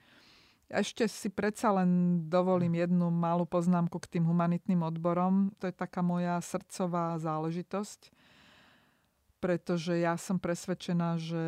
Ešte 0.68 1.08
si 1.08 1.32
predsa 1.32 1.72
len 1.72 2.24
dovolím 2.28 2.76
jednu 2.76 3.08
malú 3.08 3.48
poznámku 3.48 4.04
k 4.04 4.20
tým 4.20 4.28
humanitným 4.28 4.84
odborom. 4.84 5.56
To 5.64 5.72
je 5.72 5.76
taká 5.76 6.04
moja 6.04 6.44
srdcová 6.44 7.16
záležitosť, 7.24 8.12
pretože 9.40 9.96
ja 9.96 10.20
som 10.20 10.36
presvedčená, 10.36 11.16
že 11.16 11.46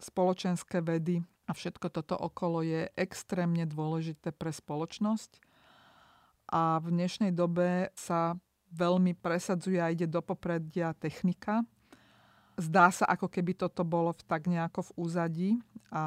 spoločenské 0.00 0.80
vedy 0.80 1.20
a 1.44 1.52
všetko 1.52 1.92
toto 1.92 2.16
okolo 2.16 2.64
je 2.64 2.88
extrémne 2.96 3.68
dôležité 3.68 4.32
pre 4.32 4.48
spoločnosť. 4.48 5.36
A 6.48 6.80
v 6.80 6.96
dnešnej 6.96 7.36
dobe 7.36 7.92
sa 7.92 8.40
veľmi 8.72 9.12
presadzuje 9.20 9.84
a 9.84 9.92
ide 9.92 10.08
do 10.08 10.24
popredia 10.24 10.96
technika, 10.96 11.60
zdá 12.56 12.88
sa, 12.88 13.04
ako 13.06 13.28
keby 13.28 13.52
toto 13.54 13.84
bolo 13.84 14.16
tak 14.16 14.48
nejako 14.48 14.92
v 14.92 14.94
úzadí. 14.96 15.50
A 15.92 16.02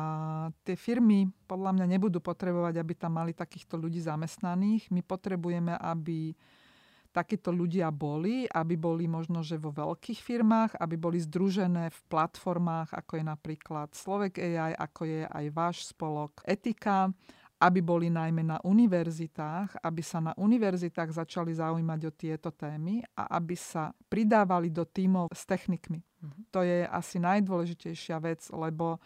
tie 0.65 0.75
firmy 0.75 1.29
podľa 1.47 1.71
mňa 1.77 1.85
nebudú 1.97 2.19
potrebovať, 2.19 2.81
aby 2.81 2.93
tam 2.97 3.17
mali 3.21 3.31
takýchto 3.31 3.77
ľudí 3.79 4.01
zamestnaných. 4.03 4.89
My 4.91 5.01
potrebujeme, 5.05 5.77
aby 5.77 6.33
takíto 7.09 7.49
ľudia 7.49 7.89
boli, 7.89 8.45
aby 8.45 8.77
boli 8.77 9.09
možno, 9.09 9.41
že 9.41 9.57
vo 9.57 9.73
veľkých 9.73 10.19
firmách, 10.21 10.77
aby 10.77 10.95
boli 10.97 11.17
združené 11.17 11.89
v 11.89 12.01
platformách, 12.05 12.93
ako 12.93 13.11
je 13.17 13.23
napríklad 13.25 13.87
Slovek 13.97 14.37
AI, 14.37 14.77
ako 14.77 15.01
je 15.09 15.21
aj 15.25 15.45
váš 15.49 15.77
spolok 15.89 16.45
Etika, 16.45 17.09
aby 17.59 17.83
boli 17.83 18.07
najmä 18.07 18.39
na 18.39 18.57
univerzitách, 18.63 19.83
aby 19.83 19.99
sa 19.99 20.23
na 20.23 20.31
univerzitách 20.39 21.11
začali 21.11 21.51
zaujímať 21.51 21.99
o 22.07 22.11
tieto 22.15 22.49
témy 22.55 23.03
a 23.19 23.35
aby 23.35 23.55
sa 23.59 23.91
pridávali 24.07 24.71
do 24.71 24.87
tímov 24.87 25.27
s 25.35 25.43
technikmi. 25.43 25.99
Mm-hmm. 25.99 26.43
To 26.55 26.63
je 26.63 26.87
asi 26.87 27.19
najdôležitejšia 27.19 28.15
vec, 28.23 28.47
lebo 28.55 29.03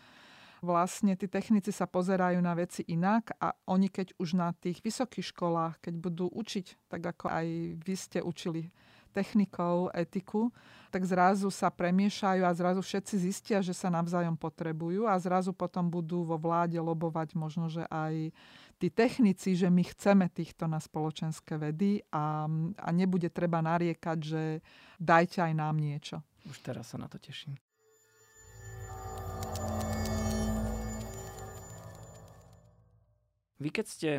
vlastne 0.64 1.18
tí 1.18 1.26
technici 1.28 1.74
sa 1.74 1.90
pozerajú 1.90 2.40
na 2.40 2.54
veci 2.56 2.86
inak 2.88 3.36
a 3.42 3.52
oni 3.68 3.90
keď 3.90 4.16
už 4.22 4.38
na 4.38 4.54
tých 4.56 4.80
vysokých 4.80 5.34
školách, 5.36 5.84
keď 5.84 5.94
budú 6.00 6.26
učiť, 6.32 6.88
tak 6.88 7.02
ako 7.04 7.34
aj 7.34 7.48
vy 7.84 7.96
ste 7.98 8.20
učili 8.22 8.70
technikou, 9.14 9.94
etiku, 9.94 10.50
tak 10.90 11.06
zrazu 11.06 11.54
sa 11.54 11.70
premiešajú 11.70 12.42
a 12.42 12.52
zrazu 12.58 12.82
všetci 12.82 13.16
zistia, 13.22 13.58
že 13.62 13.74
sa 13.78 13.94
navzájom 13.94 14.34
potrebujú 14.34 15.06
a 15.06 15.14
zrazu 15.22 15.54
potom 15.54 15.86
budú 15.90 16.26
vo 16.26 16.42
vláde 16.42 16.82
lobovať 16.82 17.38
možno, 17.38 17.70
že 17.70 17.86
aj 17.94 18.34
tí 18.82 18.90
technici, 18.90 19.54
že 19.54 19.70
my 19.70 19.86
chceme 19.86 20.26
týchto 20.34 20.66
na 20.66 20.82
spoločenské 20.82 21.62
vedy 21.62 22.02
a, 22.10 22.50
a 22.78 22.90
nebude 22.90 23.30
treba 23.30 23.62
nariekať, 23.62 24.18
že 24.18 24.44
dajte 24.98 25.46
aj 25.46 25.54
nám 25.54 25.78
niečo. 25.78 26.20
Už 26.50 26.60
teraz 26.60 26.92
sa 26.92 26.98
na 26.98 27.06
to 27.06 27.22
teším. 27.22 27.56
Vy 33.64 33.70
keď 33.72 33.86
ste 33.88 34.10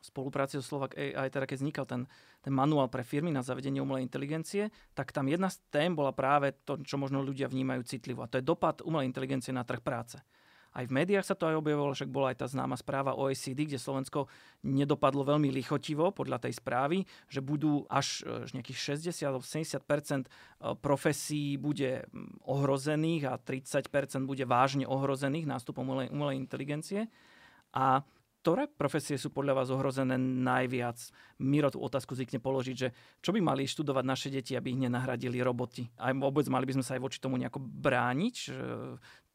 spolupráci 0.00 0.58
so 0.58 0.64
Slovak 0.64 0.94
AI, 0.94 1.28
teda 1.28 1.44
keď 1.44 1.56
vznikal 1.58 1.84
ten, 1.84 2.06
ten 2.40 2.54
manuál 2.54 2.86
pre 2.86 3.02
firmy 3.02 3.34
na 3.34 3.42
zavedenie 3.42 3.82
umelej 3.82 4.06
inteligencie, 4.06 4.70
tak 4.94 5.10
tam 5.10 5.26
jedna 5.26 5.50
z 5.50 5.58
tém 5.68 5.92
bola 5.92 6.14
práve 6.14 6.54
to, 6.62 6.78
čo 6.82 6.96
možno 6.96 7.20
ľudia 7.20 7.50
vnímajú 7.50 7.82
citlivo. 7.82 8.22
A 8.22 8.30
to 8.30 8.38
je 8.38 8.46
dopad 8.46 8.80
umelej 8.86 9.10
inteligencie 9.10 9.50
na 9.50 9.66
trh 9.66 9.82
práce. 9.82 10.22
Aj 10.68 10.84
v 10.84 10.94
médiách 10.94 11.24
sa 11.24 11.34
to 11.34 11.48
aj 11.48 11.58
objavilo, 11.58 11.90
však 11.90 12.12
bola 12.12 12.30
aj 12.30 12.44
tá 12.44 12.46
známa 12.46 12.76
správa 12.76 13.16
OECD, 13.16 13.64
kde 13.66 13.80
Slovensko 13.80 14.28
nedopadlo 14.62 15.24
veľmi 15.24 15.48
lichotivo 15.48 16.12
podľa 16.12 16.44
tej 16.44 16.60
správy, 16.60 17.02
že 17.26 17.40
budú 17.40 17.88
až 17.88 18.22
že 18.44 18.52
nejakých 18.52 19.00
60-70% 19.00 20.28
profesí 20.78 21.56
bude 21.56 22.04
ohrozených 22.44 23.22
a 23.26 23.40
30% 23.40 23.90
bude 24.28 24.44
vážne 24.44 24.84
ohrozených 24.84 25.48
nástupom 25.48 25.88
umelej, 25.88 26.12
umelej 26.12 26.36
inteligencie. 26.36 27.08
A 27.72 28.04
ktoré 28.40 28.70
profesie 28.70 29.18
sú 29.18 29.34
podľa 29.34 29.62
vás 29.62 29.68
ohrozené 29.68 30.14
najviac? 30.18 30.98
Miro 31.42 31.68
tú 31.68 31.82
otázku 31.82 32.14
zvykne 32.14 32.38
položiť, 32.38 32.76
že 32.76 32.88
čo 33.18 33.34
by 33.34 33.42
mali 33.42 33.66
študovať 33.66 34.04
naše 34.06 34.28
deti, 34.30 34.54
aby 34.54 34.72
ich 34.72 34.82
nenahradili 34.82 35.42
roboti? 35.42 35.90
Aj 35.98 36.14
vôbec 36.14 36.46
mali 36.46 36.64
by 36.64 36.80
sme 36.80 36.84
sa 36.86 36.96
aj 36.96 37.02
voči 37.02 37.18
tomu 37.18 37.36
nejako 37.36 37.60
brániť? 37.60 38.36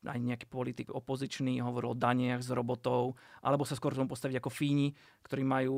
aj 0.03 0.19
nejaký 0.19 0.45
politik 0.51 0.91
opozičný 0.91 1.63
hovoril 1.63 1.95
o 1.95 1.97
daniach 1.97 2.43
z 2.43 2.51
robotov, 2.51 3.15
alebo 3.39 3.63
sa 3.63 3.79
skôr 3.79 3.95
tomu 3.95 4.11
postaviť 4.11 4.39
ako 4.39 4.51
Fíni, 4.51 4.91
ktorí 5.23 5.43
majú 5.47 5.77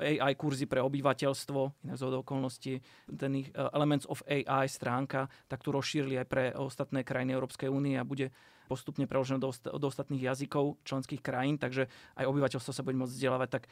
AI 0.00 0.32
kurzy 0.32 0.64
pre 0.64 0.80
obyvateľstvo, 0.80 1.84
inak 1.84 1.96
z 2.00 2.02
okolností, 2.08 2.72
ten 3.12 3.44
ich 3.44 3.48
Elements 3.52 4.08
of 4.08 4.24
AI 4.24 4.64
stránka, 4.68 5.28
tak 5.48 5.60
tu 5.60 5.72
rozšírili 5.72 6.16
aj 6.24 6.26
pre 6.28 6.44
ostatné 6.56 7.04
krajiny 7.04 7.36
Európskej 7.36 7.68
únie 7.68 8.00
a 8.00 8.08
bude 8.08 8.32
postupne 8.66 9.06
preložené 9.06 9.42
do, 9.42 9.50
do 9.50 9.86
ostatných 9.86 10.32
jazykov 10.32 10.78
členských 10.86 11.22
krajín, 11.22 11.56
takže 11.56 11.90
aj 12.18 12.28
obyvateľstvo 12.28 12.72
sa 12.72 12.84
bude 12.84 12.98
môcť 12.98 13.14
vzdelávať. 13.14 13.48
Tak 13.60 13.64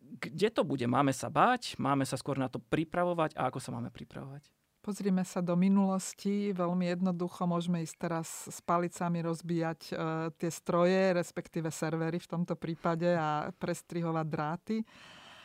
kde 0.00 0.48
to 0.50 0.62
bude? 0.66 0.82
Máme 0.88 1.14
sa 1.14 1.30
báť? 1.30 1.78
Máme 1.78 2.02
sa 2.02 2.18
skôr 2.18 2.40
na 2.40 2.50
to 2.50 2.58
pripravovať? 2.58 3.38
A 3.38 3.46
ako 3.46 3.62
sa 3.62 3.70
máme 3.70 3.94
pripravovať? 3.94 4.48
Pozrime 4.80 5.28
sa 5.28 5.44
do 5.44 5.52
minulosti. 5.60 6.56
Veľmi 6.56 6.88
jednoducho 6.88 7.44
môžeme 7.44 7.84
ísť 7.84 7.96
teraz 8.00 8.48
s 8.48 8.64
palicami 8.64 9.20
rozbíjať 9.20 9.80
e, 9.86 9.94
tie 10.40 10.48
stroje, 10.48 11.12
respektíve 11.12 11.68
servery 11.68 12.16
v 12.16 12.30
tomto 12.32 12.56
prípade 12.56 13.12
a 13.12 13.52
prestrihovať 13.60 14.26
dráty, 14.26 14.76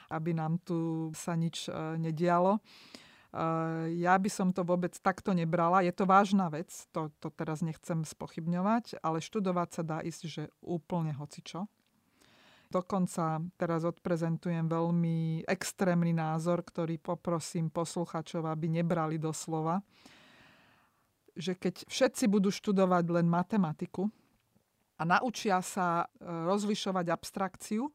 aby 0.07 0.31
nám 0.31 0.63
tu 0.63 1.11
sa 1.11 1.35
nič 1.35 1.67
e, 1.67 1.99
nedialo. 1.99 2.63
Eh, 3.35 3.99
ja 3.99 4.15
by 4.15 4.31
som 4.31 4.55
to 4.55 4.63
vôbec 4.63 4.95
takto 4.95 5.35
nebrala. 5.35 5.83
Je 5.83 5.91
to 5.91 6.07
vážna 6.07 6.47
vec, 6.47 6.71
to, 6.95 7.11
to 7.19 7.27
teraz 7.35 7.59
nechcem 7.59 8.07
spochybňovať, 8.07 9.03
ale 9.03 9.19
študovať 9.19 9.69
sa 9.75 9.83
dá 9.83 9.97
ísť, 9.99 10.21
že 10.23 10.43
úplne 10.63 11.11
hocičo. 11.11 11.67
Dokonca 12.71 13.43
teraz 13.59 13.83
odprezentujem 13.83 14.71
veľmi 14.71 15.43
extrémny 15.51 16.15
názor, 16.15 16.63
ktorý 16.63 16.95
poprosím 16.95 17.67
posluchačov, 17.67 18.47
aby 18.47 18.71
nebrali 18.71 19.19
do 19.19 19.35
slova, 19.35 19.83
že 21.35 21.59
keď 21.59 21.91
všetci 21.91 22.31
budú 22.31 22.55
študovať 22.55 23.03
len 23.19 23.27
matematiku 23.27 24.07
a 24.95 25.03
naučia 25.03 25.59
sa 25.59 26.07
eh, 26.07 26.23
rozlišovať 26.23 27.05
abstrakciu, 27.11 27.91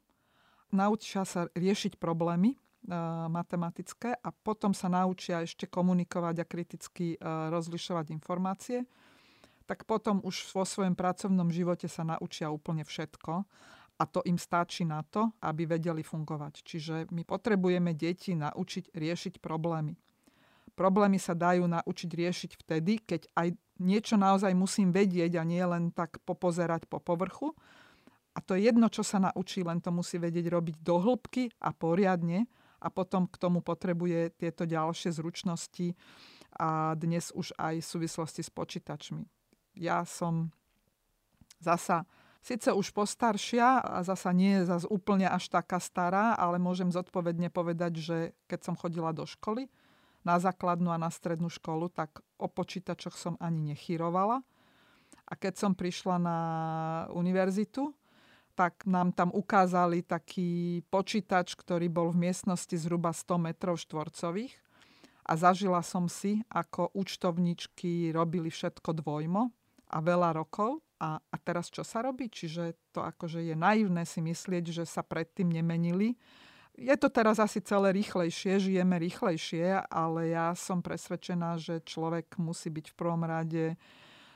naučia 0.69 1.25
sa 1.25 1.49
riešiť 1.57 1.97
problémy, 1.97 2.61
matematické 3.29 4.17
a 4.17 4.29
potom 4.33 4.73
sa 4.73 4.89
naučia 4.89 5.45
ešte 5.45 5.69
komunikovať 5.69 6.37
a 6.41 6.49
kriticky 6.49 7.07
e, 7.15 7.19
rozlišovať 7.53 8.09
informácie, 8.17 8.89
tak 9.69 9.85
potom 9.85 10.19
už 10.25 10.51
vo 10.57 10.65
svojom 10.65 10.97
pracovnom 10.97 11.53
živote 11.53 11.87
sa 11.87 12.03
naučia 12.03 12.49
úplne 12.49 12.83
všetko 12.83 13.45
a 14.01 14.05
to 14.09 14.25
im 14.25 14.41
stačí 14.41 14.89
na 14.89 15.05
to, 15.05 15.29
aby 15.45 15.69
vedeli 15.69 16.01
fungovať. 16.01 16.65
Čiže 16.65 16.95
my 17.13 17.23
potrebujeme 17.29 17.93
deti 17.93 18.33
naučiť 18.33 18.97
riešiť 18.97 19.45
problémy. 19.45 19.95
Problémy 20.73 21.21
sa 21.21 21.37
dajú 21.37 21.69
naučiť 21.69 22.11
riešiť 22.11 22.51
vtedy, 22.65 23.05
keď 23.05 23.29
aj 23.37 23.49
niečo 23.77 24.17
naozaj 24.17 24.57
musím 24.57 24.89
vedieť 24.89 25.37
a 25.37 25.45
nie 25.45 25.61
len 25.61 25.93
tak 25.93 26.17
popozerať 26.25 26.89
po 26.89 26.97
povrchu. 26.97 27.53
A 28.33 28.41
to 28.41 28.57
je 28.57 28.73
jedno, 28.73 28.89
čo 28.89 29.05
sa 29.05 29.21
naučí, 29.21 29.61
len 29.61 29.85
to 29.85 29.93
musí 29.93 30.17
vedieť 30.17 30.49
robiť 30.49 30.77
do 30.81 30.97
hĺbky 30.97 31.53
a 31.61 31.77
poriadne, 31.77 32.49
a 32.81 32.89
potom 32.89 33.29
k 33.29 33.37
tomu 33.37 33.61
potrebuje 33.61 34.33
tieto 34.35 34.65
ďalšie 34.65 35.13
zručnosti 35.13 35.95
a 36.57 36.97
dnes 36.97 37.31
už 37.37 37.55
aj 37.61 37.85
v 37.85 37.87
súvislosti 37.87 38.43
s 38.43 38.51
počítačmi. 38.51 39.23
Ja 39.79 40.03
som 40.09 40.51
zasa 41.61 42.09
síce 42.41 42.73
už 42.73 42.91
postaršia 42.97 43.85
a 43.85 44.01
zasa 44.01 44.33
nie 44.33 44.61
je 44.61 44.69
zase 44.69 44.89
úplne 44.89 45.29
až 45.29 45.53
taká 45.53 45.79
stará, 45.79 46.35
ale 46.35 46.57
môžem 46.57 46.89
zodpovedne 46.89 47.53
povedať, 47.53 47.93
že 48.01 48.19
keď 48.49 48.61
som 48.65 48.75
chodila 48.75 49.13
do 49.13 49.29
školy, 49.29 49.69
na 50.21 50.37
základnú 50.37 50.93
a 50.93 51.01
na 51.01 51.09
strednú 51.09 51.49
školu, 51.49 51.89
tak 51.89 52.21
o 52.37 52.45
počítačoch 52.49 53.17
som 53.17 53.35
ani 53.41 53.73
nechyrovala. 53.73 54.45
A 55.25 55.33
keď 55.33 55.57
som 55.57 55.73
prišla 55.73 56.17
na 56.21 56.39
univerzitu, 57.15 57.95
tak 58.61 58.85
nám 58.85 59.17
tam 59.17 59.33
ukázali 59.33 60.05
taký 60.05 60.85
počítač, 60.93 61.57
ktorý 61.57 61.89
bol 61.89 62.13
v 62.13 62.29
miestnosti 62.29 62.77
zhruba 62.77 63.09
100 63.17 63.41
metrov 63.41 63.81
štvorcových. 63.81 64.53
A 65.25 65.33
zažila 65.33 65.81
som 65.81 66.13
si, 66.13 66.45
ako 66.53 66.93
účtovničky 66.93 68.13
robili 68.13 68.53
všetko 68.53 69.01
dvojmo 69.01 69.49
a 69.89 69.99
veľa 70.05 70.37
rokov. 70.37 70.85
A, 71.01 71.17
a 71.17 71.37
teraz 71.41 71.73
čo 71.73 71.81
sa 71.81 72.05
robí? 72.05 72.29
Čiže 72.29 72.93
to 72.93 73.01
akože 73.01 73.41
je 73.41 73.57
naivné 73.57 74.05
si 74.05 74.21
myslieť, 74.21 74.69
že 74.69 74.85
sa 74.85 75.01
predtým 75.01 75.49
nemenili. 75.49 76.21
Je 76.77 76.93
to 77.01 77.09
teraz 77.09 77.41
asi 77.41 77.65
celé 77.65 77.97
rýchlejšie, 77.97 78.61
žijeme 78.61 79.01
rýchlejšie, 79.01 79.89
ale 79.89 80.37
ja 80.37 80.53
som 80.53 80.85
presvedčená, 80.85 81.57
že 81.57 81.81
človek 81.81 82.37
musí 82.37 82.69
byť 82.69 82.93
v 82.93 82.99
prvom 82.99 83.25
rade 83.25 83.81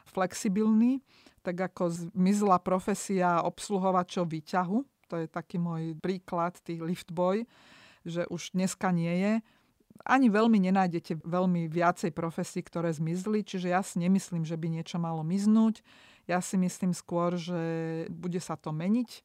flexibilný 0.09 1.01
tak 1.45 1.61
ako 1.61 1.93
zmizla 1.93 2.57
profesia 2.65 3.45
obsluhovačov 3.45 4.33
výťahu, 4.33 4.81
to 5.13 5.15
je 5.21 5.27
taký 5.29 5.61
môj 5.61 5.93
príklad, 6.01 6.57
tých 6.65 6.81
liftboy, 6.81 7.45
že 8.09 8.25
už 8.33 8.57
dneska 8.57 8.89
nie 8.89 9.13
je. 9.13 9.33
Ani 10.09 10.33
veľmi 10.33 10.57
nenájdete 10.57 11.21
veľmi 11.21 11.69
viacej 11.69 12.17
profesí, 12.17 12.65
ktoré 12.65 12.91
zmizli, 12.97 13.45
čiže 13.45 13.71
ja 13.71 13.85
si 13.85 14.01
nemyslím, 14.01 14.49
že 14.49 14.57
by 14.57 14.73
niečo 14.73 14.97
malo 14.97 15.21
miznúť. 15.21 15.85
Ja 16.25 16.41
si 16.41 16.57
myslím 16.57 16.97
skôr, 16.97 17.37
že 17.37 17.63
bude 18.09 18.41
sa 18.41 18.57
to 18.57 18.73
meniť. 18.73 19.21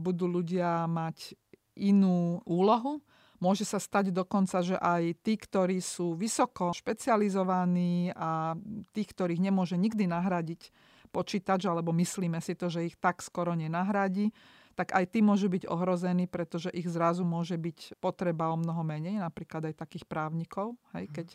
Budú 0.00 0.24
ľudia 0.24 0.88
mať 0.88 1.36
inú 1.76 2.40
úlohu. 2.48 3.04
Môže 3.40 3.64
sa 3.64 3.80
stať 3.80 4.12
dokonca, 4.12 4.60
že 4.60 4.76
aj 4.76 5.16
tí, 5.24 5.40
ktorí 5.40 5.80
sú 5.80 6.12
vysoko 6.12 6.76
špecializovaní 6.76 8.12
a 8.12 8.52
tých, 8.92 9.08
ktorých 9.16 9.40
nemôže 9.40 9.80
nikdy 9.80 10.04
nahradiť 10.04 10.68
počítač, 11.08 11.66
alebo 11.66 11.90
myslíme 11.96 12.38
si 12.44 12.54
to, 12.54 12.70
že 12.70 12.86
ich 12.86 12.96
tak 13.00 13.24
skoro 13.24 13.56
nenahradí, 13.56 14.30
tak 14.78 14.94
aj 14.94 15.12
tí 15.12 15.20
môžu 15.20 15.50
byť 15.50 15.66
ohrození, 15.66 16.30
pretože 16.30 16.70
ich 16.70 16.86
zrazu 16.86 17.26
môže 17.26 17.58
byť 17.58 17.98
potreba 17.98 18.48
o 18.48 18.56
mnoho 18.56 18.80
menej, 18.86 19.18
napríklad 19.18 19.72
aj 19.72 19.74
takých 19.76 20.06
právnikov, 20.06 20.78
hej, 20.94 21.10
mhm. 21.10 21.12
keď 21.12 21.28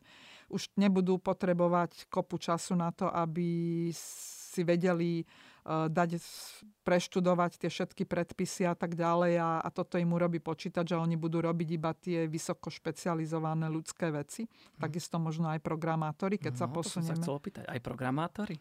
už 0.50 0.72
nebudú 0.78 1.18
potrebovať 1.18 2.06
kopu 2.10 2.38
času 2.38 2.78
na 2.78 2.94
to, 2.94 3.10
aby 3.10 3.90
si 3.94 4.62
vedeli 4.62 5.26
dať, 5.66 6.22
preštudovať 6.86 7.66
tie 7.66 7.70
všetky 7.74 8.06
predpisy 8.06 8.70
a 8.70 8.78
tak 8.78 8.94
ďalej 8.94 9.42
a, 9.42 9.52
a 9.66 9.70
toto 9.74 9.98
im 9.98 10.14
urobí 10.14 10.38
počítač 10.38 10.94
a 10.94 11.02
oni 11.02 11.18
budú 11.18 11.42
robiť 11.42 11.70
iba 11.74 11.92
tie 11.98 12.30
vysoko 12.30 12.70
špecializované 12.70 13.66
ľudské 13.66 14.14
veci. 14.14 14.46
Hmm. 14.46 14.86
Takisto 14.86 15.18
možno 15.18 15.50
aj 15.50 15.66
programátori, 15.66 16.38
keď 16.38 16.54
no, 16.54 16.60
sa 16.62 16.68
posunieme. 16.70 16.86
To 16.86 16.94
som 16.94 17.10
sa 17.10 17.16
chcel 17.18 17.34
opýtať, 17.34 17.64
aj 17.66 17.82
programátori? 17.82 18.56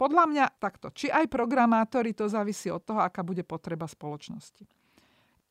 Podľa 0.00 0.24
mňa 0.24 0.44
takto. 0.56 0.88
Či 0.88 1.12
aj 1.12 1.28
programátori, 1.28 2.16
to 2.16 2.26
závisí 2.26 2.72
od 2.72 2.80
toho, 2.80 3.04
aká 3.04 3.20
bude 3.20 3.44
potreba 3.44 3.84
spoločnosti. 3.84 4.64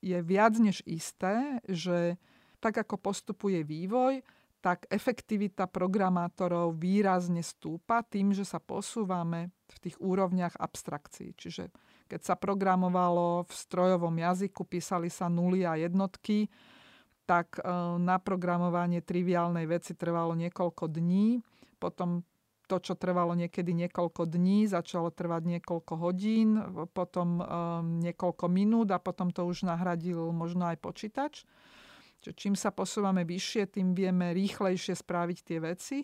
Je 0.02 0.18
viac 0.26 0.58
než 0.58 0.82
isté, 0.90 1.62
že 1.70 2.18
tak 2.58 2.82
ako 2.82 2.98
postupuje 2.98 3.62
vývoj, 3.62 4.26
tak 4.62 4.86
efektivita 4.94 5.66
programátorov 5.66 6.78
výrazne 6.78 7.42
stúpa 7.42 8.06
tým, 8.06 8.30
že 8.30 8.46
sa 8.46 8.62
posúvame 8.62 9.50
v 9.74 9.78
tých 9.90 9.98
úrovniach 9.98 10.54
abstrakcií. 10.54 11.34
Čiže 11.34 11.74
keď 12.06 12.22
sa 12.22 12.36
programovalo 12.38 13.50
v 13.50 13.52
strojovom 13.52 14.14
jazyku, 14.14 14.62
písali 14.70 15.10
sa 15.10 15.34
nuly 15.34 15.66
a 15.66 15.82
jednotky, 15.82 16.46
tak 17.26 17.58
e, 17.58 17.62
na 17.98 18.22
programovanie 18.22 19.02
triviálnej 19.02 19.66
veci 19.66 19.98
trvalo 19.98 20.38
niekoľko 20.38 20.86
dní. 20.86 21.42
Potom 21.82 22.22
to, 22.70 22.78
čo 22.80 22.94
trvalo 22.96 23.36
niekedy 23.36 23.76
niekoľko 23.76 24.30
dní, 24.32 24.64
začalo 24.70 25.12
trvať 25.12 25.60
niekoľko 25.60 25.94
hodín, 26.00 26.56
potom 26.96 27.44
um, 27.44 28.00
niekoľko 28.00 28.48
minút 28.48 28.88
a 28.96 29.04
potom 29.04 29.28
to 29.28 29.44
už 29.44 29.68
nahradil 29.68 30.32
možno 30.32 30.72
aj 30.72 30.80
počítač. 30.80 31.44
Čiže 32.22 32.38
čím 32.38 32.54
sa 32.54 32.70
posúvame 32.70 33.26
vyššie, 33.26 33.82
tým 33.82 33.98
vieme 33.98 34.30
rýchlejšie 34.38 34.94
spraviť 34.94 35.38
tie 35.42 35.58
veci. 35.58 35.98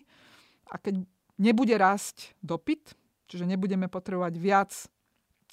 A 0.68 0.76
keď 0.76 0.98
nebude 1.38 1.78
rásť 1.78 2.34
dopyt, 2.42 2.98
čiže 3.30 3.46
nebudeme 3.46 3.86
potrebovať 3.86 4.34
viac 4.36 4.74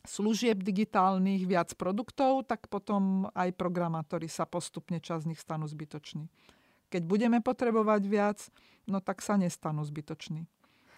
služieb 0.06 0.62
digitálnych, 0.62 1.46
viac 1.46 1.74
produktov, 1.78 2.46
tak 2.46 2.70
potom 2.70 3.30
aj 3.34 3.54
programátori 3.58 4.30
sa 4.30 4.46
postupne 4.46 5.02
čas 5.02 5.26
z 5.26 5.34
nich 5.34 5.42
stanú 5.42 5.66
zbytoční. 5.66 6.30
Keď 6.90 7.02
budeme 7.06 7.42
potrebovať 7.42 8.02
viac, 8.06 8.40
no 8.86 9.02
tak 9.02 9.22
sa 9.22 9.38
nestanú 9.38 9.82
zbytoční. 9.86 10.46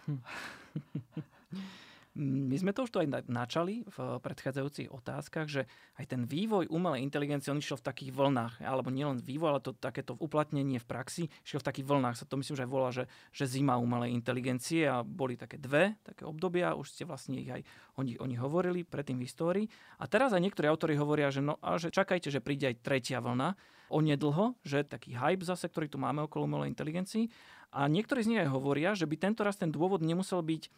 My 2.18 2.58
sme 2.58 2.74
to 2.74 2.90
už 2.90 2.92
tu 2.92 2.98
aj 2.98 3.30
načali 3.30 3.86
v 3.86 3.98
predchádzajúcich 4.26 4.90
otázkach, 4.90 5.46
že 5.46 5.70
aj 6.02 6.18
ten 6.18 6.22
vývoj 6.26 6.66
umelej 6.74 7.06
inteligencie, 7.06 7.54
on 7.54 7.62
išiel 7.62 7.78
v 7.78 7.86
takých 7.86 8.12
vlnách, 8.18 8.66
alebo 8.66 8.90
nielen 8.90 9.22
vývoj, 9.22 9.50
ale 9.54 9.62
to 9.62 9.78
takéto 9.78 10.18
uplatnenie 10.18 10.82
v 10.82 10.90
praxi, 10.90 11.24
išiel 11.46 11.62
v 11.62 11.68
takých 11.70 11.86
vlnách. 11.86 12.18
Sa 12.18 12.26
to 12.26 12.42
myslím, 12.42 12.58
že 12.58 12.66
aj 12.66 12.72
volá, 12.74 12.90
že, 12.90 13.06
že 13.30 13.46
zima 13.46 13.78
umelej 13.78 14.18
inteligencie 14.18 14.90
a 14.90 15.06
boli 15.06 15.38
také 15.38 15.62
dve 15.62 15.94
také 16.02 16.26
obdobia, 16.26 16.74
už 16.74 16.90
ste 16.90 17.06
vlastne 17.06 17.38
ich 17.38 17.54
aj 17.54 17.62
oni, 18.02 18.18
oni 18.18 18.36
hovorili 18.42 18.82
predtým 18.82 19.22
v 19.22 19.26
histórii. 19.30 19.66
A 20.02 20.10
teraz 20.10 20.34
aj 20.34 20.42
niektorí 20.42 20.66
autori 20.66 20.98
hovoria, 20.98 21.30
že, 21.30 21.46
no, 21.46 21.62
a 21.62 21.78
že 21.78 21.94
čakajte, 21.94 22.34
že 22.34 22.42
príde 22.42 22.74
aj 22.74 22.82
tretia 22.82 23.22
vlna, 23.22 23.54
onedlho, 23.94 24.58
že 24.66 24.84
taký 24.84 25.14
hype 25.14 25.46
zase, 25.46 25.70
ktorý 25.70 25.88
tu 25.88 26.02
máme 26.02 26.26
okolo 26.26 26.50
umelej 26.50 26.74
inteligencii. 26.74 27.30
A 27.72 27.86
niektorí 27.86 28.26
z 28.26 28.30
nich 28.34 28.42
aj 28.42 28.50
hovoria, 28.50 28.98
že 28.98 29.06
by 29.06 29.16
tento 29.20 29.46
raz 29.46 29.60
ten 29.60 29.70
dôvod 29.70 30.02
nemusel 30.02 30.42
byť 30.42 30.72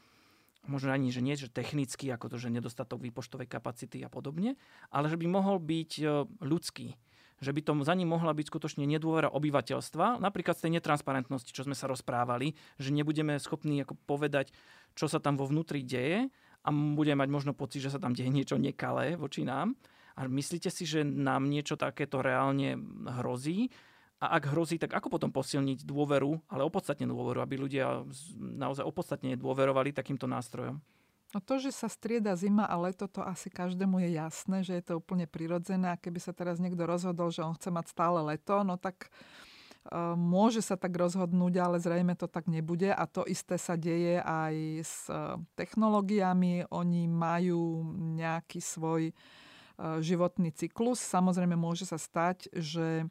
možno 0.68 0.92
ani, 0.92 1.14
že 1.14 1.24
nie, 1.24 1.40
že 1.40 1.48
technicky, 1.48 2.12
ako 2.12 2.36
to, 2.36 2.38
že 2.42 2.52
nedostatok 2.52 3.00
výpočtovej 3.00 3.48
kapacity 3.48 4.04
a 4.04 4.10
podobne, 4.12 4.60
ale 4.92 5.08
že 5.08 5.16
by 5.16 5.28
mohol 5.30 5.62
byť 5.62 5.92
e, 6.00 6.06
ľudský 6.44 7.00
že 7.40 7.56
by 7.56 7.62
to 7.64 7.72
za 7.88 7.96
ním 7.96 8.12
mohla 8.12 8.36
byť 8.36 8.52
skutočne 8.52 8.84
nedôvera 8.84 9.32
obyvateľstva, 9.32 10.20
napríklad 10.20 10.60
z 10.60 10.68
tej 10.68 10.72
netransparentnosti, 10.80 11.56
čo 11.56 11.64
sme 11.64 11.76
sa 11.76 11.88
rozprávali, 11.88 12.52
že 12.76 12.92
nebudeme 12.92 13.40
schopní 13.40 13.80
ako 13.84 13.96
povedať, 13.96 14.52
čo 14.96 15.08
sa 15.08 15.24
tam 15.24 15.40
vo 15.40 15.48
vnútri 15.48 15.80
deje 15.80 16.28
a 16.64 16.70
budeme 16.72 17.24
mať 17.24 17.30
možno 17.32 17.52
pocit, 17.56 17.80
že 17.88 17.96
sa 17.96 18.00
tam 18.00 18.12
deje 18.12 18.28
niečo 18.28 18.60
nekalé 18.60 19.16
voči 19.16 19.48
nám. 19.48 19.80
A 20.20 20.28
myslíte 20.28 20.68
si, 20.68 20.84
že 20.84 21.08
nám 21.08 21.48
niečo 21.48 21.80
takéto 21.80 22.20
reálne 22.20 22.76
hrozí? 23.08 23.72
A 24.20 24.36
ak 24.36 24.52
hrozí, 24.52 24.76
tak 24.76 24.92
ako 24.92 25.16
potom 25.16 25.32
posilniť 25.32 25.88
dôveru, 25.88 26.44
ale 26.52 26.68
opodstatnenú 26.68 27.16
dôveru, 27.16 27.40
aby 27.40 27.56
ľudia 27.56 28.04
naozaj 28.36 28.84
opodstatne 28.84 29.40
dôverovali 29.40 29.96
takýmto 29.96 30.28
nástrojom? 30.28 30.84
No 31.30 31.40
to, 31.40 31.62
že 31.62 31.72
sa 31.72 31.86
strieda 31.86 32.34
zima 32.34 32.66
a 32.66 32.76
leto, 32.76 33.06
to 33.06 33.22
asi 33.22 33.54
každému 33.54 34.02
je 34.02 34.18
jasné, 34.18 34.58
že 34.66 34.74
je 34.82 34.84
to 34.84 34.94
úplne 34.98 35.30
prirodzené. 35.30 35.94
A 35.94 36.02
keby 36.02 36.20
sa 36.20 36.34
teraz 36.34 36.58
niekto 36.58 36.84
rozhodol, 36.84 37.30
že 37.32 37.46
on 37.46 37.54
chce 37.54 37.70
mať 37.70 37.86
stále 37.94 38.20
leto, 38.26 38.66
no 38.66 38.82
tak 38.82 39.08
uh, 39.08 40.18
môže 40.18 40.66
sa 40.66 40.74
tak 40.74 40.98
rozhodnúť, 40.98 41.54
ale 41.62 41.78
zrejme 41.78 42.18
to 42.18 42.26
tak 42.26 42.50
nebude. 42.50 42.90
A 42.90 43.06
to 43.06 43.24
isté 43.30 43.62
sa 43.62 43.78
deje 43.78 44.20
aj 44.20 44.56
s 44.82 45.06
uh, 45.08 45.38
technológiami. 45.54 46.66
Oni 46.74 47.06
majú 47.06 47.86
nejaký 48.18 48.58
svoj 48.58 49.14
uh, 49.14 50.02
životný 50.02 50.50
cyklus. 50.50 50.98
Samozrejme 50.98 51.54
môže 51.54 51.86
sa 51.86 52.02
stať, 52.02 52.50
že 52.58 53.06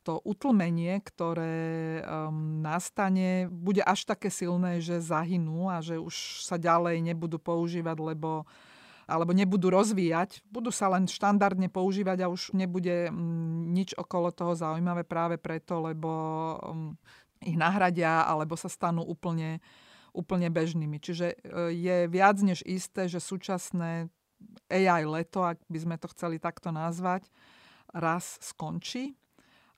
to 0.00 0.18
utlmenie, 0.24 0.96
ktoré 1.04 2.00
um, 2.00 2.64
nastane, 2.64 3.52
bude 3.52 3.84
až 3.84 4.08
také 4.08 4.32
silné, 4.32 4.80
že 4.80 4.98
zahynú 4.98 5.68
a 5.68 5.84
že 5.84 6.00
už 6.00 6.44
sa 6.44 6.56
ďalej 6.56 7.04
nebudú 7.04 7.36
používať, 7.36 7.96
lebo 8.00 8.48
alebo 9.10 9.34
nebudú 9.34 9.74
rozvíjať, 9.74 10.38
budú 10.54 10.70
sa 10.70 10.86
len 10.86 11.10
štandardne 11.10 11.66
používať 11.66 12.22
a 12.22 12.30
už 12.30 12.54
nebude 12.54 13.10
um, 13.10 13.74
nič 13.74 13.90
okolo 13.98 14.30
toho 14.30 14.54
zaujímavé 14.54 15.02
práve 15.02 15.34
preto, 15.34 15.82
lebo 15.82 16.10
um, 16.62 16.94
ich 17.42 17.58
nahradia 17.58 18.22
alebo 18.22 18.54
sa 18.54 18.70
stanú 18.70 19.02
úplne, 19.02 19.58
úplne 20.14 20.46
bežnými. 20.46 21.02
Čiže 21.02 21.26
uh, 21.42 21.74
je 21.74 22.06
viac 22.06 22.38
než 22.38 22.62
isté, 22.62 23.10
že 23.10 23.18
súčasné 23.18 24.06
AI 24.70 25.04
leto, 25.04 25.42
ak 25.42 25.58
by 25.66 25.78
sme 25.82 25.96
to 25.98 26.06
chceli 26.14 26.38
takto 26.38 26.70
nazvať, 26.70 27.26
raz 27.90 28.38
skončí 28.38 29.19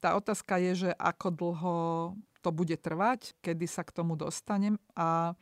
tá 0.03 0.18
otázka 0.18 0.59
je, 0.59 0.72
že 0.88 0.90
ako 0.98 1.28
dlho 1.30 1.76
to 2.42 2.50
bude 2.50 2.74
trvať, 2.82 3.38
kedy 3.38 3.70
sa 3.70 3.86
k 3.86 3.94
tomu 3.94 4.18
dostanem 4.18 4.74
a 4.98 5.38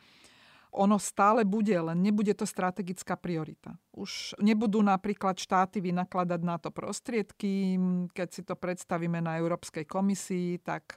ono 0.70 1.02
stále 1.02 1.42
bude, 1.42 1.74
len 1.74 1.98
nebude 1.98 2.30
to 2.30 2.46
strategická 2.46 3.18
priorita. 3.18 3.74
Už 3.90 4.38
nebudú 4.38 4.78
napríklad 4.78 5.34
štáty 5.34 5.82
vynakladať 5.82 6.40
na 6.46 6.62
to 6.62 6.70
prostriedky. 6.70 7.74
Keď 8.14 8.28
si 8.30 8.42
to 8.46 8.54
predstavíme 8.54 9.18
na 9.18 9.42
Európskej 9.42 9.82
komisii, 9.82 10.62
tak 10.62 10.94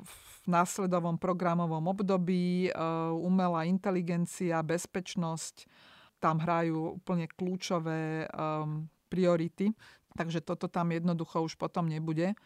v 0.00 0.14
následovom 0.48 1.20
programovom 1.20 1.92
období 1.92 2.66
e, 2.66 2.70
umelá 3.12 3.68
inteligencia, 3.68 4.64
bezpečnosť, 4.64 5.68
tam 6.22 6.40
hrajú 6.40 7.02
úplne 7.02 7.26
kľúčové 7.26 8.30
um, 8.30 8.86
priority. 9.10 9.74
Takže 10.14 10.38
toto 10.38 10.70
tam 10.70 10.94
jednoducho 10.94 11.42
už 11.42 11.58
potom 11.58 11.90
nebude. 11.90 12.38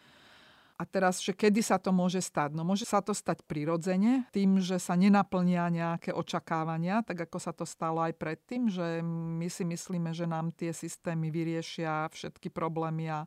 A 0.77 0.85
teraz, 0.85 1.25
že 1.25 1.33
kedy 1.33 1.65
sa 1.65 1.81
to 1.81 1.89
môže 1.89 2.21
stať? 2.21 2.53
No 2.53 2.61
môže 2.61 2.85
sa 2.85 3.01
to 3.01 3.17
stať 3.17 3.41
prirodzene, 3.49 4.29
tým, 4.29 4.61
že 4.61 4.77
sa 4.77 4.93
nenaplnia 4.93 5.73
nejaké 5.73 6.13
očakávania, 6.13 7.01
tak 7.01 7.25
ako 7.25 7.41
sa 7.41 7.57
to 7.57 7.65
stalo 7.65 8.05
aj 8.05 8.13
predtým, 8.13 8.69
že 8.69 9.01
my 9.41 9.49
si 9.49 9.65
myslíme, 9.65 10.13
že 10.13 10.29
nám 10.29 10.53
tie 10.53 10.77
systémy 10.77 11.33
vyriešia 11.33 12.13
všetky 12.13 12.53
problémy 12.53 13.09
a 13.09 13.25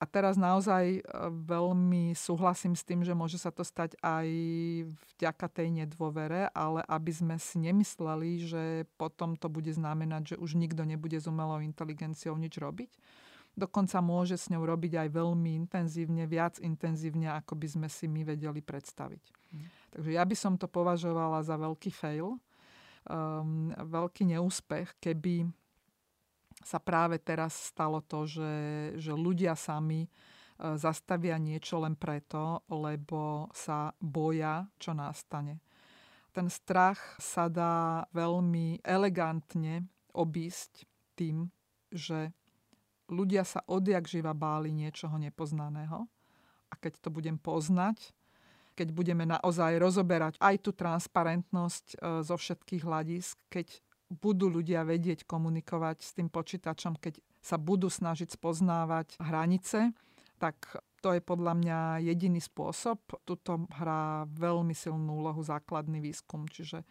a 0.00 0.08
teraz 0.08 0.40
naozaj 0.40 0.84
e, 0.96 1.00
veľmi 1.44 2.16
súhlasím 2.16 2.72
s 2.72 2.88
tým, 2.88 3.04
že 3.04 3.12
môže 3.12 3.36
sa 3.36 3.52
to 3.52 3.60
stať 3.60 4.00
aj 4.00 4.28
vďaka 5.12 5.46
tej 5.52 5.68
nedôvere, 5.68 6.48
ale 6.56 6.80
aby 6.88 7.12
sme 7.12 7.36
si 7.36 7.60
nemysleli, 7.60 8.48
že 8.48 8.64
potom 8.96 9.36
to 9.36 9.52
bude 9.52 9.68
znamenať, 9.68 10.34
že 10.34 10.36
už 10.40 10.56
nikto 10.56 10.88
nebude 10.88 11.20
s 11.20 11.28
umelou 11.28 11.60
inteligenciou 11.60 12.32
nič 12.40 12.56
robiť 12.56 12.96
Dokonca 13.58 13.98
môže 14.00 14.38
s 14.38 14.48
ňou 14.48 14.62
robiť 14.62 15.06
aj 15.06 15.08
veľmi 15.10 15.50
intenzívne, 15.66 16.24
viac 16.24 16.56
intenzívne, 16.62 17.28
ako 17.34 17.58
by 17.58 17.68
sme 17.68 17.88
si 17.90 18.06
my 18.06 18.22
vedeli 18.22 18.62
predstaviť. 18.62 19.24
Mm. 19.52 19.66
Takže 19.90 20.10
ja 20.14 20.24
by 20.24 20.36
som 20.38 20.54
to 20.54 20.70
považovala 20.70 21.42
za 21.42 21.58
veľký 21.58 21.90
fail, 21.90 22.38
um, 23.10 23.74
veľký 23.74 24.30
neúspech, 24.32 24.96
keby 25.02 25.50
sa 26.62 26.78
práve 26.78 27.18
teraz 27.18 27.72
stalo 27.72 28.04
to, 28.04 28.28
že, 28.28 28.54
že 29.00 29.12
ľudia 29.12 29.58
sami 29.58 30.06
uh, 30.06 30.78
zastavia 30.78 31.34
niečo 31.40 31.82
len 31.82 31.98
preto, 31.98 32.62
lebo 32.70 33.50
sa 33.50 33.90
boja, 33.98 34.68
čo 34.78 34.94
nastane. 34.94 35.58
Ten 36.30 36.46
strach 36.46 37.18
sa 37.18 37.50
dá 37.50 38.06
veľmi 38.14 38.86
elegantne 38.86 39.90
obísť 40.14 40.86
tým, 41.18 41.50
že 41.90 42.30
ľudia 43.10 43.42
sa 43.42 43.60
odjak 43.66 44.06
živa 44.06 44.32
báli 44.32 44.70
niečoho 44.70 45.18
nepoznaného. 45.18 46.06
A 46.70 46.74
keď 46.78 47.02
to 47.02 47.08
budem 47.10 47.36
poznať, 47.36 48.14
keď 48.78 48.94
budeme 48.94 49.26
naozaj 49.26 49.76
rozoberať 49.76 50.38
aj 50.38 50.56
tú 50.62 50.70
transparentnosť 50.72 51.84
e, 51.92 51.96
zo 52.24 52.36
všetkých 52.38 52.82
hľadisk, 52.86 53.36
keď 53.50 53.82
budú 54.08 54.48
ľudia 54.50 54.86
vedieť 54.86 55.26
komunikovať 55.26 56.02
s 56.02 56.10
tým 56.14 56.30
počítačom, 56.30 56.96
keď 56.96 57.18
sa 57.42 57.58
budú 57.58 57.90
snažiť 57.90 58.30
spoznávať 58.30 59.18
hranice, 59.20 59.94
tak 60.40 60.56
to 61.04 61.16
je 61.16 61.20
podľa 61.20 61.54
mňa 61.56 61.78
jediný 62.04 62.40
spôsob. 62.40 63.00
Tuto 63.24 63.68
hrá 63.76 64.24
veľmi 64.28 64.72
silnú 64.72 65.20
úlohu 65.20 65.40
základný 65.44 66.00
výskum. 66.00 66.48
Čiže 66.48 66.84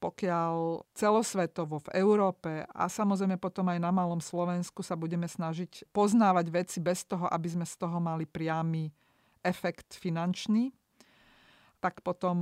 pokiaľ 0.00 0.82
celosvetovo 0.96 1.84
v 1.84 1.88
Európe 2.00 2.64
a 2.64 2.88
samozrejme 2.88 3.36
potom 3.36 3.68
aj 3.68 3.78
na 3.78 3.92
malom 3.92 4.18
Slovensku 4.18 4.80
sa 4.80 4.96
budeme 4.96 5.28
snažiť 5.28 5.92
poznávať 5.92 6.46
veci 6.48 6.78
bez 6.80 7.04
toho, 7.04 7.28
aby 7.28 7.48
sme 7.52 7.68
z 7.68 7.76
toho 7.76 8.00
mali 8.00 8.24
priamy 8.24 8.88
efekt 9.44 10.00
finančný, 10.00 10.72
tak 11.84 12.00
potom 12.00 12.36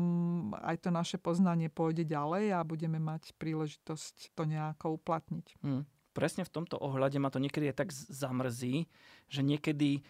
aj 0.55 0.87
to 0.87 0.91
naše 0.95 1.19
poznanie 1.19 1.71
pôjde 1.71 2.07
ďalej 2.07 2.55
a 2.55 2.67
budeme 2.67 3.03
mať 3.03 3.35
príležitosť 3.39 4.35
to 4.35 4.43
nejako 4.47 4.99
uplatniť. 4.99 5.47
Hmm. 5.63 5.83
Presne 6.15 6.43
v 6.43 6.51
tomto 6.51 6.75
ohľade 6.79 7.19
ma 7.23 7.31
to 7.31 7.39
niekedy 7.39 7.71
tak 7.71 7.95
zamrzí, 7.95 8.91
že 9.31 9.47
niekedy 9.47 10.03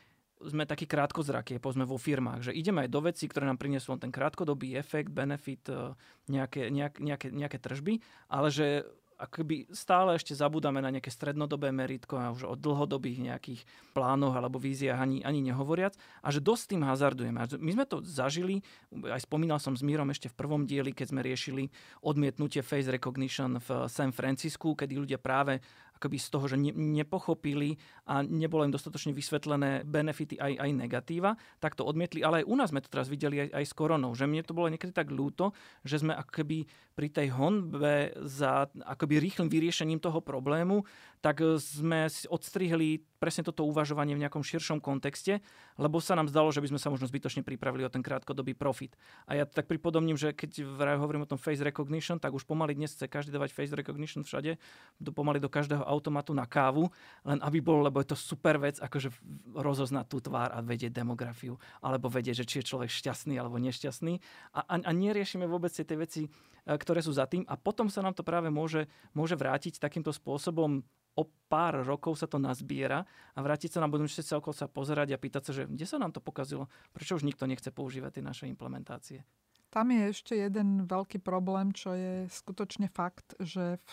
sme 0.47 0.65
takí 0.65 0.87
krátkozraké, 0.87 1.59
povedzme 1.59 1.83
vo 1.83 1.99
firmách, 1.99 2.51
že 2.51 2.53
ideme 2.55 2.87
aj 2.87 2.91
do 2.95 3.01
vecí, 3.03 3.27
ktoré 3.27 3.51
nám 3.51 3.59
prinesú 3.59 3.91
ten 3.99 4.15
krátkodobý 4.15 4.79
efekt, 4.79 5.11
benefit, 5.11 5.67
e, 5.67 5.99
nejaké, 6.31 6.71
nejak, 6.71 7.03
nejaké, 7.03 7.29
nejaké 7.35 7.59
tržby, 7.59 7.99
ale 8.31 8.49
že 8.55 8.87
akoby 9.19 9.67
stále 9.75 10.15
ešte 10.15 10.31
zabudáme 10.31 10.79
na 10.79 10.95
nejaké 10.95 11.11
strednodobé 11.11 11.75
meritko 11.75 12.15
a 12.15 12.31
už 12.31 12.47
o 12.47 12.55
dlhodobých 12.55 13.19
nejakých 13.19 13.61
plánoch 13.91 14.39
alebo 14.39 14.63
víziách 14.63 14.95
ani, 14.95 15.19
ani 15.27 15.43
nehovoriac 15.43 15.99
a 16.23 16.31
že 16.31 16.39
dosť 16.39 16.79
tým 16.79 16.87
hazardujeme. 16.87 17.43
My 17.59 17.71
sme 17.75 17.85
to 17.85 17.99
zažili, 18.07 18.63
aj 18.95 19.27
spomínal 19.27 19.59
som 19.59 19.75
s 19.75 19.83
Mírom 19.83 20.15
ešte 20.15 20.31
v 20.31 20.39
prvom 20.39 20.63
dieli, 20.63 20.95
keď 20.95 21.11
sme 21.11 21.27
riešili 21.27 21.67
odmietnutie 22.07 22.63
face 22.63 22.87
recognition 22.87 23.59
v 23.59 23.91
San 23.91 24.15
Francisku, 24.15 24.79
kedy 24.79 24.95
ľudia 24.95 25.19
práve 25.19 25.59
akoby 25.99 26.17
z 26.23 26.29
toho, 26.31 26.47
že 26.47 26.55
ne, 26.55 26.71
nepochopili 26.71 27.75
a 28.07 28.23
nebolo 28.23 28.63
im 28.63 28.71
dostatočne 28.71 29.11
vysvetlené 29.11 29.83
benefity 29.83 30.39
aj, 30.39 30.55
aj 30.63 30.71
negatíva, 30.71 31.35
tak 31.59 31.75
to 31.75 31.83
odmietli. 31.83 32.23
Ale 32.23 32.41
aj 32.41 32.49
u 32.49 32.55
nás 32.55 32.71
sme 32.71 32.79
to 32.79 32.89
teraz 32.89 33.11
videli 33.11 33.51
aj, 33.51 33.59
aj 33.59 33.65
s 33.67 33.75
koronou, 33.75 34.15
že 34.15 34.31
mne 34.31 34.47
to 34.47 34.55
bolo 34.55 34.71
niekedy 34.71 34.95
tak 34.95 35.11
ľúto, 35.11 35.51
že 35.83 35.99
sme 35.99 36.15
akoby 36.15 36.71
pri 36.95 37.09
tej 37.11 37.35
honbe 37.35 38.15
za 38.27 38.71
akoby 38.87 39.19
rýchlym 39.19 39.51
vyriešením 39.51 39.99
toho 39.99 40.23
problému, 40.23 40.87
tak 41.19 41.43
sme 41.59 42.07
odstrihli 42.31 43.03
presne 43.19 43.43
toto 43.43 43.67
uvažovanie 43.67 44.15
v 44.15 44.23
nejakom 44.23 44.47
širšom 44.47 44.79
kontexte, 44.79 45.43
lebo 45.75 45.99
sa 45.99 46.15
nám 46.15 46.31
zdalo, 46.31 46.55
že 46.55 46.63
by 46.63 46.71
sme 46.71 46.81
sa 46.83 46.91
možno 46.91 47.11
zbytočne 47.11 47.43
pripravili 47.43 47.83
o 47.83 47.91
ten 47.91 48.03
krátkodobý 48.03 48.55
profit. 48.55 48.95
A 49.27 49.35
ja 49.35 49.45
tak 49.47 49.67
pripodobním, 49.67 50.15
že 50.15 50.31
keď 50.31 50.63
vraj 50.63 50.99
hovorím 50.99 51.27
o 51.27 51.31
tom 51.31 51.39
face 51.39 51.63
recognition, 51.63 52.23
tak 52.23 52.35
už 52.35 52.47
pomaly 52.47 52.79
dnes 52.79 52.95
chce 52.95 53.11
každý 53.11 53.35
dávať 53.35 53.51
face 53.51 53.75
recognition 53.75 54.23
všade, 54.23 54.59
do, 55.03 55.11
pomaly 55.11 55.43
do 55.43 55.51
každého 55.51 55.83
automatu 55.89 56.37
na 56.37 56.45
kávu, 56.45 56.93
len 57.25 57.41
aby 57.41 57.65
bol, 57.65 57.81
lebo 57.81 57.99
je 58.05 58.13
to 58.13 58.19
super 58.19 58.61
vec, 58.61 58.77
akože 58.77 59.09
rozoznať 59.57 60.05
tú 60.07 60.21
tvár 60.21 60.53
a 60.53 60.61
vedieť 60.61 60.93
demografiu, 60.93 61.57
alebo 61.81 62.13
vedieť, 62.13 62.45
že 62.45 62.49
či 62.49 62.55
je 62.61 62.69
človek 62.69 62.93
šťastný 62.93 63.41
alebo 63.41 63.57
nešťastný. 63.57 64.21
A, 64.53 64.61
a, 64.69 64.75
a 64.85 64.91
neriešime 64.93 65.49
vôbec 65.49 65.73
tie 65.73 65.85
veci, 65.97 66.29
e, 66.29 66.29
ktoré 66.69 67.01
sú 67.01 67.17
za 67.17 67.25
tým. 67.25 67.49
A 67.49 67.57
potom 67.57 67.89
sa 67.89 68.05
nám 68.05 68.13
to 68.13 68.21
práve 68.21 68.53
môže, 68.53 68.85
môže 69.17 69.35
vrátiť 69.35 69.81
takýmto 69.81 70.13
spôsobom 70.13 70.85
o 71.19 71.27
pár 71.51 71.83
rokov 71.83 72.15
sa 72.15 72.31
to 72.31 72.39
nazbiera 72.39 73.03
a 73.35 73.39
vrátiť 73.43 73.75
sa 73.75 73.83
na 73.83 73.91
budúce 73.91 74.23
okolo 74.23 74.55
sa 74.55 74.71
pozerať 74.71 75.19
a 75.19 75.19
pýtať 75.19 75.43
sa, 75.51 75.53
že 75.53 75.63
kde 75.67 75.83
sa 75.83 75.99
nám 75.99 76.15
to 76.15 76.23
pokazilo, 76.23 76.71
prečo 76.95 77.19
už 77.19 77.27
nikto 77.27 77.51
nechce 77.51 77.75
používať 77.75 78.21
tie 78.21 78.25
naše 78.25 78.45
implementácie. 78.47 79.27
Tam 79.69 79.93
je 79.93 80.15
ešte 80.15 80.33
jeden 80.33 80.89
veľký 80.89 81.21
problém, 81.21 81.77
čo 81.77 81.93
je 81.93 82.25
skutočne 82.33 82.89
fakt, 82.89 83.37
že 83.37 83.77
v, 83.77 83.93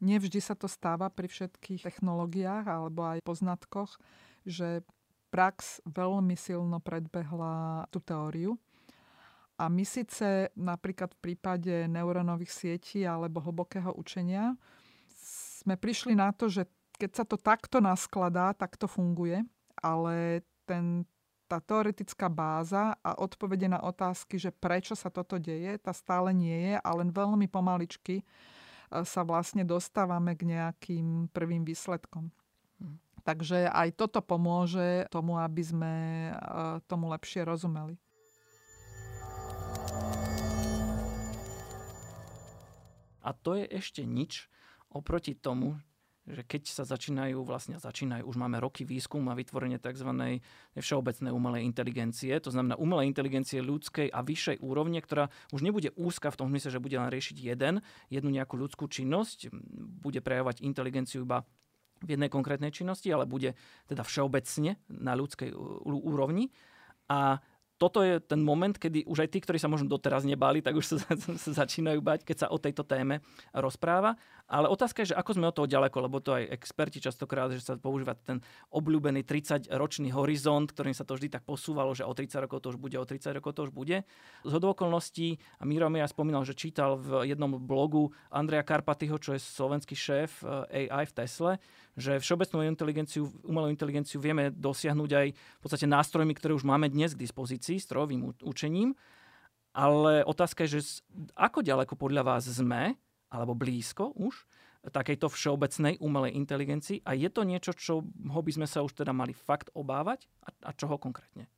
nevždy 0.00 0.40
sa 0.40 0.56
to 0.56 0.66
stáva 0.66 1.12
pri 1.12 1.28
všetkých 1.28 1.86
technológiách 1.86 2.66
alebo 2.66 3.04
aj 3.06 3.24
poznatkoch, 3.24 4.00
že 4.48 4.82
prax 5.30 5.84
veľmi 5.86 6.34
silno 6.34 6.82
predbehla 6.82 7.86
tú 7.94 8.02
teóriu. 8.02 8.58
A 9.60 9.68
my 9.68 9.84
síce 9.84 10.48
napríklad 10.56 11.12
v 11.14 11.22
prípade 11.30 11.84
neurónových 11.86 12.50
sietí 12.50 13.04
alebo 13.04 13.44
hlbokého 13.44 13.92
učenia 13.92 14.56
sme 15.60 15.76
prišli 15.76 16.16
na 16.16 16.32
to, 16.32 16.48
že 16.48 16.64
keď 16.96 17.10
sa 17.12 17.24
to 17.28 17.36
takto 17.36 17.80
naskladá, 17.84 18.56
tak 18.56 18.80
to 18.80 18.88
funguje, 18.88 19.44
ale 19.84 20.44
ten, 20.64 21.04
tá 21.44 21.60
teoretická 21.60 22.32
báza 22.32 22.96
a 23.04 23.20
odpovede 23.20 23.68
na 23.68 23.84
otázky, 23.84 24.40
že 24.40 24.48
prečo 24.48 24.96
sa 24.96 25.12
toto 25.12 25.36
deje, 25.36 25.76
tá 25.76 25.92
stále 25.92 26.32
nie 26.32 26.72
je 26.72 26.74
a 26.80 26.90
len 26.96 27.12
veľmi 27.12 27.44
pomaličky 27.48 28.24
sa 28.90 29.22
vlastne 29.22 29.62
dostávame 29.62 30.34
k 30.34 30.50
nejakým 30.50 31.30
prvým 31.30 31.62
výsledkom. 31.62 32.34
Hm. 32.82 32.98
Takže 33.22 33.70
aj 33.70 33.88
toto 33.94 34.18
pomôže 34.20 35.06
tomu, 35.14 35.38
aby 35.38 35.62
sme 35.62 35.94
e, 36.30 36.34
tomu 36.90 37.10
lepšie 37.14 37.46
rozumeli. 37.46 37.94
A 43.20 43.36
to 43.36 43.52
je 43.52 43.68
ešte 43.68 44.02
nič, 44.02 44.50
Oproti 44.90 45.38
tomu, 45.38 45.78
že 46.28 46.42
keď 46.44 46.62
sa 46.68 46.84
začínajú, 46.84 47.40
vlastne 47.42 47.80
začínajú, 47.80 48.28
už 48.28 48.36
máme 48.36 48.60
roky 48.60 48.84
výskum 48.84 49.24
a 49.32 49.38
vytvorenie 49.38 49.80
tzv. 49.80 50.40
všeobecnej 50.76 51.32
umelej 51.32 51.64
inteligencie, 51.64 52.36
to 52.38 52.52
znamená 52.52 52.76
umelej 52.76 53.08
inteligencie 53.08 53.64
ľudskej 53.64 54.12
a 54.12 54.20
vyššej 54.20 54.60
úrovne, 54.60 55.00
ktorá 55.00 55.32
už 55.50 55.64
nebude 55.64 55.90
úzka 55.96 56.28
v 56.28 56.38
tom 56.44 56.48
zmysle, 56.52 56.76
že 56.76 56.82
bude 56.82 56.96
len 56.96 57.08
riešiť 57.08 57.36
jeden, 57.40 57.80
jednu 58.12 58.30
nejakú 58.30 58.60
ľudskú 58.60 58.86
činnosť, 58.86 59.50
bude 60.02 60.20
prejavovať 60.20 60.62
inteligenciu 60.62 61.24
iba 61.24 61.42
v 62.00 62.16
jednej 62.16 62.32
konkrétnej 62.32 62.72
činnosti, 62.72 63.12
ale 63.12 63.28
bude 63.28 63.52
teda 63.84 64.00
všeobecne 64.04 64.80
na 64.88 65.12
ľudskej 65.12 65.52
úrovni. 65.84 66.48
A 67.10 67.42
toto 67.80 68.04
je 68.04 68.20
ten 68.20 68.44
moment, 68.44 68.76
kedy 68.76 69.08
už 69.08 69.24
aj 69.24 69.32
tí, 69.32 69.40
ktorí 69.40 69.56
sa 69.56 69.72
možno 69.72 69.88
doteraz 69.88 70.28
nebali, 70.28 70.60
tak 70.60 70.76
už 70.76 70.84
sa, 70.84 70.96
sa 71.48 71.50
začínajú 71.64 72.04
bať, 72.04 72.28
keď 72.28 72.36
sa 72.44 72.46
o 72.52 72.60
tejto 72.60 72.84
téme 72.84 73.24
rozpráva. 73.56 74.20
Ale 74.50 74.66
otázka 74.66 75.06
je, 75.06 75.14
že 75.14 75.18
ako 75.18 75.38
sme 75.38 75.48
od 75.48 75.54
toho 75.54 75.70
ďaleko, 75.70 75.96
lebo 76.02 76.18
to 76.18 76.34
aj 76.34 76.50
experti 76.50 76.98
častokrát, 76.98 77.54
že 77.54 77.62
sa 77.62 77.78
používa 77.78 78.18
ten 78.18 78.42
obľúbený 78.74 79.22
30-ročný 79.22 80.10
horizont, 80.10 80.66
ktorým 80.74 80.90
sa 80.90 81.06
to 81.06 81.14
vždy 81.14 81.30
tak 81.30 81.46
posúvalo, 81.46 81.94
že 81.94 82.02
o 82.02 82.10
30 82.10 82.50
rokov 82.50 82.58
to 82.66 82.74
už 82.74 82.78
bude, 82.82 82.98
o 82.98 83.06
30 83.06 83.38
rokov 83.38 83.54
to 83.54 83.70
už 83.70 83.72
bude. 83.72 84.02
Z 84.42 84.52
okolností, 84.58 85.38
a 85.56 85.64
Miro 85.64 85.86
mi 85.86 86.02
ja 86.02 86.10
spomínal, 86.10 86.42
že 86.42 86.58
čítal 86.58 86.98
v 86.98 87.30
jednom 87.30 87.62
blogu 87.62 88.10
Andreja 88.28 88.66
Karpatyho, 88.66 89.22
čo 89.22 89.38
je 89.38 89.40
slovenský 89.40 89.94
šéf 89.94 90.42
eh, 90.42 90.90
AI 90.90 91.06
v 91.06 91.14
Tesle, 91.14 91.52
že 91.94 92.18
všeobecnú 92.18 92.66
inteligenciu, 92.66 93.30
umelú 93.46 93.70
inteligenciu 93.70 94.18
vieme 94.18 94.50
dosiahnuť 94.50 95.10
aj 95.14 95.26
v 95.30 95.60
podstate 95.62 95.86
nástrojmi, 95.86 96.34
ktoré 96.34 96.58
už 96.58 96.66
máme 96.66 96.90
dnes 96.90 97.14
k 97.14 97.22
dispozícii, 97.22 97.69
strojovým 97.78 98.34
učením. 98.42 98.96
Ale 99.70 100.26
otázka 100.26 100.66
je, 100.66 100.82
že 100.82 101.06
ako 101.38 101.62
ďaleko 101.62 101.94
podľa 101.94 102.26
vás 102.26 102.50
sme, 102.50 102.98
alebo 103.30 103.54
blízko 103.54 104.10
už, 104.18 104.48
takejto 104.88 105.28
všeobecnej 105.28 106.00
umelej 106.00 106.32
inteligencii 106.40 107.04
a 107.04 107.12
je 107.12 107.28
to 107.28 107.44
niečo, 107.44 107.76
čo 107.76 108.00
by 108.16 108.48
sme 108.48 108.64
sa 108.64 108.80
už 108.80 108.96
teda 108.96 109.12
mali 109.12 109.36
fakt 109.36 109.68
obávať 109.76 110.24
a, 110.40 110.48
a 110.64 110.70
čoho 110.72 110.96
konkrétne? 110.96 111.52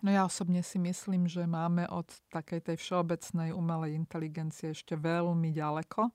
No 0.00 0.08
ja 0.08 0.24
osobne 0.24 0.64
si 0.64 0.80
myslím, 0.80 1.28
že 1.28 1.44
máme 1.44 1.84
od 1.88 2.08
takej 2.32 2.72
tej 2.72 2.76
všeobecnej 2.80 3.52
umelej 3.52 3.96
inteligencie 3.96 4.72
ešte 4.72 4.96
veľmi 4.96 5.52
ďaleko. 5.52 6.12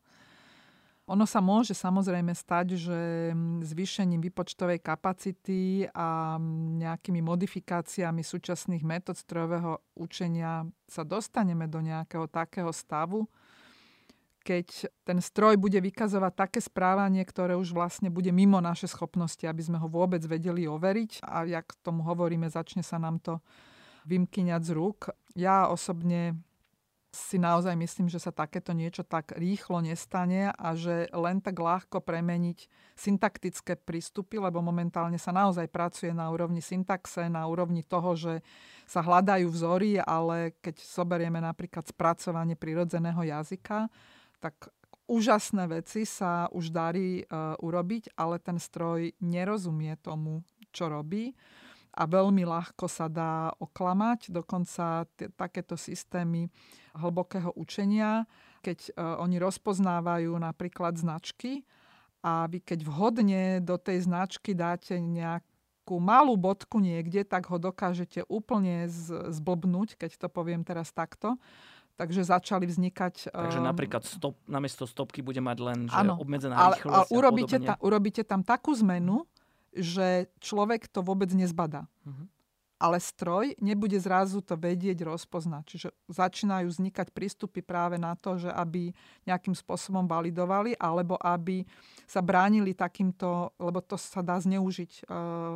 Ono 1.09 1.25
sa 1.25 1.41
môže 1.41 1.73
samozrejme 1.73 2.37
stať, 2.37 2.77
že 2.77 2.99
mm, 3.33 3.65
zvýšením 3.65 4.21
výpočtovej 4.29 4.77
kapacity 4.77 5.89
a 5.89 6.37
mm, 6.37 6.85
nejakými 6.85 7.25
modifikáciami 7.25 8.21
súčasných 8.21 8.85
metód 8.85 9.17
strojového 9.17 9.81
učenia 9.97 10.69
sa 10.85 11.01
dostaneme 11.01 11.65
do 11.65 11.81
nejakého 11.81 12.29
takého 12.29 12.69
stavu, 12.69 13.25
keď 14.45 14.85
ten 15.01 15.17
stroj 15.17 15.57
bude 15.57 15.81
vykazovať 15.81 16.33
také 16.37 16.59
správanie, 16.61 17.25
ktoré 17.25 17.57
už 17.57 17.73
vlastne 17.73 18.13
bude 18.13 18.29
mimo 18.29 18.61
naše 18.61 18.85
schopnosti, 18.85 19.43
aby 19.49 19.61
sme 19.65 19.81
ho 19.81 19.89
vôbec 19.89 20.21
vedeli 20.29 20.69
overiť. 20.69 21.25
A 21.25 21.45
jak 21.49 21.73
tomu 21.81 22.05
hovoríme, 22.05 22.49
začne 22.53 22.85
sa 22.85 23.01
nám 23.01 23.17
to 23.17 23.41
vymkyňať 24.05 24.61
z 24.61 24.71
rúk. 24.77 25.09
Ja 25.33 25.69
osobne 25.69 26.37
si 27.09 27.41
naozaj 27.41 27.73
myslím, 27.73 28.05
že 28.05 28.21
sa 28.21 28.29
takéto 28.29 28.69
niečo 28.69 29.01
tak 29.01 29.33
rýchlo 29.33 29.81
nestane 29.81 30.53
a 30.53 30.77
že 30.77 31.09
len 31.09 31.41
tak 31.41 31.57
ľahko 31.57 32.05
premeniť 32.05 32.69
syntaktické 32.93 33.73
prístupy, 33.81 34.37
lebo 34.37 34.61
momentálne 34.61 35.17
sa 35.17 35.33
naozaj 35.33 35.73
pracuje 35.73 36.13
na 36.13 36.29
úrovni 36.29 36.61
syntaxe, 36.61 37.25
na 37.25 37.49
úrovni 37.49 37.81
toho, 37.81 38.13
že 38.13 38.33
sa 38.85 39.01
hľadajú 39.01 39.49
vzory, 39.49 39.97
ale 39.97 40.53
keď 40.61 40.85
zoberieme 40.85 41.41
napríklad 41.41 41.89
spracovanie 41.89 42.53
prirodzeného 42.53 43.25
jazyka, 43.25 43.89
tak 44.37 44.69
úžasné 45.09 45.65
veci 45.65 46.05
sa 46.05 46.45
už 46.53 46.69
darí 46.69 47.25
uh, 47.25 47.57
urobiť, 47.57 48.13
ale 48.13 48.37
ten 48.37 48.61
stroj 48.61 49.17
nerozumie 49.17 49.97
tomu, 49.97 50.45
čo 50.69 50.93
robí 50.93 51.33
a 51.89 52.03
veľmi 52.05 52.45
ľahko 52.45 52.85
sa 52.85 53.09
dá 53.09 53.49
oklamať. 53.57 54.29
Dokonca 54.29 55.09
t- 55.17 55.27
takéto 55.33 55.73
systémy 55.73 56.47
hlbokého 56.93 57.53
učenia, 57.57 58.29
keď 58.61 58.93
uh, 58.93 59.23
oni 59.23 59.41
rozpoznávajú 59.41 60.31
napríklad 60.37 60.97
značky 60.99 61.65
a 62.19 62.45
vy 62.51 62.59
keď 62.59 62.79
vhodne 62.83 63.43
do 63.63 63.79
tej 63.79 64.05
značky 64.05 64.51
dáte 64.51 64.99
nejakú 64.99 65.97
malú 65.97 66.35
bodku 66.35 66.83
niekde, 66.83 67.23
tak 67.23 67.47
ho 67.47 67.57
dokážete 67.57 68.27
úplne 68.27 68.85
z- 68.91 69.31
zblbnúť, 69.31 69.95
keď 69.95 70.19
to 70.19 70.27
poviem 70.27 70.61
teraz 70.67 70.91
takto. 70.91 71.39
Takže 71.99 72.23
začali 72.23 72.63
vznikať... 72.63 73.35
Takže 73.35 73.59
um, 73.59 73.67
napríklad 73.67 74.07
stop, 74.07 74.39
namiesto 74.47 74.87
stopky 74.87 75.19
bude 75.19 75.43
mať 75.43 75.57
len 75.59 75.79
že 75.91 75.99
áno, 75.99 76.15
obmedzená 76.15 76.55
ale, 76.55 76.79
rýchlosť 76.79 76.95
ale 76.95 77.05
urobíte, 77.11 77.57
ta, 77.59 77.75
urobíte 77.83 78.23
tam 78.23 78.39
takú 78.39 78.71
zmenu, 78.79 79.27
že 79.75 80.29
človek 80.41 80.89
to 80.89 81.05
vôbec 81.05 81.29
nezbadá. 81.33 81.85
Uh-huh 82.05 82.27
ale 82.79 82.95
stroj 83.03 83.59
nebude 83.59 83.99
zrazu 83.99 84.39
to 84.39 84.55
vedieť 84.55 85.03
rozpoznať. 85.03 85.63
Čiže 85.67 85.89
začínajú 86.07 86.71
vznikať 86.71 87.11
prístupy 87.11 87.59
práve 87.59 87.99
na 87.99 88.15
to, 88.15 88.39
že 88.39 88.47
aby 88.47 88.95
nejakým 89.27 89.51
spôsobom 89.51 90.07
validovali, 90.07 90.79
alebo 90.79 91.19
aby 91.19 91.67
sa 92.07 92.23
bránili 92.23 92.71
takýmto, 92.71 93.51
lebo 93.59 93.83
to 93.83 93.99
sa 93.99 94.23
dá 94.23 94.39
zneužiť 94.39 94.91
e, 94.95 95.01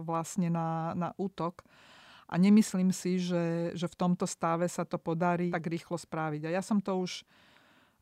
vlastne 0.04 0.52
na, 0.52 0.92
na 1.00 1.10
útok. 1.16 1.64
A 2.28 2.36
nemyslím 2.36 2.92
si, 2.92 3.24
že, 3.24 3.72
že 3.72 3.88
v 3.88 3.96
tomto 3.96 4.28
stave 4.28 4.68
sa 4.68 4.84
to 4.84 5.00
podarí 5.00 5.48
tak 5.48 5.72
rýchlo 5.72 5.96
spraviť. 5.96 6.52
A 6.52 6.60
ja 6.60 6.62
som 6.62 6.84
to 6.84 7.00
už 7.00 7.24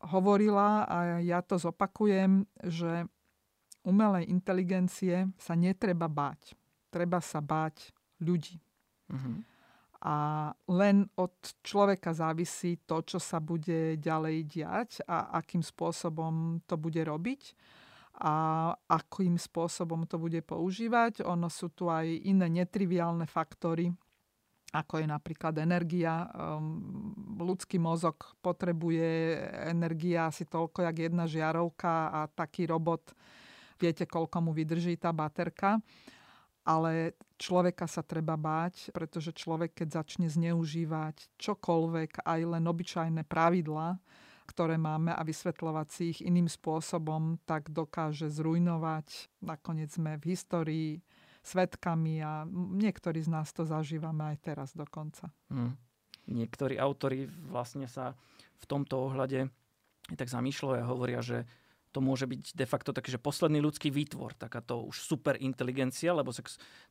hovorila 0.02 0.82
a 0.90 1.22
ja 1.22 1.38
to 1.46 1.62
zopakujem, 1.62 2.42
že 2.66 3.06
umelej 3.82 4.30
inteligencie 4.30 5.30
sa 5.38 5.54
netreba 5.54 6.06
báť. 6.06 6.54
Treba 6.92 7.18
sa 7.22 7.42
báť 7.42 7.90
ľudí. 8.22 8.60
Uh-huh. 9.10 9.42
A 10.02 10.16
len 10.66 11.06
od 11.14 11.34
človeka 11.62 12.10
závisí 12.10 12.78
to, 12.86 13.06
čo 13.06 13.22
sa 13.22 13.38
bude 13.38 13.98
ďalej 14.02 14.36
diať 14.50 14.90
a 15.06 15.38
akým 15.38 15.62
spôsobom 15.62 16.58
to 16.66 16.74
bude 16.74 16.98
robiť. 16.98 17.54
a 18.20 18.34
akým 18.92 19.40
spôsobom 19.40 20.04
to 20.04 20.20
bude 20.20 20.44
používať. 20.44 21.24
Ono 21.24 21.48
sú 21.48 21.72
tu 21.72 21.88
aj 21.88 22.04
iné 22.04 22.46
netriviálne 22.52 23.24
faktory, 23.24 23.88
ako 24.76 25.00
je 25.00 25.06
napríklad 25.08 25.56
energia. 25.56 26.28
Um, 26.36 27.16
ľudský 27.40 27.80
mozog 27.80 28.36
potrebuje 28.44 29.40
energia 29.72 30.28
asi 30.28 30.44
toľko, 30.44 30.84
jak 30.84 30.96
jedna 31.08 31.24
žiarovka 31.24 32.12
a 32.12 32.20
taký 32.28 32.68
robot, 32.68 33.16
viete, 33.82 34.04
koľko 34.06 34.38
mu 34.46 34.50
vydrží 34.54 34.94
tá 34.94 35.10
baterka. 35.10 35.82
Ale 36.62 37.18
človeka 37.42 37.90
sa 37.90 38.06
treba 38.06 38.38
báť, 38.38 38.94
pretože 38.94 39.34
človek, 39.34 39.82
keď 39.82 39.98
začne 39.98 40.30
zneužívať 40.30 41.34
čokoľvek, 41.34 42.22
aj 42.22 42.40
len 42.46 42.64
obyčajné 42.70 43.26
pravidla, 43.26 43.98
ktoré 44.46 44.78
máme 44.78 45.10
a 45.10 45.22
vysvetľovať 45.26 45.86
si 45.90 46.02
ich 46.14 46.20
iným 46.22 46.46
spôsobom, 46.46 47.42
tak 47.42 47.74
dokáže 47.74 48.30
zrujnovať. 48.30 49.42
Nakoniec 49.42 49.90
sme 49.90 50.22
v 50.22 50.38
histórii 50.38 50.90
svetkami 51.42 52.22
a 52.22 52.46
niektorí 52.54 53.18
z 53.18 53.34
nás 53.34 53.50
to 53.50 53.66
zažívame 53.66 54.22
aj 54.30 54.36
teraz 54.38 54.70
dokonca. 54.70 55.34
Hmm. 55.50 55.74
Niektorí 56.30 56.78
autori 56.78 57.26
vlastne 57.26 57.90
sa 57.90 58.14
v 58.62 58.64
tomto 58.70 59.10
ohľade 59.10 59.50
tak 60.14 60.30
zamýšľajú 60.30 60.78
a 60.78 60.90
hovoria, 60.90 61.18
že 61.18 61.42
to 61.92 62.00
môže 62.00 62.24
byť 62.24 62.56
de 62.56 62.66
facto 62.66 62.96
taký, 62.96 63.12
že 63.12 63.20
posledný 63.20 63.60
ľudský 63.60 63.92
výtvor, 63.92 64.32
takáto 64.34 64.88
už 64.88 65.04
super 65.04 65.36
inteligencia, 65.38 66.16
lebo 66.16 66.32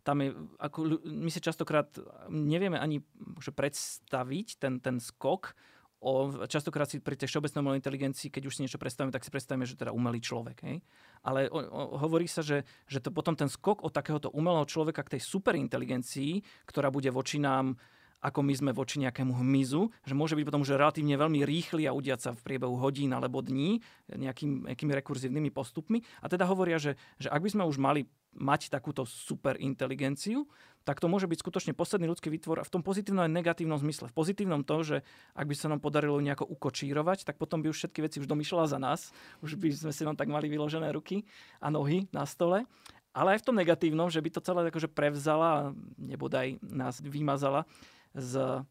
tam 0.05 0.17
je, 0.21 0.29
ako, 0.61 1.01
my 1.03 1.29
si 1.33 1.41
častokrát 1.41 1.89
nevieme 2.29 2.77
ani 2.77 3.01
predstaviť 3.41 4.61
ten, 4.61 4.77
ten 4.77 5.01
skok, 5.01 5.57
o, 6.01 6.45
častokrát 6.49 6.89
si 6.89 6.97
pri 7.01 7.17
tej 7.17 7.29
všeobecnej 7.29 7.61
umelej 7.61 7.81
inteligencii, 7.81 8.33
keď 8.33 8.43
už 8.49 8.53
si 8.57 8.61
niečo 8.65 8.81
predstavíme, 8.81 9.13
tak 9.13 9.25
si 9.25 9.33
predstavíme, 9.33 9.65
že 9.69 9.77
teda 9.77 9.93
umelý 9.93 10.21
človek. 10.21 10.57
Hej? 10.65 10.77
Ale 11.21 11.49
o, 11.49 11.61
o, 11.61 11.81
hovorí 12.01 12.25
sa, 12.25 12.41
že, 12.41 12.65
že 12.89 13.01
to 13.01 13.13
potom 13.13 13.37
ten 13.37 13.47
skok 13.49 13.85
od 13.85 13.93
takéhoto 13.93 14.33
umelého 14.33 14.65
človeka 14.65 15.05
k 15.05 15.17
tej 15.17 15.21
superinteligencii, 15.25 16.65
ktorá 16.65 16.89
bude 16.89 17.13
voči 17.13 17.37
nám 17.37 17.77
ako 18.21 18.45
my 18.45 18.53
sme 18.53 18.71
voči 18.71 19.01
nejakému 19.01 19.33
hmyzu, 19.33 19.89
že 20.05 20.13
môže 20.13 20.37
byť 20.37 20.45
potom 20.45 20.61
už 20.61 20.77
relatívne 20.77 21.17
veľmi 21.17 21.41
rýchly 21.41 21.89
a 21.89 21.95
udiať 21.97 22.19
sa 22.21 22.31
v 22.37 22.45
priebehu 22.45 22.77
hodín 22.77 23.09
alebo 23.17 23.41
dní 23.41 23.81
nejakým, 24.13 24.69
nejakými 24.69 24.93
rekurzívnymi 25.01 25.49
postupmi. 25.49 26.05
A 26.21 26.29
teda 26.29 26.45
hovoria, 26.45 26.77
že, 26.77 27.01
že 27.17 27.33
ak 27.33 27.41
by 27.41 27.49
sme 27.49 27.63
už 27.65 27.81
mali 27.81 28.05
mať 28.31 28.71
takúto 28.71 29.03
super 29.03 29.59
inteligenciu, 29.59 30.47
tak 30.87 31.03
to 31.03 31.11
môže 31.11 31.27
byť 31.27 31.41
skutočne 31.43 31.73
posledný 31.75 32.07
ľudský 32.07 32.31
výtvor 32.31 32.61
a 32.61 32.65
v 32.65 32.73
tom 32.73 32.81
pozitívnom 32.81 33.27
a 33.27 33.29
negatívnom 33.29 33.77
zmysle. 33.77 34.09
V 34.09 34.15
pozitívnom 34.15 34.63
to, 34.63 34.81
že 34.81 34.97
ak 35.35 35.45
by 35.45 35.55
sa 35.57 35.67
nám 35.67 35.83
podarilo 35.83 36.17
nejako 36.17 36.47
ukočírovať, 36.47 37.27
tak 37.27 37.37
potom 37.37 37.59
by 37.61 37.69
už 37.69 37.85
všetky 37.85 37.99
veci 38.01 38.17
už 38.23 38.29
domýšľala 38.29 38.65
za 38.71 38.79
nás. 38.79 39.13
Už 39.43 39.59
by 39.59 39.69
sme 39.75 39.91
si 39.91 40.01
nám 40.07 40.15
tak 40.15 40.31
mali 40.31 40.47
vyložené 40.47 40.89
ruky 40.95 41.27
a 41.59 41.69
nohy 41.69 42.07
na 42.15 42.23
stole. 42.25 42.65
Ale 43.11 43.35
aj 43.35 43.43
v 43.43 43.47
tom 43.51 43.59
negatívnom, 43.59 44.07
že 44.07 44.23
by 44.23 44.29
to 44.31 44.39
celé 44.39 44.71
akože 44.71 44.87
prevzala, 44.87 45.75
nebodaj 45.99 46.63
nás 46.63 47.03
vymazala 47.03 47.67
z 48.15 48.63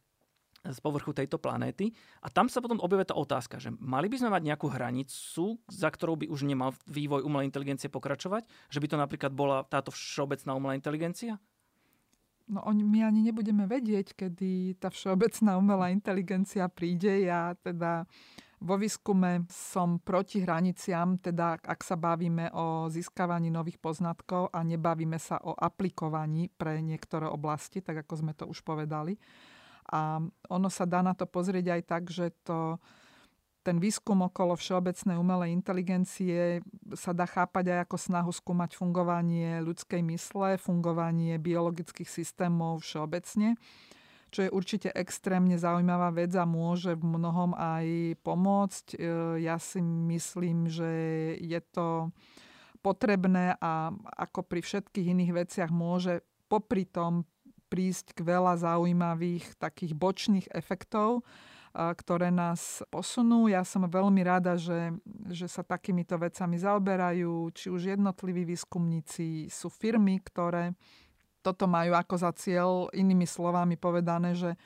z 0.60 0.78
povrchu 0.84 1.16
tejto 1.16 1.40
planéty. 1.40 1.96
A 2.20 2.28
tam 2.28 2.52
sa 2.52 2.60
potom 2.60 2.76
objavuje 2.84 3.08
tá 3.08 3.16
otázka, 3.16 3.56
že 3.56 3.72
mali 3.80 4.12
by 4.12 4.20
sme 4.20 4.30
mať 4.36 4.42
nejakú 4.44 4.68
hranicu, 4.68 5.56
za 5.72 5.88
ktorou 5.88 6.20
by 6.20 6.26
už 6.28 6.44
nemal 6.44 6.76
vývoj 6.84 7.24
umelej 7.24 7.48
inteligencie 7.48 7.88
pokračovať? 7.88 8.44
Že 8.68 8.80
by 8.84 8.86
to 8.92 8.96
napríklad 9.00 9.32
bola 9.32 9.64
táto 9.64 9.88
všeobecná 9.88 10.52
umelá 10.52 10.76
inteligencia? 10.76 11.40
No 12.50 12.66
my 12.66 13.06
ani 13.06 13.22
nebudeme 13.22 13.64
vedieť, 13.64 14.18
kedy 14.18 14.82
tá 14.82 14.90
všeobecná 14.90 15.54
umelá 15.54 15.94
inteligencia 15.94 16.66
príde. 16.66 17.24
Ja 17.24 17.54
teda 17.62 18.10
vo 18.60 18.76
výskume 18.76 19.48
som 19.48 19.96
proti 19.96 20.44
hraniciam, 20.44 21.16
teda 21.16 21.56
ak 21.64 21.80
sa 21.80 21.96
bavíme 21.96 22.52
o 22.52 22.92
získavaní 22.92 23.48
nových 23.48 23.80
poznatkov 23.80 24.52
a 24.52 24.60
nebavíme 24.60 25.16
sa 25.16 25.40
o 25.40 25.56
aplikovaní 25.56 26.52
pre 26.52 26.84
niektoré 26.84 27.24
oblasti, 27.24 27.80
tak 27.80 28.04
ako 28.04 28.14
sme 28.20 28.32
to 28.36 28.44
už 28.44 28.60
povedali. 28.60 29.16
A 29.90 30.20
ono 30.52 30.68
sa 30.68 30.84
dá 30.84 31.00
na 31.00 31.16
to 31.16 31.24
pozrieť 31.24 31.66
aj 31.72 31.82
tak, 31.88 32.02
že 32.12 32.30
to, 32.44 32.76
ten 33.64 33.80
výskum 33.80 34.28
okolo 34.28 34.54
všeobecnej 34.54 35.16
umelej 35.16 35.56
inteligencie 35.56 36.60
sa 36.92 37.16
dá 37.16 37.24
chápať 37.24 37.74
aj 37.74 37.78
ako 37.88 37.96
snahu 37.96 38.30
skúmať 38.30 38.76
fungovanie 38.76 39.64
ľudskej 39.64 40.04
mysle, 40.04 40.60
fungovanie 40.60 41.40
biologických 41.40 42.06
systémov 42.06 42.84
všeobecne, 42.84 43.56
čo 44.30 44.46
je 44.46 44.54
určite 44.54 44.88
extrémne 44.94 45.58
zaujímavá 45.58 46.14
vec 46.14 46.30
a 46.38 46.46
môže 46.46 46.94
v 46.94 47.04
mnohom 47.18 47.52
aj 47.58 48.16
pomôcť. 48.22 48.86
E, 48.94 48.98
ja 49.42 49.58
si 49.58 49.82
myslím, 49.82 50.70
že 50.70 50.90
je 51.42 51.60
to 51.74 52.14
potrebné 52.80 53.58
a 53.60 53.92
ako 54.16 54.46
pri 54.46 54.64
všetkých 54.64 55.10
iných 55.12 55.32
veciach 55.44 55.70
môže 55.70 56.24
popri 56.48 56.88
tom 56.88 57.28
prísť 57.70 58.18
k 58.18 58.26
veľa 58.26 58.58
zaujímavých 58.58 59.54
takých 59.62 59.94
bočných 59.94 60.50
efektov, 60.50 61.22
ktoré 61.70 62.34
nás 62.34 62.82
posunú. 62.90 63.46
Ja 63.46 63.62
som 63.62 63.86
veľmi 63.86 64.26
rada, 64.26 64.58
že, 64.58 64.90
že 65.30 65.46
sa 65.46 65.62
takýmito 65.62 66.18
vecami 66.18 66.58
zaoberajú, 66.58 67.54
či 67.54 67.70
už 67.70 67.94
jednotliví 67.94 68.42
výskumníci, 68.42 69.46
sú 69.46 69.70
firmy, 69.70 70.18
ktoré 70.18 70.74
toto 71.40 71.64
majú 71.66 71.96
ako 71.96 72.14
za 72.20 72.30
cieľ, 72.36 72.92
inými 72.92 73.24
slovami 73.24 73.80
povedané, 73.80 74.36
že 74.36 74.56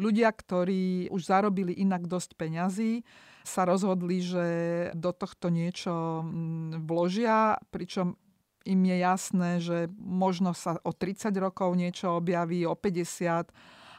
ľudia, 0.00 0.32
ktorí 0.32 1.12
už 1.12 1.22
zarobili 1.28 1.76
inak 1.76 2.08
dosť 2.08 2.34
peňazí, 2.34 3.04
sa 3.42 3.66
rozhodli, 3.66 4.22
že 4.22 4.46
do 4.94 5.10
tohto 5.10 5.50
niečo 5.50 6.22
mm, 6.22 6.86
vložia, 6.86 7.58
pričom 7.74 8.14
im 8.62 8.80
je 8.86 8.96
jasné, 9.02 9.50
že 9.58 9.90
možno 9.98 10.54
sa 10.54 10.78
o 10.86 10.94
30 10.94 11.34
rokov 11.42 11.74
niečo 11.74 12.22
objaví, 12.22 12.62
o 12.62 12.78
50 12.78 13.50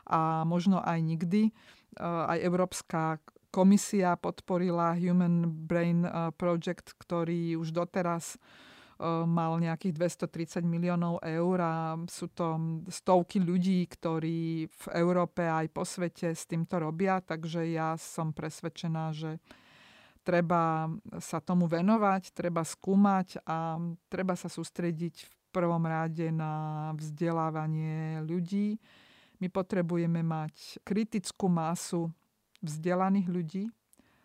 a 0.07 0.47
možno 0.47 0.79
aj 0.79 0.99
nikdy. 1.03 1.41
E, 1.47 1.51
aj 1.99 2.39
Európska 2.39 3.19
komisia 3.51 4.15
podporila 4.15 4.95
Human 4.95 5.67
Brain 5.67 6.07
e, 6.07 6.31
Project, 6.39 6.95
ktorý 6.95 7.59
už 7.59 7.75
doteraz 7.75 8.39
mal 9.01 9.57
nejakých 9.57 9.93
230 9.97 10.63
miliónov 10.63 11.19
eur 11.25 11.57
a 11.59 11.97
sú 12.05 12.29
to 12.31 12.79
stovky 12.87 13.41
ľudí, 13.41 13.85
ktorí 13.89 14.69
v 14.69 14.85
Európe 14.95 15.43
aj 15.43 15.65
po 15.73 15.83
svete 15.83 16.31
s 16.31 16.45
týmto 16.45 16.77
robia, 16.77 17.19
takže 17.19 17.65
ja 17.67 17.97
som 17.97 18.31
presvedčená, 18.31 19.11
že 19.11 19.41
treba 20.23 20.87
sa 21.19 21.43
tomu 21.43 21.67
venovať, 21.67 22.31
treba 22.31 22.63
skúmať 22.63 23.43
a 23.43 23.75
treba 24.07 24.39
sa 24.39 24.47
sústrediť 24.47 25.15
v 25.27 25.33
prvom 25.51 25.83
rade 25.83 26.31
na 26.31 26.89
vzdelávanie 26.95 28.23
ľudí. 28.23 28.79
My 29.37 29.51
potrebujeme 29.51 30.23
mať 30.23 30.79
kritickú 30.87 31.51
masu 31.51 32.07
vzdelaných 32.63 33.27
ľudí. 33.27 33.63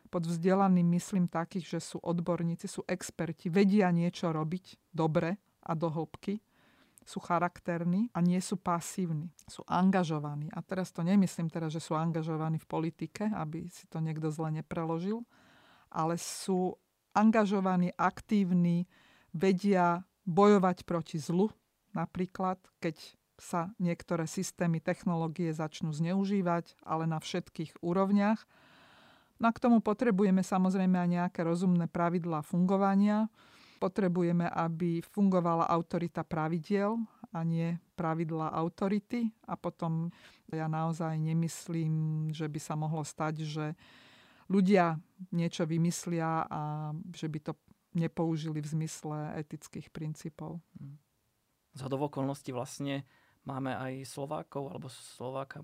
Pod 0.09 0.25
vzdelaným 0.25 0.89
myslím 0.97 1.29
takých, 1.29 1.79
že 1.79 1.81
sú 1.95 1.97
odborníci, 2.01 2.67
sú 2.67 2.83
experti, 2.89 3.53
vedia 3.53 3.93
niečo 3.93 4.33
robiť 4.33 4.91
dobre 4.91 5.37
a 5.63 5.73
do 5.77 5.93
hĺbky 5.93 6.41
sú 7.09 7.25
charakterní 7.25 8.13
a 8.13 8.21
nie 8.21 8.37
sú 8.37 8.61
pasívni. 8.61 9.33
Sú 9.49 9.65
angažovaní. 9.65 10.53
A 10.53 10.61
teraz 10.61 10.93
to 10.93 11.01
nemyslím 11.01 11.49
teraz, 11.49 11.73
že 11.73 11.81
sú 11.81 11.97
angažovaní 11.97 12.61
v 12.61 12.69
politike, 12.69 13.33
aby 13.33 13.65
si 13.73 13.89
to 13.89 14.05
niekto 14.05 14.29
zle 14.29 14.53
nepreložil, 14.53 15.25
ale 15.89 16.21
sú 16.21 16.77
angažovaní, 17.17 17.97
aktívni, 17.97 18.85
vedia 19.33 20.05
bojovať 20.29 20.85
proti 20.85 21.17
zlu. 21.17 21.49
Napríklad, 21.97 22.61
keď 22.77 23.01
sa 23.41 23.73
niektoré 23.81 24.29
systémy, 24.29 24.77
technológie 24.85 25.49
začnú 25.57 25.97
zneužívať, 25.97 26.77
ale 26.85 27.09
na 27.09 27.17
všetkých 27.17 27.81
úrovniach. 27.81 28.45
No 29.39 29.51
a 29.51 29.55
k 29.55 29.62
tomu 29.62 29.78
potrebujeme 29.78 30.43
samozrejme 30.43 30.99
aj 30.99 31.09
nejaké 31.09 31.41
rozumné 31.47 31.86
pravidlá 31.86 32.43
fungovania. 32.43 33.30
Potrebujeme, 33.78 34.51
aby 34.51 34.99
fungovala 34.99 35.70
autorita 35.70 36.26
pravidiel 36.26 36.99
a 37.30 37.47
nie 37.47 37.78
pravidla 37.95 38.51
autority. 38.51 39.30
A 39.47 39.55
potom 39.55 40.11
ja 40.51 40.66
naozaj 40.66 41.14
nemyslím, 41.14 42.28
že 42.34 42.51
by 42.51 42.59
sa 42.59 42.74
mohlo 42.74 43.07
stať, 43.07 43.47
že 43.47 43.66
ľudia 44.51 44.99
niečo 45.30 45.62
vymyslia 45.62 46.43
a 46.51 46.91
že 47.14 47.30
by 47.30 47.39
to 47.39 47.53
nepoužili 47.95 48.59
v 48.59 48.70
zmysle 48.74 49.39
etických 49.39 49.95
princípov. 49.95 50.59
Z 51.78 51.80
hodov 51.86 52.11
okolností 52.11 52.51
vlastne 52.51 53.07
máme 53.47 53.78
aj 53.78 54.03
Slovákov 54.11 54.74
alebo 54.74 54.91
Slováka 54.91 55.62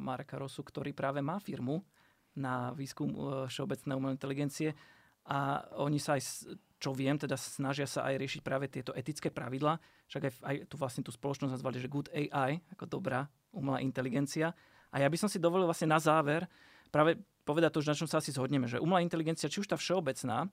Mareka 0.00 0.40
Rosu, 0.40 0.64
ktorý 0.64 0.96
práve 0.96 1.20
má 1.20 1.36
firmu 1.36 1.84
na 2.36 2.72
výskum 2.72 3.12
e, 3.12 3.18
všeobecnej 3.48 3.94
umelej 3.96 4.16
inteligencie 4.16 4.70
a 5.28 5.62
oni 5.78 6.02
sa 6.02 6.18
aj, 6.18 6.50
čo 6.82 6.90
viem, 6.90 7.14
teda 7.14 7.38
snažia 7.38 7.86
sa 7.86 8.10
aj 8.10 8.18
riešiť 8.18 8.40
práve 8.42 8.66
tieto 8.66 8.90
etické 8.90 9.30
pravidla. 9.30 9.78
Však 10.10 10.22
aj, 10.26 10.32
aj 10.42 10.56
tu 10.66 10.74
vlastne 10.74 11.06
tú 11.06 11.14
spoločnosť 11.14 11.54
nazvali, 11.54 11.78
že 11.78 11.92
good 11.92 12.10
AI, 12.10 12.58
ako 12.74 12.90
dobrá 12.90 13.30
umelá 13.54 13.78
inteligencia. 13.78 14.50
A 14.90 14.98
ja 14.98 15.06
by 15.06 15.16
som 15.16 15.30
si 15.30 15.38
dovolil 15.38 15.68
vlastne 15.68 15.88
na 15.88 16.02
záver 16.02 16.50
práve 16.90 17.22
povedať 17.46 17.70
to, 17.74 17.86
na 17.86 17.96
čom 17.96 18.10
sa 18.10 18.18
asi 18.18 18.34
zhodneme, 18.34 18.66
že 18.66 18.82
umelá 18.82 19.02
inteligencia, 19.02 19.50
či 19.50 19.62
už 19.62 19.70
tá 19.70 19.76
všeobecná, 19.78 20.50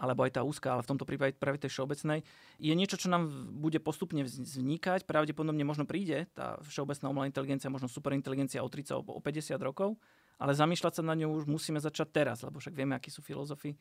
alebo 0.00 0.24
aj 0.24 0.40
tá 0.40 0.40
úzka, 0.40 0.72
ale 0.72 0.80
v 0.80 0.90
tomto 0.96 1.04
prípade 1.04 1.36
práve 1.36 1.60
tej 1.60 1.76
všeobecnej, 1.76 2.24
je 2.56 2.72
niečo, 2.72 2.96
čo 2.96 3.12
nám 3.12 3.28
bude 3.52 3.76
postupne 3.84 4.24
vznikať. 4.24 5.04
Pravdepodobne 5.04 5.60
možno 5.60 5.84
príde 5.84 6.24
tá 6.32 6.56
všeobecná 6.64 7.12
umelá 7.12 7.28
inteligencia, 7.28 7.68
možno 7.68 7.92
superinteligencia 7.92 8.64
o 8.64 8.68
30, 8.72 8.96
o 8.96 9.20
50 9.20 9.60
rokov, 9.60 10.00
ale 10.40 10.56
zamýšľať 10.56 10.92
sa 10.98 11.02
na 11.04 11.12
ňu 11.12 11.36
už 11.36 11.44
musíme 11.44 11.76
začať 11.76 12.08
teraz, 12.08 12.40
lebo 12.40 12.56
však 12.56 12.72
vieme, 12.72 12.96
akí 12.96 13.12
sú 13.12 13.20
filozofi. 13.20 13.76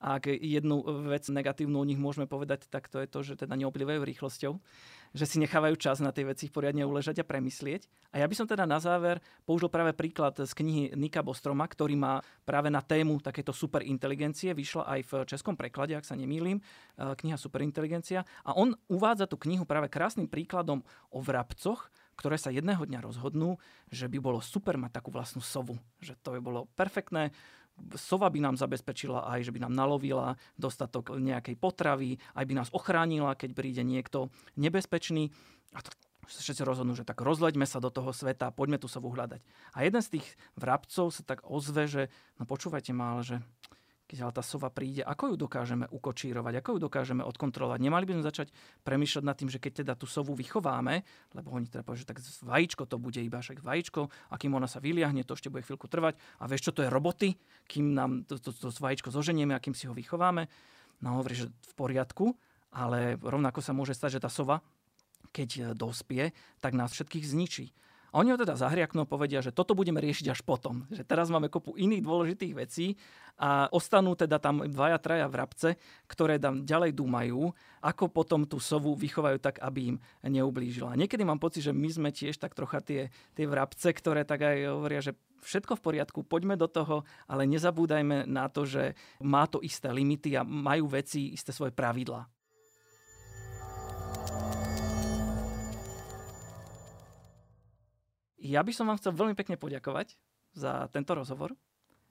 A 0.00 0.16
ak 0.16 0.32
jednu 0.32 0.80
vec 1.12 1.28
negatívnu 1.28 1.76
o 1.76 1.84
nich 1.84 2.00
môžeme 2.00 2.24
povedať, 2.24 2.66
tak 2.72 2.88
to 2.88 2.98
je 3.04 3.06
to, 3.06 3.20
že 3.20 3.44
teda 3.44 3.52
neoplývajú 3.54 4.00
rýchlosťou, 4.00 4.56
že 5.12 5.24
si 5.28 5.36
nechávajú 5.38 5.76
čas 5.76 6.00
na 6.00 6.08
tie 6.08 6.24
veci 6.24 6.48
poriadne 6.48 6.88
uležať 6.88 7.20
a 7.20 7.28
premyslieť. 7.28 7.84
A 8.16 8.24
ja 8.24 8.26
by 8.26 8.34
som 8.34 8.48
teda 8.48 8.64
na 8.64 8.80
záver 8.80 9.20
použil 9.44 9.68
práve 9.68 9.92
príklad 9.92 10.40
z 10.40 10.50
knihy 10.56 10.96
Nika 10.96 11.20
Bostroma, 11.20 11.68
ktorý 11.68 12.00
má 12.00 12.24
práve 12.48 12.72
na 12.72 12.80
tému 12.80 13.20
takéto 13.20 13.52
superinteligencie, 13.52 14.56
vyšla 14.56 14.88
aj 14.88 15.00
v 15.04 15.12
českom 15.28 15.52
preklade, 15.52 15.92
ak 15.92 16.08
sa 16.08 16.16
nemýlim, 16.16 16.58
e, 16.58 16.62
kniha 16.96 17.36
Superinteligencia. 17.36 18.24
A 18.42 18.56
on 18.56 18.72
uvádza 18.88 19.28
tú 19.28 19.36
knihu 19.36 19.68
práve 19.68 19.92
krásnym 19.92 20.32
príkladom 20.32 20.80
o 21.12 21.20
vrabcoch, 21.20 21.92
ktoré 22.20 22.36
sa 22.36 22.52
jedného 22.52 22.84
dňa 22.84 23.00
rozhodnú, 23.00 23.56
že 23.88 24.04
by 24.04 24.20
bolo 24.20 24.44
super 24.44 24.76
mať 24.76 25.00
takú 25.00 25.08
vlastnú 25.08 25.40
sovu. 25.40 25.80
Že 26.04 26.20
to 26.20 26.28
by 26.36 26.40
bolo 26.44 26.60
perfektné. 26.76 27.32
Sova 27.96 28.28
by 28.28 28.44
nám 28.44 28.60
zabezpečila 28.60 29.24
aj, 29.24 29.48
že 29.48 29.56
by 29.56 29.64
nám 29.64 29.72
nalovila 29.72 30.36
dostatok 30.60 31.16
nejakej 31.16 31.56
potravy, 31.56 32.20
aj 32.36 32.44
by 32.44 32.54
nás 32.60 32.68
ochránila, 32.76 33.32
keď 33.32 33.56
príde 33.56 33.80
niekto 33.80 34.28
nebezpečný. 34.60 35.32
A 35.72 35.80
to 35.80 35.88
všetci 36.28 36.60
rozhodnú, 36.60 36.92
že 36.92 37.08
tak 37.08 37.24
rozleďme 37.24 37.64
sa 37.64 37.80
do 37.80 37.88
toho 37.88 38.12
sveta, 38.12 38.52
poďme 38.52 38.76
tu 38.76 38.86
sovu 38.86 39.08
hľadať. 39.08 39.40
A 39.72 39.88
jeden 39.88 40.04
z 40.04 40.20
tých 40.20 40.26
vrabcov 40.60 41.08
sa 41.16 41.24
tak 41.24 41.40
ozve, 41.48 41.88
že 41.88 42.02
no 42.36 42.44
počúvajte 42.44 42.92
ma, 42.92 43.16
ale 43.16 43.22
že 43.24 43.36
keď 44.10 44.26
ale 44.26 44.34
tá 44.34 44.42
sova 44.42 44.74
príde, 44.74 45.06
ako 45.06 45.30
ju 45.30 45.36
dokážeme 45.38 45.86
ukočírovať, 45.86 46.58
ako 46.58 46.68
ju 46.74 46.78
dokážeme 46.90 47.22
odkontrolovať. 47.22 47.78
Nemali 47.78 48.10
by 48.10 48.18
sme 48.18 48.24
začať 48.26 48.48
premýšľať 48.82 49.22
nad 49.22 49.38
tým, 49.38 49.46
že 49.46 49.62
keď 49.62 49.86
teda 49.86 49.94
tú 49.94 50.10
sovu 50.10 50.34
vychováme, 50.34 51.06
lebo 51.38 51.54
oni 51.54 51.70
teda 51.70 51.86
povedia, 51.86 52.02
že 52.02 52.10
tak 52.10 52.18
vajíčko 52.42 52.90
to 52.90 52.98
bude 52.98 53.22
iba 53.22 53.38
však 53.38 53.62
vajíčko 53.62 54.10
a 54.10 54.34
kým 54.34 54.50
ona 54.58 54.66
sa 54.66 54.82
vyliahne, 54.82 55.22
to 55.22 55.38
ešte 55.38 55.46
bude 55.46 55.62
chvíľku 55.62 55.86
trvať. 55.86 56.18
A 56.42 56.50
vieš, 56.50 56.66
čo 56.66 56.74
to 56.74 56.82
je 56.82 56.90
roboty, 56.90 57.38
kým 57.70 57.94
nám 57.94 58.26
to, 58.26 58.42
to, 58.42 58.50
to, 58.50 58.74
to 58.74 58.82
vajíčko 58.82 59.14
zoženieme 59.14 59.54
a 59.54 59.62
kým 59.62 59.78
si 59.78 59.86
ho 59.86 59.94
vychováme. 59.94 60.50
No 61.06 61.22
hovorí, 61.22 61.38
že 61.38 61.46
v 61.46 61.72
poriadku, 61.78 62.34
ale 62.74 63.14
rovnako 63.22 63.62
sa 63.62 63.70
môže 63.70 63.94
stať, 63.94 64.18
že 64.18 64.24
tá 64.26 64.30
sova, 64.30 64.58
keď 65.30 65.78
dospie, 65.78 66.34
tak 66.58 66.74
nás 66.74 66.90
všetkých 66.90 67.30
zničí. 67.30 67.70
A 68.10 68.18
oni 68.18 68.34
ho 68.34 68.38
teda 68.38 68.58
zahriaknú 68.58 69.06
a 69.06 69.10
povedia, 69.10 69.38
že 69.38 69.54
toto 69.54 69.78
budeme 69.78 70.02
riešiť 70.02 70.26
až 70.34 70.40
potom. 70.42 70.82
Že 70.90 71.06
teraz 71.06 71.30
máme 71.30 71.46
kopu 71.46 71.78
iných 71.78 72.02
dôležitých 72.02 72.52
vecí 72.58 72.98
a 73.38 73.70
ostanú 73.70 74.18
teda 74.18 74.42
tam 74.42 74.66
dvaja, 74.66 74.98
traja 74.98 75.30
vrabce, 75.30 75.78
ktoré 76.10 76.42
tam 76.42 76.66
ďalej 76.66 76.92
dúmajú, 76.98 77.54
ako 77.80 78.04
potom 78.10 78.44
tú 78.44 78.58
sovu 78.58 78.98
vychovajú 78.98 79.38
tak, 79.38 79.62
aby 79.62 79.94
im 79.94 79.96
neublížila. 80.26 80.98
Niekedy 80.98 81.22
mám 81.22 81.38
pocit, 81.38 81.64
že 81.64 81.72
my 81.72 81.88
sme 81.88 82.10
tiež 82.10 82.36
tak 82.36 82.58
trocha 82.58 82.82
tie, 82.82 83.14
tie 83.38 83.46
vrabce, 83.46 83.94
ktoré 83.94 84.26
tak 84.26 84.42
aj 84.42 84.56
hovoria, 84.74 85.00
že 85.00 85.14
všetko 85.40 85.78
v 85.78 85.84
poriadku, 85.84 86.18
poďme 86.26 86.58
do 86.58 86.68
toho, 86.68 87.08
ale 87.24 87.48
nezabúdajme 87.48 88.28
na 88.28 88.50
to, 88.52 88.68
že 88.68 88.92
má 89.24 89.48
to 89.48 89.64
isté 89.64 89.88
limity 89.88 90.36
a 90.36 90.44
majú 90.44 90.90
veci 90.90 91.32
isté 91.32 91.54
svoje 91.54 91.72
pravidlá. 91.72 92.39
Ja 98.50 98.66
by 98.66 98.74
som 98.74 98.90
vám 98.90 98.98
chcel 98.98 99.14
veľmi 99.14 99.38
pekne 99.38 99.54
poďakovať 99.54 100.18
za 100.58 100.90
tento 100.90 101.14
rozhovor, 101.14 101.54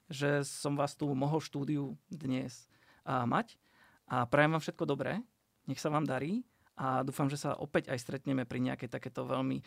že 0.07 0.47
som 0.47 0.71
vás 0.79 0.95
tu 0.95 1.11
mohol 1.11 1.43
štúdiu 1.43 1.99
dnes 2.07 2.71
mať 3.03 3.59
a 4.07 4.23
prajem 4.23 4.55
vám 4.55 4.63
všetko 4.63 4.87
dobré, 4.87 5.19
nech 5.67 5.83
sa 5.83 5.91
vám 5.91 6.07
darí 6.07 6.47
a 6.79 7.03
dúfam, 7.03 7.27
že 7.27 7.35
sa 7.35 7.59
opäť 7.59 7.91
aj 7.91 7.99
stretneme 7.99 8.47
pri 8.47 8.71
nejakej 8.71 8.87
takéto 8.87 9.27
veľmi 9.27 9.59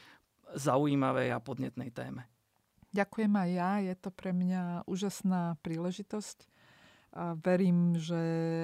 zaujímavej 0.56 1.36
a 1.36 1.44
podnetnej 1.44 1.92
téme. 1.92 2.24
Ďakujem 2.96 3.32
aj 3.36 3.50
ja, 3.52 3.72
je 3.92 3.94
to 4.00 4.08
pre 4.08 4.32
mňa 4.32 4.88
úžasná 4.88 5.60
príležitosť. 5.60 6.48
A 7.12 7.36
verím, 7.36 8.00
že 8.00 8.16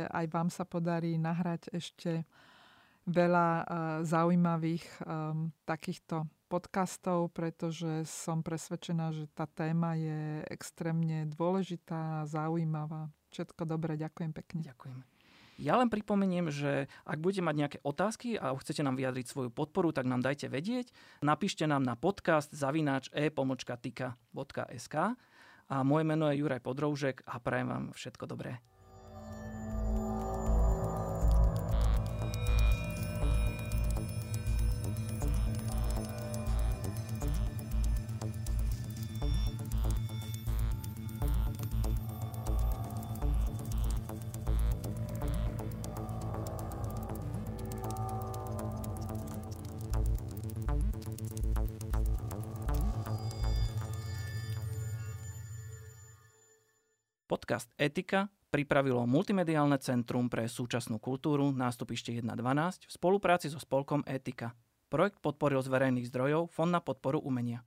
aj 0.09 0.33
vám 0.33 0.49
sa 0.49 0.65
podarí 0.65 1.21
nahrať 1.21 1.69
ešte 1.77 2.25
veľa 3.05 3.49
zaujímavých 4.01 4.85
um, 5.05 5.53
takýchto 5.69 6.25
podcastov, 6.49 7.29
pretože 7.37 8.09
som 8.09 8.41
presvedčená, 8.41 9.13
že 9.13 9.29
tá 9.37 9.45
téma 9.45 9.95
je 9.95 10.43
extrémne 10.49 11.29
dôležitá 11.29 12.25
a 12.25 12.27
zaujímavá. 12.27 13.13
Všetko 13.29 13.69
dobré, 13.69 14.01
ďakujem 14.01 14.33
pekne. 14.33 14.65
Ďakujem. 14.65 14.99
Ja 15.59 15.75
len 15.75 15.91
pripomeniem, 15.91 16.55
že 16.55 16.87
ak 17.03 17.19
budete 17.19 17.43
mať 17.43 17.55
nejaké 17.59 17.79
otázky 17.83 18.39
a 18.39 18.55
chcete 18.55 18.87
nám 18.87 18.95
vyjadriť 18.95 19.27
svoju 19.27 19.51
podporu, 19.51 19.91
tak 19.91 20.07
nám 20.07 20.23
dajte 20.23 20.47
vedieť. 20.47 20.95
Napíšte 21.21 21.67
nám 21.67 21.83
na 21.83 21.99
podcast 21.99 22.49
zavináč 22.55 23.11
e-tika.sk 23.11 24.95
a 25.69 25.77
moje 25.83 26.05
meno 26.07 26.31
je 26.31 26.41
Juraj 26.41 26.63
Podroužek 26.63 27.27
a 27.27 27.43
prajem 27.43 27.69
vám 27.69 27.85
všetko 27.91 28.25
dobré. 28.31 28.63
Podcast 57.59 57.75
Etika 57.75 58.31
pripravilo 58.55 59.03
Multimediálne 59.03 59.83
centrum 59.83 60.31
pre 60.31 60.47
súčasnú 60.47 61.03
kultúru 61.03 61.51
nástupište 61.51 62.15
1.12 62.15 62.87
v 62.87 62.93
spolupráci 62.95 63.51
so 63.51 63.59
spolkom 63.59 64.07
Etika. 64.07 64.55
Projekt 64.87 65.19
podporil 65.19 65.59
z 65.59 65.67
verejných 65.67 66.07
zdrojov 66.07 66.55
Fond 66.55 66.71
na 66.71 66.79
podporu 66.79 67.19
umenia. 67.19 67.67